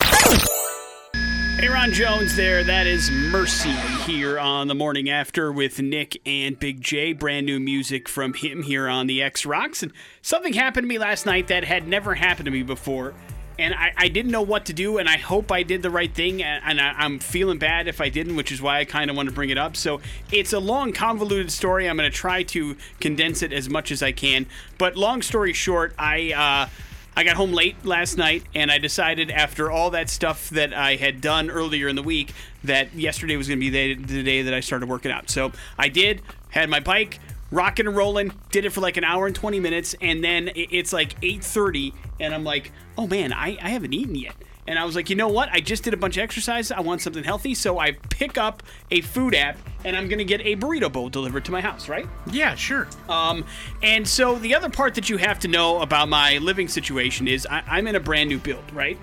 Hey, 1.59 1.67
Ron 1.67 1.91
Jones 1.91 2.37
there. 2.37 2.63
That 2.63 2.87
is 2.87 3.11
Mercy 3.11 3.71
here 4.05 4.39
on 4.39 4.69
the 4.69 4.75
morning 4.75 5.09
after 5.09 5.51
with 5.51 5.81
Nick 5.81 6.21
and 6.25 6.57
Big 6.57 6.79
J. 6.79 7.11
Brand 7.11 7.45
new 7.45 7.59
music 7.59 8.07
from 8.07 8.33
him 8.33 8.63
here 8.63 8.87
on 8.87 9.07
the 9.07 9.21
X 9.21 9.45
Rocks. 9.45 9.83
And 9.83 9.91
something 10.21 10.53
happened 10.53 10.85
to 10.85 10.87
me 10.87 10.97
last 10.97 11.25
night 11.25 11.47
that 11.47 11.65
had 11.65 11.85
never 11.85 12.15
happened 12.15 12.45
to 12.45 12.51
me 12.51 12.63
before. 12.63 13.13
And 13.59 13.73
I, 13.73 13.93
I 13.97 14.07
didn't 14.07 14.31
know 14.31 14.41
what 14.41 14.65
to 14.65 14.73
do, 14.73 14.97
and 14.97 15.09
I 15.09 15.17
hope 15.17 15.51
I 15.51 15.63
did 15.63 15.81
the 15.81 15.89
right 15.89 16.13
thing. 16.13 16.41
And, 16.41 16.63
and 16.65 16.81
I, 16.81 16.93
I'm 16.97 17.19
feeling 17.19 17.59
bad 17.59 17.87
if 17.87 17.99
I 17.99 18.09
didn't, 18.09 18.35
which 18.35 18.51
is 18.51 18.61
why 18.61 18.79
I 18.79 18.85
kind 18.85 19.09
of 19.09 19.17
want 19.17 19.27
to 19.29 19.35
bring 19.35 19.49
it 19.49 19.57
up. 19.57 19.75
So 19.75 20.01
it's 20.31 20.53
a 20.53 20.59
long, 20.59 20.93
convoluted 20.93 21.51
story. 21.51 21.89
I'm 21.89 21.97
going 21.97 22.09
to 22.09 22.17
try 22.17 22.43
to 22.43 22.77
condense 22.99 23.41
it 23.41 23.51
as 23.53 23.69
much 23.69 23.91
as 23.91 24.01
I 24.01 24.13
can. 24.13 24.45
But 24.77 24.95
long 24.95 25.21
story 25.21 25.53
short, 25.53 25.93
I. 25.99 26.33
Uh, 26.33 26.69
I 27.17 27.23
got 27.25 27.35
home 27.35 27.51
late 27.51 27.83
last 27.83 28.17
night, 28.17 28.43
and 28.55 28.71
I 28.71 28.77
decided 28.77 29.29
after 29.29 29.69
all 29.69 29.89
that 29.89 30.09
stuff 30.09 30.49
that 30.51 30.73
I 30.73 30.95
had 30.95 31.19
done 31.19 31.49
earlier 31.49 31.89
in 31.89 31.97
the 31.97 32.03
week 32.03 32.33
that 32.63 32.93
yesterday 32.93 33.35
was 33.35 33.49
going 33.49 33.59
to 33.59 33.69
be 33.69 33.69
the, 33.69 33.95
the 33.95 34.23
day 34.23 34.43
that 34.43 34.53
I 34.53 34.61
started 34.61 34.87
working 34.87 35.11
out. 35.11 35.29
So 35.29 35.51
I 35.77 35.89
did, 35.89 36.21
had 36.51 36.69
my 36.69 36.79
bike 36.79 37.19
rocking 37.51 37.87
and 37.87 37.95
rolling, 37.95 38.31
did 38.51 38.65
it 38.65 38.71
for 38.71 38.81
like 38.81 38.97
an 38.97 39.03
hour 39.03 39.25
and 39.27 39.35
20 39.35 39.59
minutes, 39.59 39.95
and 40.01 40.23
then 40.23 40.49
it's 40.55 40.93
like 40.93 41.19
8:30, 41.21 41.93
and 42.19 42.33
I'm 42.33 42.43
like, 42.43 42.71
oh 42.97 43.07
man, 43.07 43.33
I, 43.33 43.57
I 43.61 43.69
haven't 43.69 43.93
eaten 43.93 44.15
yet. 44.15 44.35
And 44.67 44.77
I 44.77 44.85
was 44.85 44.95
like, 44.95 45.09
you 45.09 45.15
know 45.15 45.29
what? 45.29 45.49
I 45.51 45.61
just 45.61 45.81
did 45.83 45.95
a 45.95 45.97
bunch 45.97 46.17
of 46.17 46.21
exercise. 46.21 46.69
I 46.71 46.81
want 46.81 47.01
something 47.01 47.23
healthy. 47.23 47.55
So 47.55 47.79
I 47.79 47.93
pick 47.93 48.37
up 48.37 48.61
a 48.91 49.01
food 49.01 49.33
app 49.33 49.57
and 49.83 49.97
I'm 49.97 50.07
to 50.09 50.23
get 50.23 50.41
a 50.41 50.55
burrito 50.57 50.91
bowl 50.91 51.09
delivered 51.09 51.43
to 51.45 51.51
my 51.51 51.59
house, 51.59 51.89
right? 51.89 52.05
Yeah, 52.31 52.53
sure. 52.53 52.87
Um, 53.07 53.45
and 53.81 54.07
so 54.07 54.37
the 54.37 54.53
other 54.53 54.69
part 54.69 54.93
that 54.93 55.09
you 55.09 55.17
have 55.17 55.39
to 55.39 55.47
know 55.47 55.81
about 55.81 56.07
my 56.07 56.37
living 56.37 56.67
situation 56.67 57.27
is 57.27 57.47
I, 57.49 57.63
I'm 57.67 57.87
in 57.87 57.95
a 57.95 57.99
brand 57.99 58.29
new 58.29 58.37
build, 58.37 58.71
right? 58.71 58.99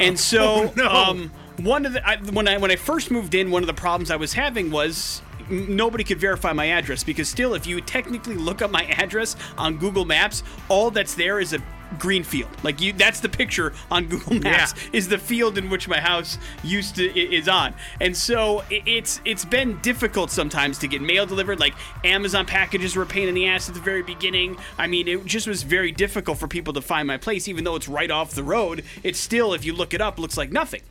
And 0.00 0.18
so, 0.18 0.64
Oh, 0.68 0.72
no. 0.76 0.88
um, 0.90 1.30
one 1.58 1.86
of 1.86 1.92
the 1.92 2.04
I, 2.04 2.16
when 2.16 2.48
I 2.48 2.56
when 2.56 2.72
I 2.72 2.76
first 2.76 3.12
moved 3.12 3.36
in, 3.36 3.52
one 3.52 3.62
of 3.62 3.68
the 3.68 3.74
problems 3.74 4.10
I 4.10 4.16
was 4.16 4.32
having 4.32 4.72
was 4.72 5.22
nobody 5.50 6.04
could 6.04 6.18
verify 6.18 6.52
my 6.52 6.66
address 6.66 7.04
because 7.04 7.28
still, 7.28 7.54
if 7.54 7.66
you 7.66 7.80
technically 7.80 8.36
look 8.36 8.62
up 8.62 8.70
my 8.70 8.84
address 8.84 9.36
on 9.56 9.76
Google 9.78 10.04
Maps, 10.04 10.42
all 10.68 10.90
that's 10.90 11.14
there 11.14 11.40
is 11.40 11.52
a 11.52 11.58
green 11.98 12.22
field. 12.22 12.50
Like 12.62 12.82
you, 12.82 12.92
that's 12.92 13.20
the 13.20 13.30
picture 13.30 13.72
on 13.90 14.06
Google 14.08 14.34
Maps 14.40 14.74
Yeah. 14.76 14.90
is 14.92 15.08
the 15.08 15.16
field 15.16 15.56
in 15.56 15.70
which 15.70 15.88
my 15.88 15.98
house 15.98 16.36
used 16.62 16.96
to 16.96 17.18
is 17.18 17.48
on. 17.48 17.74
And 18.00 18.14
so 18.14 18.62
it's 18.70 19.22
it's 19.24 19.46
been 19.46 19.78
difficult 19.80 20.30
sometimes 20.30 20.78
to 20.80 20.86
get 20.88 21.00
mail 21.00 21.24
delivered. 21.24 21.58
Like 21.60 21.72
Amazon 22.04 22.44
packages 22.44 22.94
were 22.94 23.04
a 23.04 23.06
pain 23.06 23.26
in 23.26 23.34
the 23.34 23.48
ass 23.48 23.70
at 23.70 23.74
the 23.74 23.80
very 23.80 24.02
beginning. 24.02 24.58
I 24.76 24.86
mean, 24.86 25.08
it 25.08 25.24
just 25.24 25.46
was 25.46 25.62
very 25.62 25.90
difficult 25.90 26.36
for 26.38 26.46
people 26.46 26.74
to 26.74 26.82
find 26.82 27.08
my 27.08 27.16
place, 27.16 27.48
even 27.48 27.64
though 27.64 27.76
it's 27.76 27.88
right 27.88 28.10
off 28.10 28.32
the 28.32 28.42
road. 28.44 28.84
It's 29.02 29.18
still, 29.18 29.54
if 29.54 29.64
you 29.64 29.72
look 29.72 29.94
it 29.94 30.02
up, 30.02 30.18
looks 30.18 30.36
like 30.36 30.52
nothing. 30.52 30.82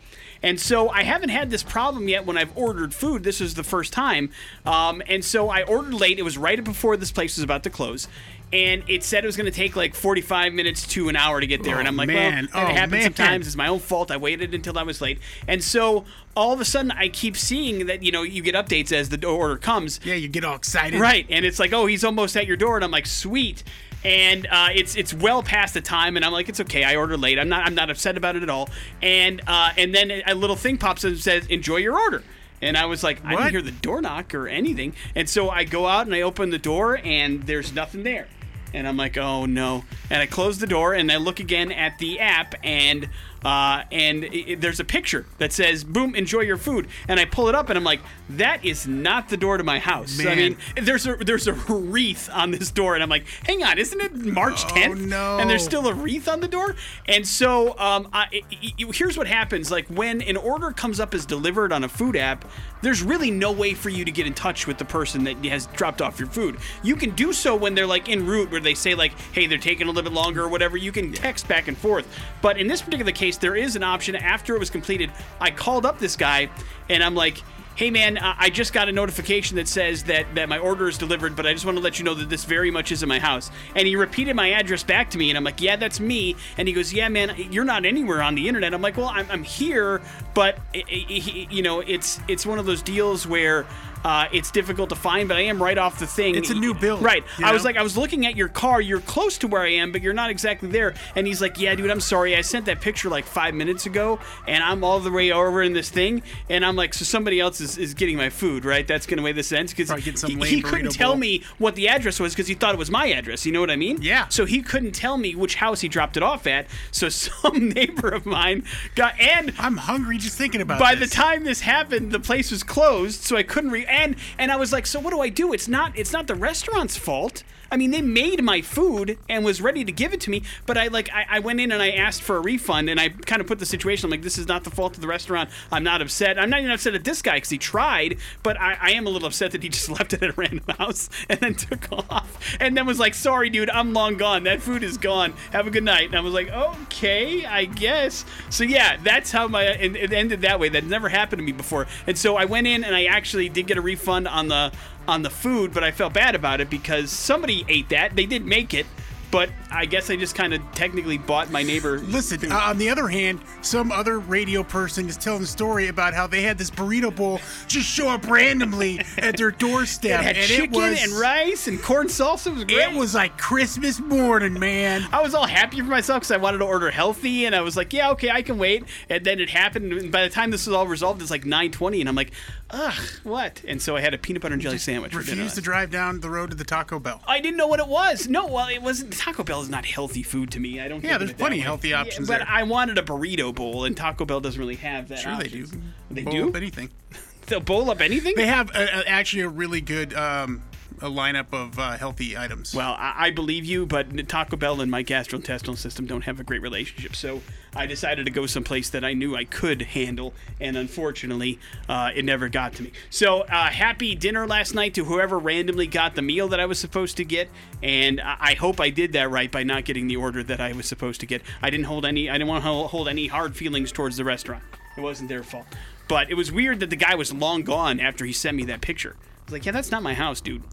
And 0.44 0.60
so 0.60 0.90
I 0.90 1.04
haven't 1.04 1.30
had 1.30 1.50
this 1.50 1.64
problem 1.64 2.08
yet 2.08 2.26
when 2.26 2.38
I've 2.38 2.56
ordered 2.58 2.94
food. 2.94 3.24
This 3.24 3.42
is 3.42 3.56
the 3.56 3.64
first 3.64 3.92
time. 3.94 4.30
Um, 4.66 5.02
and 5.08 5.24
so 5.26 5.50
I 5.50 5.64
ordered 5.64 5.94
late. 5.94 6.20
It 6.20 6.24
was 6.24 6.38
right 6.38 6.64
before 6.64 6.96
this 6.98 7.12
place 7.12 7.38
was 7.38 7.44
about 7.44 7.64
to 7.64 7.70
close. 7.70 8.08
And 8.54 8.84
it 8.88 9.04
said 9.04 9.26
it 9.26 9.28
was 9.28 9.36
going 9.36 9.52
to 9.52 9.58
take 9.58 9.76
like 9.76 9.94
45 9.94 10.54
minutes 10.54 10.88
to 10.90 11.10
an 11.10 11.18
hour 11.18 11.42
to 11.42 11.48
get 11.48 11.64
there. 11.64 11.80
and 11.80 11.86
Oh, 11.88 11.90
I'm 11.90 11.98
like, 11.98 12.08
man. 12.08 12.48
well, 12.54 12.64
Oh, 12.64 12.68
happens 12.68 12.92
man. 12.92 13.02
sometimes. 13.04 13.46
It's 13.48 13.58
my 13.58 13.68
own 13.68 13.80
fault. 13.80 14.10
I 14.10 14.16
waited 14.16 14.54
until 14.54 14.80
I 14.80 14.84
was 14.84 15.02
late. 15.02 15.20
And 15.50 15.62
so 15.62 16.06
all 16.34 16.54
of 16.54 16.62
a 16.62 16.66
sudden 16.66 16.92
I 16.92 17.10
keep 17.10 17.36
seeing 17.36 17.88
that, 17.88 18.04
you 18.04 18.12
know, 18.14 18.24
you 18.24 18.42
get 18.42 18.56
updates 18.56 18.94
as 18.94 19.10
the 19.10 19.26
order 19.28 19.58
comes. 19.58 20.00
Yeah, 20.06 20.14
you 20.16 20.30
get 20.30 20.46
all 20.46 20.56
excited. 20.56 20.98
Right, 21.02 21.26
and 21.30 21.44
it's 21.46 21.60
like, 21.60 21.74
oh, 21.74 21.88
he's 21.88 22.06
almost 22.06 22.38
at 22.38 22.48
your 22.48 22.56
door, 22.56 22.76
and 22.78 22.86
I'm 22.86 22.92
like, 22.92 23.06
sweet. 23.08 23.64
And 24.08 24.47
uh, 24.49 24.70
it's 24.74 24.95
it's 24.95 25.14
well 25.14 25.43
past 25.43 25.74
the 25.74 25.82
time, 25.82 26.16
and 26.16 26.24
I'm 26.24 26.32
like, 26.32 26.47
it's 26.47 26.62
okay. 26.62 26.86
I 26.86 26.95
ordered 26.95 27.20
late. 27.20 27.38
I'm 27.38 27.49
not 27.49 27.68
I'm 27.68 27.76
not 27.76 27.89
upset 27.89 28.16
about 28.16 28.38
it 28.38 28.43
at 28.43 28.49
all. 28.49 28.70
And 29.01 29.41
uh, 29.45 29.72
and 29.78 29.93
then 29.93 30.22
a 30.26 30.34
little 30.34 30.55
thing 30.55 30.78
pops 30.78 31.03
up 31.03 31.10
and 31.12 31.20
says, 31.20 31.45
enjoy 31.47 31.78
your 31.78 31.99
order. 31.99 32.24
And 32.62 32.78
I 32.78 32.86
was 32.86 33.03
like, 33.03 33.18
I 33.26 33.32
didn't 33.32 33.43
What? 33.43 33.51
hear 33.51 33.62
the 33.62 33.72
door 33.72 34.01
knock 34.01 34.34
or 34.34 34.47
anything. 34.47 34.93
And 35.14 35.30
so 35.30 35.49
I 35.49 35.66
go 35.66 35.88
out 35.88 36.05
and 36.05 36.16
I 36.16 36.22
open 36.22 36.51
the 36.51 36.58
door, 36.58 36.99
and 37.03 37.43
there's 37.43 37.74
nothing 37.74 38.03
there. 38.03 38.28
And 38.74 38.88
I'm 38.88 38.95
like, 38.97 39.18
oh 39.18 39.45
no. 39.45 39.84
And 40.10 40.22
I 40.22 40.26
close 40.26 40.60
the 40.60 40.68
door 40.68 40.93
and 40.93 41.12
I 41.12 41.18
look 41.18 41.39
again 41.39 41.72
at 41.72 41.99
the 41.99 42.20
app 42.20 42.55
and 42.64 43.10
uh, 43.46 43.84
and 43.92 44.24
it, 44.24 44.52
it- 44.54 44.62
there's 44.62 44.80
a 44.80 44.86
picture 44.86 45.26
that 45.38 45.54
says, 45.54 45.84
boom, 45.84 46.16
enjoy 46.16 46.42
your 46.42 46.58
food. 46.58 46.88
And 47.08 47.20
I 47.20 47.26
pull 47.26 47.48
it 47.50 47.56
up 47.56 47.70
and 47.70 47.78
I'm 47.78 47.84
like, 47.84 48.02
that 48.32 48.66
is 48.66 48.88
not 48.88 49.30
the 49.30 49.38
door 49.38 49.58
to 49.58 49.64
my 49.64 49.80
house. 49.80 50.18
I 50.20 50.36
mean, 50.36 50.58
there's 50.82 51.06
a 51.08 51.16
there's 51.16 51.48
a 51.48 51.54
wreath 51.54 52.30
on 52.34 52.52
this 52.52 52.72
door 52.72 52.96
and 52.96 53.04
I'm 53.04 53.10
like, 53.10 53.26
hang 53.46 53.64
on, 53.64 53.78
isn't 53.78 54.02
it 54.02 54.16
March 54.16 54.64
10th? 54.66 55.08
no. 55.08 55.38
And 55.40 55.50
there's 55.50 55.64
still 55.64 55.88
a 55.88 55.94
wreath 55.94 56.28
on 56.28 56.40
the 56.40 56.48
door. 56.48 56.76
And 57.08 57.26
so 57.28 57.78
um, 57.80 58.10
I, 58.14 58.26
i- 58.34 58.42
i- 58.80 58.92
here's 58.94 59.18
what 59.18 59.28
happens: 59.28 59.72
like 59.72 59.88
when 59.88 60.22
an 60.22 60.38
order 60.38 60.72
comes 60.72 61.00
up 61.00 61.14
as 61.14 61.26
delivered 61.26 61.72
on 61.72 61.84
a 61.84 61.90
food 61.90 62.16
app, 62.16 62.46
there's 62.82 63.02
really 63.02 63.32
no 63.32 63.52
way 63.52 63.74
for 63.74 63.90
you 63.90 64.04
to 64.06 64.12
get 64.12 64.28
in 64.28 64.34
touch 64.34 64.68
with 64.68 64.78
the 64.78 64.86
person 64.86 65.24
that 65.26 65.44
has 65.46 65.68
dropped 65.68 66.02
off 66.02 66.20
your 66.20 66.28
food. 66.30 66.58
You 66.84 66.96
can 66.96 67.12
do 67.12 67.34
so 67.34 67.56
when 67.56 67.76
they're 67.76 67.88
like 67.88 68.10
en 68.10 68.26
route, 68.26 68.52
where 68.52 68.60
they 68.62 68.74
say 68.76 68.94
like, 68.96 69.14
"Hey, 69.32 69.48
they're 69.48 69.58
taking 69.58 69.88
a 69.88 69.92
little 69.92 70.10
bit 70.10 70.14
longer" 70.16 70.44
or 70.44 70.48
whatever. 70.50 70.76
You 70.78 70.92
can 70.92 71.12
text 71.14 71.48
back 71.48 71.68
and 71.68 71.78
forth. 71.78 72.08
But 72.42 72.58
in 72.60 72.68
this 72.68 72.82
particular 72.82 73.12
case, 73.12 73.37
there 73.38 73.56
is 73.56 73.76
an 73.76 73.84
option. 73.84 74.16
After 74.16 74.56
it 74.56 74.60
was 74.60 74.70
completed, 74.70 75.12
I 75.40 75.52
called 75.52 75.86
up 75.86 76.00
this 76.00 76.16
guy, 76.16 76.50
and 76.90 77.04
I'm 77.04 77.16
like 77.16 77.42
hey 77.78 77.92
man, 77.92 78.18
I 78.18 78.50
just 78.50 78.74
got 78.74 78.90
a 78.90 78.92
notification 78.92 79.56
that 79.58 79.68
says 79.68 80.06
that, 80.06 80.34
that 80.34 80.50
my 80.50 80.58
order 80.58 80.90
is 80.90 80.98
delivered, 80.98 81.36
but 81.36 81.46
I 81.46 81.54
just 81.54 81.64
want 81.64 81.78
to 81.78 81.84
let 81.84 82.00
you 82.00 82.06
know 82.06 82.16
that 82.16 82.28
this 82.28 82.44
very 82.44 82.72
much 82.72 82.92
is 82.92 83.04
in 83.04 83.10
my 83.10 83.20
house. 83.20 83.52
And 83.76 83.88
he 83.88 83.96
repeated 83.96 84.36
my 84.36 84.50
address 84.50 84.84
back 84.84 85.12
to 85.12 85.18
me, 85.20 85.30
and 85.30 85.38
I'm 85.38 85.44
like, 85.44 85.62
yeah, 85.62 85.76
that's 85.76 86.00
me. 86.00 86.36
And 86.58 86.68
he 86.68 86.74
goes, 86.74 86.92
yeah, 86.92 87.08
man, 87.08 87.36
you're 87.52 87.66
not 87.66 87.86
anywhere 87.86 88.24
on 88.24 88.34
the 88.34 88.48
internet. 88.48 88.74
I'm 88.74 88.82
like, 88.82 88.98
well, 88.98 89.12
I'm, 89.14 89.28
I'm 89.30 89.44
here, 89.44 90.02
but 90.34 90.58
i 90.74 90.84
i 90.90 91.48
you 91.52 91.62
know, 91.62 91.82
it's 91.82 92.20
it's 92.28 92.46
one 92.48 92.58
of 92.60 92.66
those 92.66 92.82
deals 92.82 93.28
where. 93.28 93.66
Uh, 94.04 94.28
it's 94.32 94.52
difficult 94.52 94.89
to 94.89 94.95
find, 94.95 95.28
but 95.28 95.38
I 95.38 95.41
am 95.41 95.62
right 95.62 95.78
off 95.78 96.00
the 96.00 96.08
thing. 96.08 96.36
It's 96.36 96.50
a 96.50 96.56
new 96.56 96.74
build, 96.74 97.02
right? 97.02 97.24
you 97.38 97.45
I 97.45 97.52
was 97.52 97.64
like, 97.66 97.78
I 97.78 97.82
was 97.84 97.98
looking 97.98 98.26
at 98.26 98.36
your 98.36 98.48
car. 98.48 98.80
You're 98.80 99.02
close 99.02 99.38
to 99.39 99.48
where 99.48 99.62
I 99.62 99.70
am, 99.74 99.91
but 99.91 100.02
you're 100.02 100.14
not 100.14 100.30
exactly 100.30 100.70
there. 100.70 100.93
And 101.16 101.28
he's 101.28 101.41
like, 101.41 101.60
Yeah, 101.60 101.76
dude, 101.76 101.89
I'm 101.89 102.00
sorry. 102.00 102.36
I 102.36 102.41
sent 102.41 102.66
that 102.66 102.82
picture 102.82 103.10
like 103.10 103.26
five 103.26 103.54
minutes 103.54 103.86
ago, 103.86 104.20
and 104.48 104.64
I'm 104.64 104.84
all 104.84 105.00
the 105.00 105.12
way 105.12 105.32
over 105.32 105.62
in 105.62 105.74
this 105.74 105.89
thing. 105.89 106.22
And 106.50 106.66
I'm 106.66 106.76
like, 106.76 106.93
So 106.93 107.06
somebody 107.06 107.39
else 107.39 107.60
is, 107.60 107.78
is 107.78 107.93
getting 107.93 108.18
my 108.18 108.30
food, 108.30 108.66
right? 108.66 108.88
That's 108.88 109.06
going 109.06 109.18
to 109.18 109.24
make 109.24 109.36
the 109.36 109.43
sense 109.43 109.72
because 109.72 109.88
Probably 109.88 110.04
get 110.04 110.20
some 110.20 110.32
he, 110.32 110.56
he 110.56 110.62
couldn't 110.62 110.91
tell 110.91 111.12
bowl. 111.12 111.20
me 111.20 111.43
what 111.58 111.76
the 111.76 111.88
address 111.89 112.20
was 112.20 112.34
because 112.34 112.48
he 112.48 112.54
thought 112.54 112.74
it 112.74 112.80
was 112.80 112.91
my 112.91 113.08
address. 113.08 113.45
You 113.45 113.52
know 113.52 113.60
what 113.60 113.72
I 113.72 113.76
mean? 113.76 114.02
Yeah. 114.02 114.28
So 114.30 114.45
he 114.45 114.62
couldn't 114.62 114.93
tell 114.93 115.18
me 115.18 115.36
which 115.36 115.56
house 115.56 115.82
he 115.82 115.88
dropped 115.88 116.18
it 116.18 116.24
off 116.24 116.48
at. 116.48 116.68
So 116.91 117.10
some 117.18 117.70
neighbor 117.70 118.10
of 118.10 118.26
mine 118.26 118.64
got 118.95 119.20
and 119.20 119.54
I'm 119.60 119.78
hungry 119.78 120.18
just 120.18 120.38
thinking 120.38 120.62
about 120.62 120.80
it. 120.80 120.84
by 120.84 120.95
this. 120.95 121.10
the 121.10 121.16
time 121.16 121.43
this 121.43 121.62
happened, 121.62 122.12
the 122.12 122.20
place 122.20 122.52
was 122.52 122.64
closed, 122.64 123.24
so 123.24 123.36
I 123.36 123.43
couldn't 123.43 123.72
re 123.72 123.86
and 123.88 124.16
and 124.38 124.52
I 124.52 124.56
was 124.56 124.72
like, 124.72 124.86
so 124.86 125.00
what 125.00 125.12
do 125.12 125.20
I 125.22 125.30
do? 125.30 125.54
It's 125.54 125.68
not 125.68 125.98
it's 125.98 126.14
not 126.14 126.28
the 126.28 126.36
restaurant's 126.36 126.98
fault. 126.98 127.44
I 127.72 127.78
mean, 127.78 127.91
they 127.91 128.01
made 128.01 128.43
my 128.43 128.61
food 128.61 129.18
and 129.30 129.43
was 129.43 129.61
ready 129.61 129.84
to 129.86 129.91
give 129.91 130.13
it 130.13 130.22
to 130.22 130.30
me, 130.30 130.43
but 130.65 130.78
I 130.78 130.88
like 130.88 131.09
I, 131.11 131.26
I 131.30 131.39
went 131.39 131.59
in 131.59 131.72
and 131.72 131.82
I 131.82 131.91
asked 131.91 132.22
for 132.22 132.38
a 132.38 132.41
refund 132.41 132.89
and 132.89 132.99
I 132.99 133.09
kind 133.09 133.41
of 133.41 133.47
put 133.47 133.59
the 133.59 133.65
situation. 133.65 134.05
I'm 134.05 134.11
like, 134.11 134.22
this 134.22 134.38
is 134.38 134.47
not 134.47 134.63
the 134.63 134.70
fault 134.70 134.95
of 134.95 135.01
the 135.01 135.07
restaurant. 135.07 135.49
I'm 135.72 135.84
not 135.84 136.01
upset. 136.01 136.39
I'm 136.39 136.49
not 136.49 136.59
even 136.59 136.72
upset 136.72 136.95
at 136.95 137.03
this 137.03 137.22
guy 137.22 137.36
because 137.36 137.49
he 137.49 137.57
tried, 137.57 138.18
but 138.43 138.59
I, 138.59 138.78
I 138.82 138.91
am 138.91 139.07
a 139.07 139.09
little 139.09 139.28
upset 139.28 139.51
that 139.51 139.63
he 139.63 139.70
just 139.78 139.89
left 139.89 140.13
it 140.13 140.24
at 140.24 140.30
a 140.30 140.34
random 140.34 140.63
house 140.78 141.09
and 141.30 141.39
then 141.39 141.55
took 141.55 141.91
off 142.09 142.57
and 142.59 142.76
then 142.76 142.86
was 142.86 142.99
like, 142.99 143.13
sorry, 143.13 143.49
dude, 143.49 143.70
I'm 143.70 143.93
long 143.93 144.18
gone. 144.18 144.43
That 144.43 144.61
food 144.61 144.84
is 144.84 144.97
gone. 144.97 145.34
Have 145.51 145.68
a 145.68 145.72
good 145.72 145.84
night. 145.84 146.07
And 146.07 146.15
I 146.15 146.22
was 146.22 146.34
like, 146.34 146.49
okay, 146.49 147.45
I 147.45 147.65
guess. 147.65 148.26
So 148.49 148.63
yeah, 148.63 148.97
that's 149.03 149.32
how 149.32 149.47
my 149.47 149.63
and 149.63 149.95
it 149.95 150.13
ended 150.13 150.41
that 150.41 150.59
way. 150.59 150.70
That 150.70 150.86
never 150.86 151.09
happened 151.09 151.39
to 151.39 151.45
me 151.45 151.51
before. 151.51 151.88
And 152.05 152.18
so 152.18 152.38
I 152.38 152.45
went 152.45 152.68
in 152.68 152.84
and 152.84 152.95
I 152.95 153.05
actually 153.05 153.49
did 153.49 153.68
get 153.68 153.78
a 153.78 153.82
refund 153.82 154.28
on 154.28 154.47
the 154.47 154.72
on 155.08 155.22
the 155.22 155.30
food, 155.30 155.74
but 155.74 155.84
I 155.84 155.91
felt 155.91 156.14
bad 156.14 156.36
about 156.36 156.62
it 156.62 156.70
because 156.70 157.12
somebody 157.12 157.66
ate 157.68 157.89
that. 157.89 158.16
They 158.16 158.26
didn't 158.26 158.47
make 158.47 158.74
it. 158.74 158.86
But 159.30 159.50
I 159.70 159.86
guess 159.86 160.10
I 160.10 160.16
just 160.16 160.36
kind 160.36 160.54
of 160.54 160.62
technically 160.74 161.18
bought 161.18 161.52
my 161.52 161.62
neighbor. 161.62 162.00
Listen, 162.08 162.50
uh, 162.52 162.56
on 162.56 162.78
the 162.78 162.90
other 162.90 163.08
hand, 163.10 163.42
some 163.62 163.92
other 163.92 164.20
radio 164.20 164.64
person 164.64 165.10
is 165.10 165.18
telling 165.18 165.44
a 165.44 165.48
story 165.48 165.90
about 165.90 166.14
how 166.14 166.28
they 166.28 166.42
had 166.44 166.58
this 166.58 166.72
burrito 166.72 167.14
bowl 167.14 167.42
just 167.68 167.88
show 167.88 168.08
up 168.08 168.26
randomly 168.30 169.02
at 169.18 169.36
their 169.36 169.52
doorstep, 169.52 170.22
It 170.22 170.24
had 170.24 170.38
and 170.38 170.46
chicken 170.46 170.74
it 170.76 170.78
was 170.78 171.04
and 171.04 171.12
rice 171.20 171.68
and 171.68 171.82
corn 171.82 172.08
salsa. 172.08 172.48
It 172.48 172.54
was 172.56 172.64
great. 172.64 172.94
it 172.94 172.98
was 172.98 173.16
like 173.16 173.38
Christmas 173.38 174.00
morning, 174.00 174.58
man. 174.58 175.06
I 175.12 175.22
was 175.22 175.34
all 175.34 175.46
happy 175.48 175.78
for 175.80 175.84
myself 175.88 176.22
because 176.22 176.32
I 176.32 176.38
wanted 176.38 176.60
to 176.60 176.66
order 176.66 176.90
healthy, 176.90 177.46
and 177.46 177.54
I 177.54 177.62
was 177.62 177.76
like, 177.76 177.92
"Yeah, 177.92 178.12
okay, 178.12 178.30
I 178.30 178.42
can 178.42 178.58
wait." 178.58 178.86
And 179.10 179.26
then 179.26 179.40
it 179.42 179.50
happened. 179.50 179.92
And 179.92 180.12
by 180.12 180.24
the 180.24 180.30
time 180.30 180.52
this 180.52 180.66
was 180.68 180.74
all 180.74 180.88
resolved, 180.88 181.22
it's 181.22 181.32
like 181.32 181.44
9:20, 181.44 182.00
and 182.00 182.08
I'm 182.08 182.16
like, 182.16 182.32
"Ugh, 182.70 182.94
what?" 183.24 183.62
And 183.68 183.82
so 183.82 183.98
I 183.98 184.02
had 184.02 184.14
a 184.14 184.18
peanut 184.18 184.42
butter 184.42 184.54
and 184.54 184.62
jelly 184.62 184.78
sandwich. 184.78 185.12
for 185.12 185.18
Refused 185.20 185.56
to 185.56 185.62
drive 185.62 185.92
down 185.92 186.22
the 186.22 186.30
road 186.30 186.52
to 186.52 186.56
the 186.56 186.64
Taco 186.64 187.00
Bell. 187.00 187.22
I 187.28 187.42
didn't 187.42 187.58
know 187.58 187.68
what 187.68 187.80
it 187.82 187.88
was. 187.88 188.30
No, 188.30 188.48
well, 188.48 188.68
it 188.70 188.82
wasn't. 188.82 189.16
Taco 189.18 189.43
Bell 189.43 189.61
is 189.61 189.70
not 189.70 189.86
healthy 189.86 190.24
food 190.24 190.51
to 190.51 190.59
me. 190.59 190.80
I 190.80 190.88
don't. 190.88 191.03
Yeah, 191.03 191.18
think 191.18 191.20
there's 191.20 191.34
plenty 191.34 191.59
healthy 191.59 191.89
Yeah, 191.89 192.01
options 192.01 192.28
but 192.28 192.39
there. 192.39 192.47
I 192.49 192.63
wanted 192.63 192.97
a 192.97 193.01
burrito 193.01 193.53
bowl, 193.53 193.86
and 193.86 193.95
Taco 193.97 194.26
Bell 194.26 194.39
doesn't 194.39 194.59
really 194.59 194.76
have 194.76 195.09
that. 195.09 195.20
Sure, 195.20 195.38
they 195.38 195.47
do. 195.47 195.68
They 196.11 196.24
Bowl 196.24 196.34
do. 196.34 196.49
up 196.49 196.55
anything. 196.55 196.89
They'll 197.47 197.59
bowl 197.61 197.89
up 197.89 198.01
anything. 198.01 198.36
They 198.36 198.47
have 198.47 198.70
a, 198.76 198.84
a, 198.84 199.07
actually 199.07 199.43
a 199.43 199.49
really 199.49 199.80
good 199.80 200.13
um, 200.13 200.61
a 201.02 201.10
lineup 201.10 201.54
of 201.54 201.78
uh, 201.78 201.98
healthy 201.98 202.38
items. 202.38 202.74
Well, 202.74 202.95
I, 202.98 203.28
I 203.28 203.32
believe 203.32 203.66
you, 203.66 203.86
but 203.86 204.28
Taco 204.28 204.56
Bell 204.56 204.82
and 204.82 204.89
my 204.89 205.04
gastrointestinal 205.04 205.78
system 205.78 206.06
don't 206.06 206.24
have 206.24 206.39
a 206.39 206.43
great 206.43 206.62
relationship. 206.62 207.16
So 207.16 207.41
I 207.76 207.86
decided 207.86 208.26
to 208.26 208.32
go 208.32 208.45
someplace 208.45 208.89
that 208.89 209.04
I 209.04 209.14
knew 209.14 209.36
I 209.36 209.45
could 209.45 209.82
handle, 209.82 210.34
and 210.60 210.76
unfortunately, 210.78 211.60
uh, 211.88 212.12
it 212.16 212.26
never 212.26 212.50
got 212.50 212.74
to 212.76 212.84
me. 212.84 212.91
So 213.10 213.41
uh, 213.41 213.68
happy 213.68 214.16
dinner 214.16 214.48
last 214.48 214.74
night 214.74 214.93
to 214.95 215.06
whoever 215.06 215.38
randomly 215.38 215.88
got 215.88 216.16
the 216.16 216.22
meal 216.22 216.48
that 216.50 216.60
I 216.60 216.66
was 216.66 216.80
supposed 216.80 217.18
to 217.18 217.26
get, 217.26 217.50
and 217.84 218.20
I, 218.20 218.38
I 218.39 218.54
hope 218.56 218.80
I 218.80 218.89
did 218.89 219.14
that 219.14 219.30
right 219.30 219.52
by 219.52 219.64
not 219.64 219.86
getting 219.86 220.08
the 220.08 220.16
order 220.16 220.43
that 220.43 220.60
I 220.60 220.74
was 220.74 220.88
supposed 220.88 221.20
to 221.22 221.26
get. 221.26 221.41
I 221.62 221.70
didn't 221.70 221.86
hold 221.86 222.06
any. 222.06 222.30
I 222.30 222.34
didn't 222.34 222.48
want 222.48 222.64
to 222.64 222.70
hold 222.70 223.08
any 223.08 223.28
hard 223.28 223.56
feelings 223.56 223.91
towards 223.91 224.18
the 224.18 224.24
restaurant. 224.24 224.64
It 224.98 225.02
wasn't 225.02 225.30
their 225.30 225.43
fault. 225.43 225.68
But 226.08 226.32
it 226.32 226.36
was 226.36 226.52
weird 226.52 226.80
that 226.80 226.89
the 226.89 226.95
guy 226.95 227.16
was 227.16 227.34
long 227.34 227.64
gone 227.64 228.00
after 228.00 228.26
he 228.26 228.34
sent 228.34 228.56
me 228.56 228.64
that 228.66 228.82
picture. 228.82 229.16
I 229.20 229.43
was 229.45 229.54
like, 229.54 229.66
yeah, 229.66 229.72
that's 229.74 229.91
not 229.91 230.02
my 230.02 230.14
house, 230.14 230.41
dude. 230.41 230.64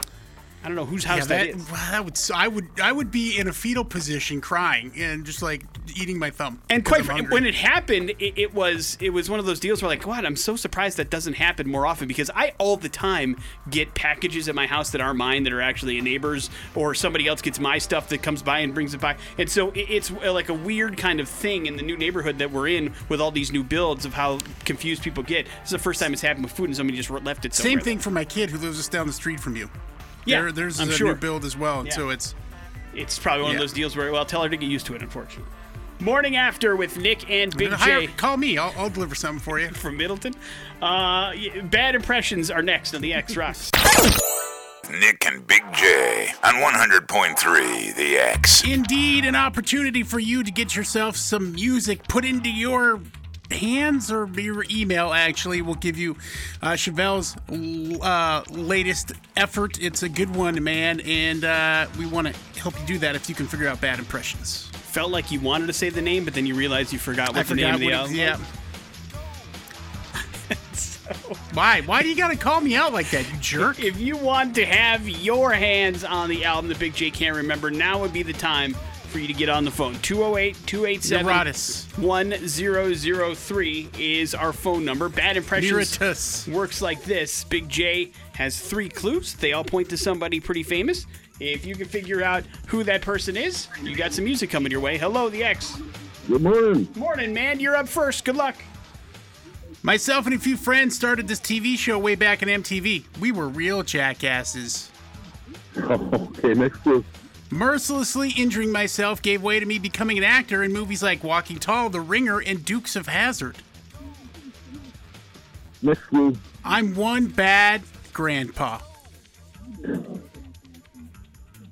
I 0.64 0.68
don't 0.68 0.76
know 0.76 0.86
whose 0.86 1.04
house 1.04 1.18
yeah, 1.18 1.24
that 1.26 1.46
that, 1.46 1.56
is. 1.56 1.66
that 1.68 2.04
would 2.04 2.18
I 2.34 2.48
would 2.48 2.68
I 2.82 2.90
would 2.90 3.10
be 3.10 3.38
in 3.38 3.48
a 3.48 3.52
fetal 3.52 3.84
position, 3.84 4.40
crying 4.40 4.92
and 4.96 5.26
just 5.26 5.42
like 5.42 5.62
eating 5.94 6.18
my 6.18 6.30
thumb. 6.30 6.62
And 6.70 6.82
quite 6.82 7.08
I'm 7.10 7.26
fr- 7.26 7.32
when 7.32 7.44
it 7.44 7.54
happened, 7.54 8.10
it, 8.18 8.38
it 8.38 8.54
was 8.54 8.96
it 8.98 9.10
was 9.10 9.28
one 9.28 9.38
of 9.38 9.44
those 9.44 9.60
deals 9.60 9.82
where 9.82 9.90
like, 9.90 10.02
God, 10.02 10.24
I'm 10.24 10.36
so 10.36 10.56
surprised 10.56 10.96
that 10.96 11.10
doesn't 11.10 11.34
happen 11.34 11.68
more 11.68 11.86
often 11.86 12.08
because 12.08 12.30
I 12.34 12.54
all 12.56 12.78
the 12.78 12.88
time 12.88 13.36
get 13.68 13.94
packages 13.94 14.48
at 14.48 14.54
my 14.54 14.66
house 14.66 14.88
that 14.92 15.02
aren't 15.02 15.18
mine 15.18 15.42
that 15.42 15.52
are 15.52 15.60
actually 15.60 15.98
a 15.98 16.02
neighbor's 16.02 16.48
or 16.74 16.94
somebody 16.94 17.28
else 17.28 17.42
gets 17.42 17.60
my 17.60 17.76
stuff 17.76 18.08
that 18.08 18.22
comes 18.22 18.42
by 18.42 18.60
and 18.60 18.72
brings 18.72 18.94
it 18.94 19.02
by, 19.02 19.18
and 19.36 19.50
so 19.50 19.70
it, 19.72 19.90
it's 19.90 20.10
uh, 20.10 20.32
like 20.32 20.48
a 20.48 20.54
weird 20.54 20.96
kind 20.96 21.20
of 21.20 21.28
thing 21.28 21.66
in 21.66 21.76
the 21.76 21.82
new 21.82 21.98
neighborhood 21.98 22.38
that 22.38 22.50
we're 22.50 22.68
in 22.68 22.94
with 23.10 23.20
all 23.20 23.30
these 23.30 23.52
new 23.52 23.62
builds 23.62 24.06
of 24.06 24.14
how 24.14 24.38
confused 24.64 25.02
people 25.02 25.22
get. 25.22 25.44
This 25.44 25.64
is 25.66 25.70
the 25.72 25.78
first 25.78 26.00
time 26.00 26.14
it's 26.14 26.22
happened 26.22 26.44
with 26.44 26.54
food 26.54 26.66
and 26.70 26.76
somebody 26.76 26.96
just 26.96 27.10
left 27.10 27.44
it. 27.44 27.52
Same 27.52 27.80
thing 27.80 27.98
for 27.98 28.10
my 28.10 28.24
kid 28.24 28.48
who 28.48 28.56
lives 28.56 28.78
just 28.78 28.90
down 28.90 29.06
the 29.06 29.12
street 29.12 29.38
from 29.38 29.56
you. 29.56 29.68
Yeah, 30.24 30.42
there, 30.42 30.52
there's 30.52 30.80
I'm 30.80 30.88
a 30.88 30.92
sure. 30.92 31.08
new 31.08 31.14
build 31.14 31.44
as 31.44 31.56
well, 31.56 31.84
Yeah. 31.84 31.92
so 31.92 32.10
it's 32.10 32.34
It's 32.94 33.18
probably 33.18 33.42
one 33.44 33.52
of 33.56 33.60
those 33.60 33.72
deals 33.72 33.96
where 33.96 34.10
well, 34.12 34.24
tell 34.24 34.42
her 34.42 34.48
to 34.48 34.56
get 34.56 34.68
used 34.68 34.86
to 34.86 34.94
it. 34.94 35.02
Unfortunately. 35.02 35.50
Morning 36.00 36.36
after 36.36 36.74
with 36.76 36.98
Nick 36.98 37.30
and 37.30 37.56
Big 37.56 37.70
Hire- 37.70 38.00
J. 38.02 38.06
call 38.08 38.36
me. 38.36 38.58
I'll, 38.58 38.74
I'll 38.76 38.90
deliver 38.90 39.14
something 39.14 39.40
for 39.40 39.60
you. 39.60 39.68
from 39.72 39.96
Middleton. 39.96 40.34
Uh, 40.82 41.32
bad 41.64 41.94
impressions 41.94 42.50
are 42.50 42.62
next 42.62 42.94
on 42.94 43.00
the 43.00 43.12
X 43.14 43.36
Rocks. 43.36 43.70
Nick 44.90 45.24
and 45.26 45.46
Big 45.46 45.62
J 45.72 46.28
on 46.42 46.54
100.3 46.56 47.94
The 47.96 48.16
X. 48.18 48.62
Indeed, 48.64 49.24
an 49.24 49.34
opportunity 49.34 50.02
for 50.02 50.18
you 50.18 50.42
to 50.44 50.50
get 50.50 50.76
yourself 50.76 51.16
some 51.16 51.52
music 51.52 52.06
put 52.06 52.24
into 52.24 52.50
your 52.50 53.00
hands 53.50 54.10
or 54.10 54.26
your 54.26 54.64
email. 54.70 55.12
Actually, 55.12 55.62
will 55.62 55.74
give 55.74 55.96
you 55.96 56.16
uh, 56.62 56.76
Chevelle's 56.76 57.36
uh, 58.02 58.42
latest 58.50 59.12
effort. 59.36 59.78
It's 59.80 60.02
a 60.02 60.08
good 60.08 60.34
one, 60.34 60.62
man, 60.62 61.00
and 61.00 61.44
uh, 61.44 61.86
we 61.98 62.06
want 62.06 62.28
to 62.28 62.60
help 62.60 62.78
you 62.80 62.86
do 62.86 62.98
that 62.98 63.14
if 63.14 63.28
you 63.28 63.34
can 63.34 63.46
figure 63.46 63.68
out 63.68 63.80
bad 63.80 63.98
impressions. 63.98 64.68
Felt 64.72 65.10
like 65.10 65.30
you 65.30 65.40
wanted 65.40 65.66
to 65.66 65.72
say 65.72 65.90
the 65.90 66.02
name, 66.02 66.24
but 66.24 66.34
then 66.34 66.46
you 66.46 66.54
realized 66.54 66.92
you 66.92 66.98
forgot 66.98 67.30
what 67.30 67.38
I 67.38 67.42
the 67.42 67.54
name 67.54 67.74
forgot 67.74 67.74
of 67.74 67.80
the 67.80 67.92
album. 67.92 68.14
yeah. 68.14 68.36
Why? 71.52 71.82
Why 71.82 72.02
do 72.02 72.08
you 72.08 72.16
gotta 72.16 72.36
call 72.36 72.60
me 72.60 72.76
out 72.76 72.92
like 72.92 73.10
that, 73.10 73.30
you 73.30 73.38
jerk? 73.38 73.82
If 73.82 74.00
you 74.00 74.16
want 74.16 74.54
to 74.54 74.64
have 74.64 75.06
your 75.08 75.52
hands 75.52 76.02
on 76.02 76.30
the 76.30 76.44
album 76.44 76.68
that 76.68 76.78
Big 76.78 76.94
J 76.94 77.10
can't 77.10 77.36
remember, 77.36 77.70
now 77.70 78.00
would 78.00 78.12
be 78.12 78.22
the 78.22 78.32
time 78.32 78.74
for 79.14 79.20
you 79.20 79.28
to 79.28 79.32
get 79.32 79.48
on 79.48 79.64
the 79.64 79.70
phone. 79.70 79.94
208 80.00 80.56
287 80.66 81.24
NIRATIAS. 81.24 81.98
1003 81.98 83.90
is 83.96 84.34
our 84.34 84.52
phone 84.52 84.84
number. 84.84 85.08
Bad 85.08 85.36
impressions 85.36 85.96
NIRATIAS. 85.98 86.48
works 86.48 86.82
like 86.82 87.00
this 87.04 87.44
Big 87.44 87.68
J 87.68 88.10
has 88.32 88.58
three 88.58 88.88
clues, 88.88 89.34
they 89.34 89.52
all 89.52 89.62
point 89.62 89.88
to 89.90 89.96
somebody 89.96 90.40
pretty 90.40 90.64
famous. 90.64 91.06
If 91.38 91.64
you 91.64 91.76
can 91.76 91.86
figure 91.86 92.24
out 92.24 92.42
who 92.66 92.82
that 92.82 93.02
person 93.02 93.36
is, 93.36 93.68
you 93.84 93.94
got 93.94 94.12
some 94.12 94.24
music 94.24 94.50
coming 94.50 94.72
your 94.72 94.80
way. 94.80 94.98
Hello, 94.98 95.28
the 95.28 95.44
X. 95.44 95.80
Good 96.26 96.42
morning. 96.42 96.84
Good 96.84 96.96
morning, 96.96 97.32
man. 97.32 97.60
You're 97.60 97.76
up 97.76 97.86
first. 97.86 98.24
Good 98.24 98.36
luck. 98.36 98.56
Myself 99.84 100.26
and 100.26 100.34
a 100.34 100.40
few 100.40 100.56
friends 100.56 100.96
started 100.96 101.28
this 101.28 101.38
TV 101.38 101.78
show 101.78 102.00
way 102.00 102.16
back 102.16 102.42
in 102.42 102.48
MTV. 102.48 103.04
We 103.20 103.30
were 103.30 103.46
real 103.46 103.84
jackasses. 103.84 104.90
okay, 105.76 106.54
next 106.54 106.78
clue. 106.78 107.04
Mercilessly 107.54 108.30
injuring 108.30 108.72
myself 108.72 109.22
gave 109.22 109.40
way 109.40 109.60
to 109.60 109.66
me 109.66 109.78
becoming 109.78 110.18
an 110.18 110.24
actor 110.24 110.64
in 110.64 110.72
movies 110.72 111.04
like 111.04 111.22
Walking 111.22 111.60
Tall, 111.60 111.88
The 111.88 112.00
Ringer, 112.00 112.40
and 112.40 112.64
Dukes 112.64 112.96
of 112.96 113.06
Hazzard. 113.06 113.58
I'm 116.64 116.96
one 116.96 117.26
bad 117.28 117.82
grandpa. 118.12 118.80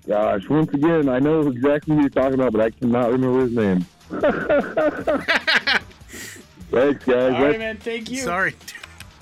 Gosh, 0.06 0.48
once 0.48 0.72
again, 0.72 1.08
I 1.08 1.18
know 1.18 1.48
exactly 1.48 1.96
who 1.96 2.02
you're 2.02 2.10
talking 2.10 2.34
about, 2.34 2.52
but 2.52 2.60
I 2.60 2.70
cannot 2.70 3.10
remember 3.10 3.40
his 3.40 3.52
name. 3.52 3.80
Thanks, 6.70 7.04
guys. 7.04 7.08
All 7.10 7.30
right, 7.32 7.40
That's- 7.40 7.58
man. 7.58 7.76
Thank 7.78 8.08
you. 8.08 8.18
Sorry. 8.18 8.54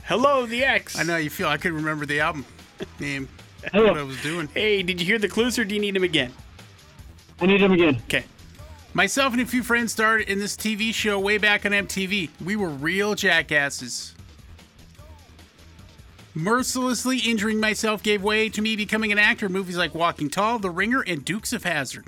Hello, 0.05 0.45
the 0.45 0.63
X. 0.65 0.99
I 0.99 1.05
know 1.05 1.15
how 1.15 1.19
you 1.21 1.31
feel. 1.31 1.49
I 1.49 1.57
couldn't 1.57 1.79
remember 1.79 2.05
the 2.05 2.21
album 2.21 2.45
name. 2.99 3.31
What 3.73 3.97
I 3.97 4.03
was 4.03 4.21
doing. 4.23 4.51
Hey, 4.53 4.83
did 4.83 5.01
you 5.01 5.07
hear 5.07 5.19
the 5.19 5.29
clues 5.29 5.59
or 5.59 5.65
do 5.65 5.75
you 5.75 5.81
need 5.81 5.95
them 5.95 6.05
again? 6.05 6.35
I 7.41 7.47
need 7.47 7.61
him 7.61 7.73
again. 7.73 7.97
Okay. 8.05 8.25
Myself 8.93 9.33
and 9.33 9.41
a 9.41 9.47
few 9.47 9.63
friends 9.63 9.93
started 9.93 10.29
in 10.29 10.39
this 10.39 10.57
TV 10.57 10.93
show 10.93 11.19
way 11.19 11.39
back 11.39 11.65
on 11.65 11.73
MTV. 11.73 12.31
We 12.45 12.57
were 12.57 12.69
real 12.69 13.15
jackasses. 13.15 14.15
Mercilessly 16.35 17.19
injuring 17.19 17.59
myself 17.61 18.03
gave 18.03 18.23
way 18.23 18.49
to 18.49 18.63
me 18.63 18.77
becoming 18.77 19.11
an 19.13 19.19
actor 19.19 19.47
in 19.47 19.53
movies 19.53 19.77
like 19.77 19.95
Walking 19.95 20.29
Tall, 20.31 20.59
The 20.59 20.71
Ringer, 20.71 21.01
and 21.03 21.25
Dukes 21.25 21.53
of 21.53 21.65
Hazzard. 21.65 22.07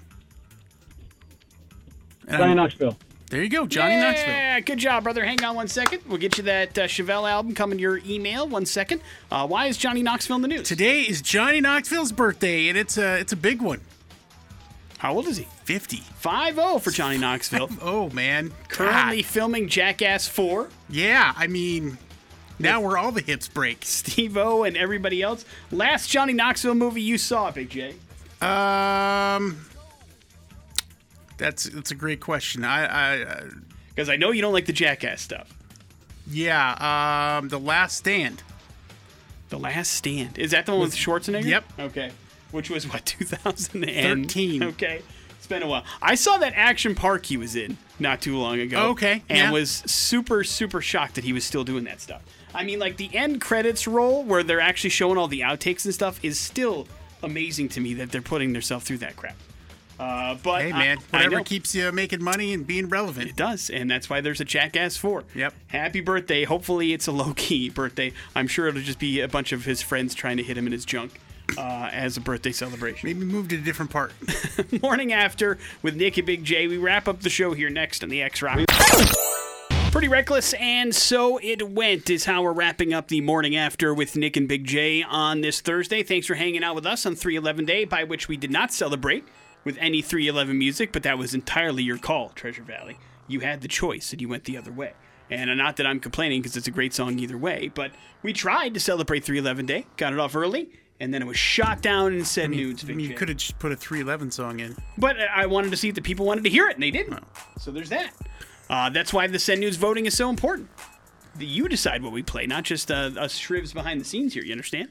And 2.28 2.42
I'm- 2.42 2.56
Knoxville. 2.56 2.96
there 3.30 3.42
you 3.42 3.48
go, 3.48 3.66
Johnny 3.66 3.96
Knoxville. 3.96 4.28
Yeah, 4.28 4.60
good 4.60 4.78
job, 4.78 5.02
brother. 5.04 5.24
Hang 5.24 5.42
on 5.44 5.56
one 5.56 5.66
second. 5.68 6.02
We'll 6.06 6.18
get 6.18 6.36
you 6.38 6.44
that 6.44 6.78
uh, 6.78 6.82
Chevelle 6.86 7.28
album 7.28 7.54
coming 7.54 7.78
to 7.78 7.82
your 7.82 8.00
email. 8.06 8.46
One 8.46 8.64
second. 8.66 9.00
Uh, 9.30 9.46
why 9.46 9.66
is 9.66 9.76
Johnny 9.76 10.02
Knoxville 10.02 10.36
in 10.36 10.42
the 10.42 10.48
news? 10.48 10.68
Today 10.68 11.02
is 11.02 11.20
Johnny 11.20 11.60
Knoxville's 11.60 12.12
birthday, 12.12 12.68
and 12.68 12.78
it's 12.78 12.96
a 12.96 13.18
it's 13.18 13.32
a 13.32 13.36
big 13.36 13.60
one. 13.60 13.80
How 15.02 15.14
old 15.14 15.26
is 15.26 15.36
he? 15.36 15.48
50. 15.64 15.96
5 15.96 16.54
0 16.54 16.78
for 16.78 16.92
Johnny 16.92 17.18
Knoxville. 17.18 17.68
Oh 17.82 18.08
man, 18.10 18.52
Currently 18.68 19.22
God. 19.22 19.26
filming 19.30 19.68
Jackass 19.68 20.28
4. 20.28 20.68
Yeah, 20.88 21.32
I 21.36 21.48
mean, 21.48 21.98
now 22.60 22.80
where 22.80 22.96
all 22.96 23.10
the 23.10 23.20
hits 23.20 23.48
break. 23.48 23.84
Steve-O 23.84 24.62
and 24.62 24.76
everybody 24.76 25.20
else. 25.20 25.44
Last 25.72 26.06
Johnny 26.08 26.32
Knoxville 26.32 26.76
movie 26.76 27.02
you 27.02 27.18
saw, 27.18 27.50
Big 27.50 27.68
J. 27.70 27.94
Um, 28.40 29.64
that's 31.36 31.64
that's 31.64 31.90
a 31.90 31.96
great 31.96 32.20
question. 32.20 32.64
I, 32.64 32.84
I 32.86 33.22
uh, 33.24 33.44
Because 33.88 34.08
I 34.08 34.14
know 34.14 34.30
you 34.30 34.40
don't 34.40 34.52
like 34.52 34.66
the 34.66 34.72
Jackass 34.72 35.20
stuff. 35.20 35.52
yeah, 36.30 37.38
um, 37.40 37.48
the 37.48 37.58
Last 37.58 37.96
Stand. 37.96 38.44
The 39.48 39.58
Last 39.58 39.94
Stand. 39.94 40.38
Is 40.38 40.52
that 40.52 40.66
the 40.66 40.72
one 40.72 40.82
with 40.82 40.94
Schwarzenegger? 40.94 41.44
Yep. 41.44 41.64
Okay. 41.80 42.12
Which 42.52 42.70
was 42.70 42.86
what, 42.90 43.04
2013? 43.06 44.62
Okay. 44.62 45.02
It's 45.38 45.46
been 45.48 45.62
a 45.62 45.66
while. 45.66 45.84
I 46.00 46.14
saw 46.14 46.38
that 46.38 46.52
Action 46.54 46.94
Park 46.94 47.26
he 47.26 47.36
was 47.36 47.56
in 47.56 47.76
not 47.98 48.20
too 48.22 48.36
long 48.38 48.60
ago. 48.60 48.90
Okay, 48.90 49.22
And 49.28 49.38
yeah. 49.38 49.50
was 49.50 49.70
super, 49.86 50.44
super 50.44 50.80
shocked 50.80 51.16
that 51.16 51.24
he 51.24 51.32
was 51.32 51.44
still 51.44 51.64
doing 51.64 51.82
that 51.84 52.00
stuff. 52.00 52.22
I 52.54 52.62
mean, 52.62 52.78
like 52.78 52.96
the 52.96 53.10
end 53.14 53.40
credits 53.40 53.88
roll 53.88 54.22
where 54.22 54.44
they're 54.44 54.60
actually 54.60 54.90
showing 54.90 55.18
all 55.18 55.26
the 55.26 55.40
outtakes 55.40 55.84
and 55.84 55.92
stuff 55.92 56.20
is 56.24 56.38
still 56.38 56.86
amazing 57.24 57.70
to 57.70 57.80
me 57.80 57.94
that 57.94 58.12
they're 58.12 58.22
putting 58.22 58.52
themselves 58.52 58.84
through 58.84 58.98
that 58.98 59.16
crap. 59.16 59.34
Uh, 59.98 60.36
but 60.42 60.62
Hey 60.62 60.72
man, 60.72 60.98
I 61.12 61.16
whatever 61.18 61.36
know. 61.38 61.44
keeps 61.44 61.74
you 61.74 61.90
making 61.92 62.22
money 62.22 62.52
and 62.52 62.66
being 62.66 62.88
relevant. 62.88 63.28
It 63.30 63.36
does, 63.36 63.68
and 63.70 63.90
that's 63.90 64.08
why 64.10 64.20
there's 64.20 64.40
a 64.40 64.44
Jackass 64.44 64.96
4. 64.96 65.24
Yep. 65.34 65.54
Happy 65.68 66.00
birthday. 66.00 66.44
Hopefully, 66.44 66.92
it's 66.92 67.06
a 67.06 67.12
low 67.12 67.34
key 67.36 67.68
birthday. 67.68 68.12
I'm 68.34 68.46
sure 68.48 68.68
it'll 68.68 68.80
just 68.82 68.98
be 68.98 69.20
a 69.20 69.28
bunch 69.28 69.52
of 69.52 69.64
his 69.64 69.80
friends 69.82 70.14
trying 70.14 70.36
to 70.38 70.42
hit 70.42 70.56
him 70.58 70.66
in 70.66 70.72
his 70.72 70.84
junk. 70.84 71.20
Uh, 71.56 71.90
as 71.92 72.16
a 72.16 72.20
birthday 72.20 72.52
celebration. 72.52 73.08
Maybe 73.08 73.24
move 73.24 73.48
to 73.48 73.56
a 73.56 73.60
different 73.60 73.90
part. 73.90 74.12
Morning 74.82 75.12
after 75.12 75.58
with 75.82 75.96
Nick 75.96 76.16
and 76.18 76.26
Big 76.26 76.44
J. 76.44 76.66
We 76.66 76.78
wrap 76.78 77.08
up 77.08 77.20
the 77.20 77.30
show 77.30 77.52
here 77.52 77.70
next 77.70 78.02
on 78.02 78.08
the 78.08 78.22
X 78.22 78.42
Rock. 78.42 78.60
Pretty 79.90 80.08
reckless, 80.08 80.54
and 80.54 80.94
so 80.94 81.38
it 81.42 81.68
went, 81.68 82.08
is 82.08 82.24
how 82.24 82.42
we're 82.42 82.54
wrapping 82.54 82.94
up 82.94 83.08
the 83.08 83.20
morning 83.20 83.56
after 83.56 83.92
with 83.92 84.16
Nick 84.16 84.38
and 84.38 84.48
Big 84.48 84.64
J 84.64 85.02
on 85.02 85.42
this 85.42 85.60
Thursday. 85.60 86.02
Thanks 86.02 86.26
for 86.26 86.34
hanging 86.34 86.64
out 86.64 86.74
with 86.74 86.86
us 86.86 87.04
on 87.04 87.14
311 87.14 87.66
Day, 87.66 87.84
by 87.84 88.02
which 88.02 88.26
we 88.26 88.38
did 88.38 88.50
not 88.50 88.72
celebrate 88.72 89.24
with 89.64 89.76
any 89.78 90.00
311 90.00 90.58
music, 90.58 90.92
but 90.92 91.02
that 91.02 91.18
was 91.18 91.34
entirely 91.34 91.82
your 91.82 91.98
call, 91.98 92.30
Treasure 92.30 92.62
Valley. 92.62 92.96
You 93.28 93.40
had 93.40 93.60
the 93.60 93.68
choice, 93.68 94.12
and 94.12 94.20
you 94.22 94.30
went 94.30 94.44
the 94.44 94.56
other 94.56 94.72
way. 94.72 94.94
And 95.30 95.54
not 95.58 95.76
that 95.76 95.86
I'm 95.86 96.00
complaining 96.00 96.40
because 96.40 96.56
it's 96.56 96.66
a 96.66 96.72
great 96.72 96.94
song 96.94 97.18
either 97.18 97.36
way, 97.36 97.70
but 97.74 97.92
we 98.22 98.32
tried 98.32 98.72
to 98.74 98.80
celebrate 98.80 99.24
311 99.24 99.66
Day, 99.66 99.86
got 99.98 100.14
it 100.14 100.18
off 100.18 100.34
early, 100.34 100.70
and 101.02 101.12
then 101.12 101.20
it 101.20 101.26
was 101.26 101.36
shot 101.36 101.82
down 101.82 102.12
and 102.12 102.24
said 102.24 102.50
nudes. 102.50 102.84
I 102.84 102.86
mean, 102.86 103.00
you 103.00 103.14
could 103.14 103.28
have 103.28 103.36
just 103.36 103.58
put 103.58 103.72
a 103.72 103.76
311 103.76 104.30
song 104.30 104.60
in. 104.60 104.76
But 104.96 105.16
I 105.20 105.46
wanted 105.46 105.72
to 105.72 105.76
see 105.76 105.88
if 105.88 105.96
the 105.96 106.00
people 106.00 106.24
wanted 106.24 106.44
to 106.44 106.50
hear 106.50 106.68
it, 106.68 106.74
and 106.76 106.82
they 106.82 106.92
didn't. 106.92 107.24
So 107.58 107.72
there's 107.72 107.88
that. 107.88 108.12
Uh, 108.70 108.88
that's 108.88 109.12
why 109.12 109.26
the 109.26 109.40
Send 109.40 109.60
News 109.60 109.74
voting 109.76 110.06
is 110.06 110.16
so 110.16 110.30
important. 110.30 110.70
The- 111.34 111.44
You 111.44 111.68
decide 111.68 112.04
what 112.04 112.12
we 112.12 112.22
play, 112.22 112.46
not 112.46 112.62
just 112.62 112.90
uh, 112.92 113.10
us 113.18 113.36
shrivs 113.36 113.74
behind 113.74 114.00
the 114.00 114.04
scenes 114.04 114.32
here. 114.34 114.44
You 114.44 114.52
understand? 114.52 114.90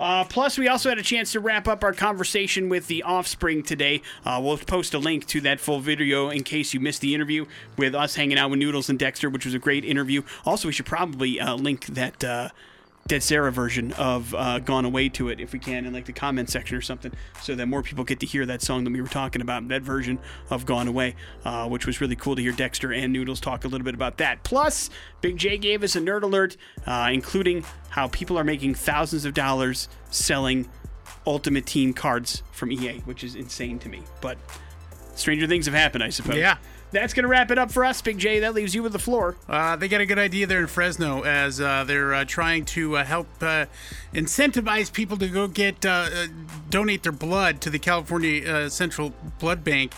Uh, 0.00 0.24
plus, 0.24 0.58
we 0.58 0.66
also 0.66 0.88
had 0.88 0.98
a 0.98 1.02
chance 1.02 1.30
to 1.32 1.38
wrap 1.40 1.68
up 1.68 1.84
our 1.84 1.92
conversation 1.92 2.68
with 2.68 2.88
the 2.88 3.02
Offspring 3.04 3.62
today. 3.62 4.02
Uh, 4.24 4.40
we'll 4.42 4.56
post 4.58 4.94
a 4.94 4.98
link 4.98 5.26
to 5.26 5.40
that 5.42 5.60
full 5.60 5.78
video 5.78 6.30
in 6.30 6.42
case 6.42 6.74
you 6.74 6.80
missed 6.80 7.02
the 7.02 7.14
interview 7.14 7.44
with 7.76 7.94
us 7.94 8.16
hanging 8.16 8.38
out 8.38 8.50
with 8.50 8.58
Noodles 8.58 8.88
and 8.88 8.98
Dexter, 8.98 9.30
which 9.30 9.44
was 9.44 9.54
a 9.54 9.58
great 9.60 9.84
interview. 9.84 10.22
Also, 10.44 10.66
we 10.66 10.72
should 10.72 10.86
probably 10.86 11.38
uh, 11.38 11.54
link 11.54 11.84
that 11.86 12.24
uh, 12.24 12.48
Dead 13.10 13.24
Sara 13.24 13.50
version 13.50 13.90
of 13.94 14.32
uh, 14.36 14.60
Gone 14.60 14.84
Away 14.84 15.08
to 15.08 15.30
it 15.30 15.40
if 15.40 15.52
we 15.52 15.58
can 15.58 15.84
in 15.84 15.92
like 15.92 16.04
the 16.04 16.12
comment 16.12 16.48
section 16.48 16.76
or 16.76 16.80
something, 16.80 17.10
so 17.42 17.56
that 17.56 17.66
more 17.66 17.82
people 17.82 18.04
get 18.04 18.20
to 18.20 18.26
hear 18.26 18.46
that 18.46 18.62
song 18.62 18.84
that 18.84 18.92
we 18.92 19.00
were 19.00 19.08
talking 19.08 19.42
about, 19.42 19.66
that 19.66 19.82
version 19.82 20.20
of 20.48 20.64
Gone 20.64 20.86
Away, 20.86 21.16
uh, 21.44 21.68
which 21.68 21.86
was 21.86 22.00
really 22.00 22.14
cool 22.14 22.36
to 22.36 22.42
hear 22.42 22.52
Dexter 22.52 22.92
and 22.92 23.12
Noodles 23.12 23.40
talk 23.40 23.64
a 23.64 23.68
little 23.68 23.84
bit 23.84 23.94
about 23.94 24.18
that. 24.18 24.44
Plus, 24.44 24.90
Big 25.22 25.36
J 25.38 25.58
gave 25.58 25.82
us 25.82 25.96
a 25.96 26.00
nerd 26.00 26.22
alert, 26.22 26.56
uh, 26.86 27.10
including 27.12 27.64
how 27.88 28.06
people 28.06 28.38
are 28.38 28.44
making 28.44 28.76
thousands 28.76 29.24
of 29.24 29.34
dollars 29.34 29.88
selling 30.12 30.70
Ultimate 31.26 31.66
Team 31.66 31.92
cards 31.92 32.44
from 32.52 32.70
EA, 32.70 33.00
which 33.06 33.24
is 33.24 33.34
insane 33.34 33.80
to 33.80 33.88
me. 33.88 34.04
But 34.20 34.38
stranger 35.16 35.48
things 35.48 35.66
have 35.66 35.74
happened, 35.74 36.04
I 36.04 36.10
suppose. 36.10 36.36
Yeah. 36.36 36.58
That's 36.92 37.14
going 37.14 37.22
to 37.22 37.28
wrap 37.28 37.50
it 37.50 37.58
up 37.58 37.70
for 37.70 37.84
us, 37.84 38.02
Big 38.02 38.18
J. 38.18 38.40
That 38.40 38.54
leaves 38.54 38.74
you 38.74 38.82
with 38.82 38.92
the 38.92 38.98
floor. 38.98 39.36
Uh, 39.48 39.76
they 39.76 39.86
got 39.88 40.00
a 40.00 40.06
good 40.06 40.18
idea 40.18 40.46
there 40.46 40.60
in 40.60 40.66
Fresno 40.66 41.22
as 41.22 41.60
uh, 41.60 41.84
they're 41.84 42.12
uh, 42.12 42.24
trying 42.24 42.64
to 42.66 42.96
uh, 42.96 43.04
help 43.04 43.28
uh, 43.40 43.66
incentivize 44.12 44.92
people 44.92 45.16
to 45.18 45.28
go 45.28 45.46
get 45.46 45.86
uh, 45.86 46.08
uh, 46.12 46.26
donate 46.68 47.02
their 47.04 47.12
blood 47.12 47.60
to 47.60 47.70
the 47.70 47.78
California 47.78 48.44
uh, 48.50 48.68
Central 48.68 49.12
Blood 49.38 49.62
Bank. 49.62 49.92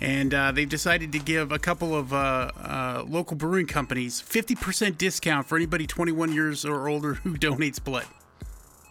And 0.00 0.32
uh, 0.32 0.50
they've 0.52 0.66
decided 0.68 1.12
to 1.12 1.18
give 1.18 1.52
a 1.52 1.58
couple 1.58 1.94
of 1.94 2.14
uh, 2.14 2.50
uh, 2.56 3.04
local 3.06 3.36
brewing 3.36 3.66
companies 3.66 4.22
50% 4.22 4.96
discount 4.96 5.46
for 5.46 5.56
anybody 5.56 5.86
21 5.86 6.32
years 6.32 6.64
or 6.64 6.88
older 6.88 7.14
who 7.14 7.34
donates 7.36 7.82
blood. 7.82 8.06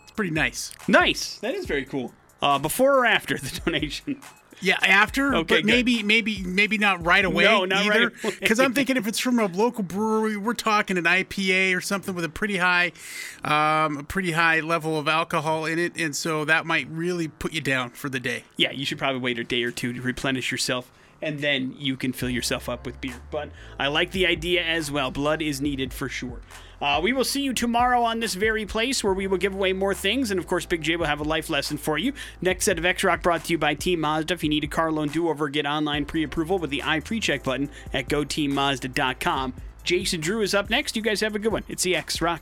It's 0.03 0.11
pretty 0.11 0.31
nice. 0.31 0.71
Nice. 0.87 1.39
That 1.39 1.55
is 1.55 1.65
very 1.65 1.85
cool. 1.85 2.13
Uh, 2.43 2.59
before 2.59 2.99
or 2.99 3.05
after 3.07 3.39
the 3.39 3.59
donation? 3.65 4.21
Yeah, 4.61 4.77
after, 4.81 5.33
Okay, 5.35 5.37
but 5.43 5.55
good. 5.57 5.65
maybe, 5.65 6.03
maybe, 6.03 6.43
maybe 6.43 6.77
not 6.77 7.05
right 7.05 7.23
away 7.23 7.45
No, 7.45 7.65
not 7.65 7.87
right 7.87 7.95
either. 7.95 8.13
away. 8.23 8.35
Because 8.39 8.59
I'm 8.59 8.73
thinking 8.73 8.97
if 8.97 9.07
it's 9.07 9.19
from 9.19 9.39
a 9.39 9.45
local 9.45 9.83
brewery, 9.83 10.35
we're 10.37 10.53
talking 10.53 10.97
an 10.97 11.05
IPA 11.05 11.75
or 11.77 11.81
something 11.81 12.13
with 12.13 12.25
a 12.25 12.29
pretty 12.29 12.57
high, 12.57 12.91
um, 13.43 13.97
a 13.97 14.03
pretty 14.03 14.31
high 14.31 14.59
level 14.59 14.97
of 14.99 15.07
alcohol 15.07 15.65
in 15.65 15.79
it, 15.79 15.93
and 15.97 16.15
so 16.15 16.43
that 16.45 16.65
might 16.65 16.87
really 16.89 17.27
put 17.27 17.53
you 17.53 17.61
down 17.61 17.91
for 17.91 18.09
the 18.09 18.19
day. 18.19 18.43
Yeah, 18.57 18.71
you 18.71 18.85
should 18.85 18.97
probably 18.97 19.21
wait 19.21 19.39
a 19.39 19.43
day 19.43 19.63
or 19.63 19.71
two 19.71 19.93
to 19.93 20.01
replenish 20.01 20.51
yourself, 20.51 20.91
and 21.21 21.39
then 21.39 21.73
you 21.77 21.95
can 21.95 22.11
fill 22.13 22.29
yourself 22.29 22.67
up 22.67 22.85
with 22.85 22.99
beer. 22.99 23.15
But 23.31 23.49
I 23.79 23.87
like 23.87 24.11
the 24.11 24.27
idea 24.27 24.63
as 24.63 24.91
well. 24.91 25.09
Blood 25.11 25.41
is 25.41 25.61
needed 25.61 25.93
for 25.93 26.09
sure. 26.09 26.41
Uh, 26.81 26.99
we 27.01 27.13
will 27.13 27.23
see 27.23 27.41
you 27.41 27.53
tomorrow 27.53 28.01
on 28.01 28.19
this 28.19 28.35
very 28.35 28.65
place 28.65 29.03
where 29.03 29.13
we 29.13 29.27
will 29.27 29.37
give 29.37 29.53
away 29.53 29.73
more 29.73 29.93
things, 29.93 30.31
and 30.31 30.39
of 30.39 30.47
course, 30.47 30.65
Big 30.65 30.81
J 30.81 30.95
will 30.95 31.05
have 31.05 31.19
a 31.19 31.23
life 31.23 31.49
lesson 31.49 31.77
for 31.77 31.97
you. 31.97 32.13
Next 32.41 32.65
set 32.65 32.77
of 32.77 32.85
X 32.85 33.03
Rock 33.03 33.21
brought 33.21 33.43
to 33.45 33.51
you 33.51 33.57
by 33.57 33.73
Team 33.73 33.99
Mazda. 34.01 34.33
If 34.33 34.43
you 34.43 34.49
need 34.49 34.63
a 34.63 34.67
car 34.67 34.91
loan 34.91 35.09
do 35.09 35.29
over, 35.29 35.49
get 35.49 35.65
online 35.65 36.05
pre 36.05 36.23
approval 36.23 36.59
with 36.59 36.69
the 36.69 36.83
i 36.83 36.99
pre 36.99 37.19
check 37.19 37.43
button 37.43 37.69
at 37.93 38.07
goteammazda.com. 38.07 39.53
Jason 39.83 40.21
Drew 40.21 40.41
is 40.41 40.53
up 40.53 40.69
next. 40.69 40.95
You 40.95 41.01
guys 41.01 41.21
have 41.21 41.35
a 41.35 41.39
good 41.39 41.51
one. 41.51 41.63
It's 41.67 41.83
the 41.83 41.95
X 41.95 42.21
Rock. 42.21 42.37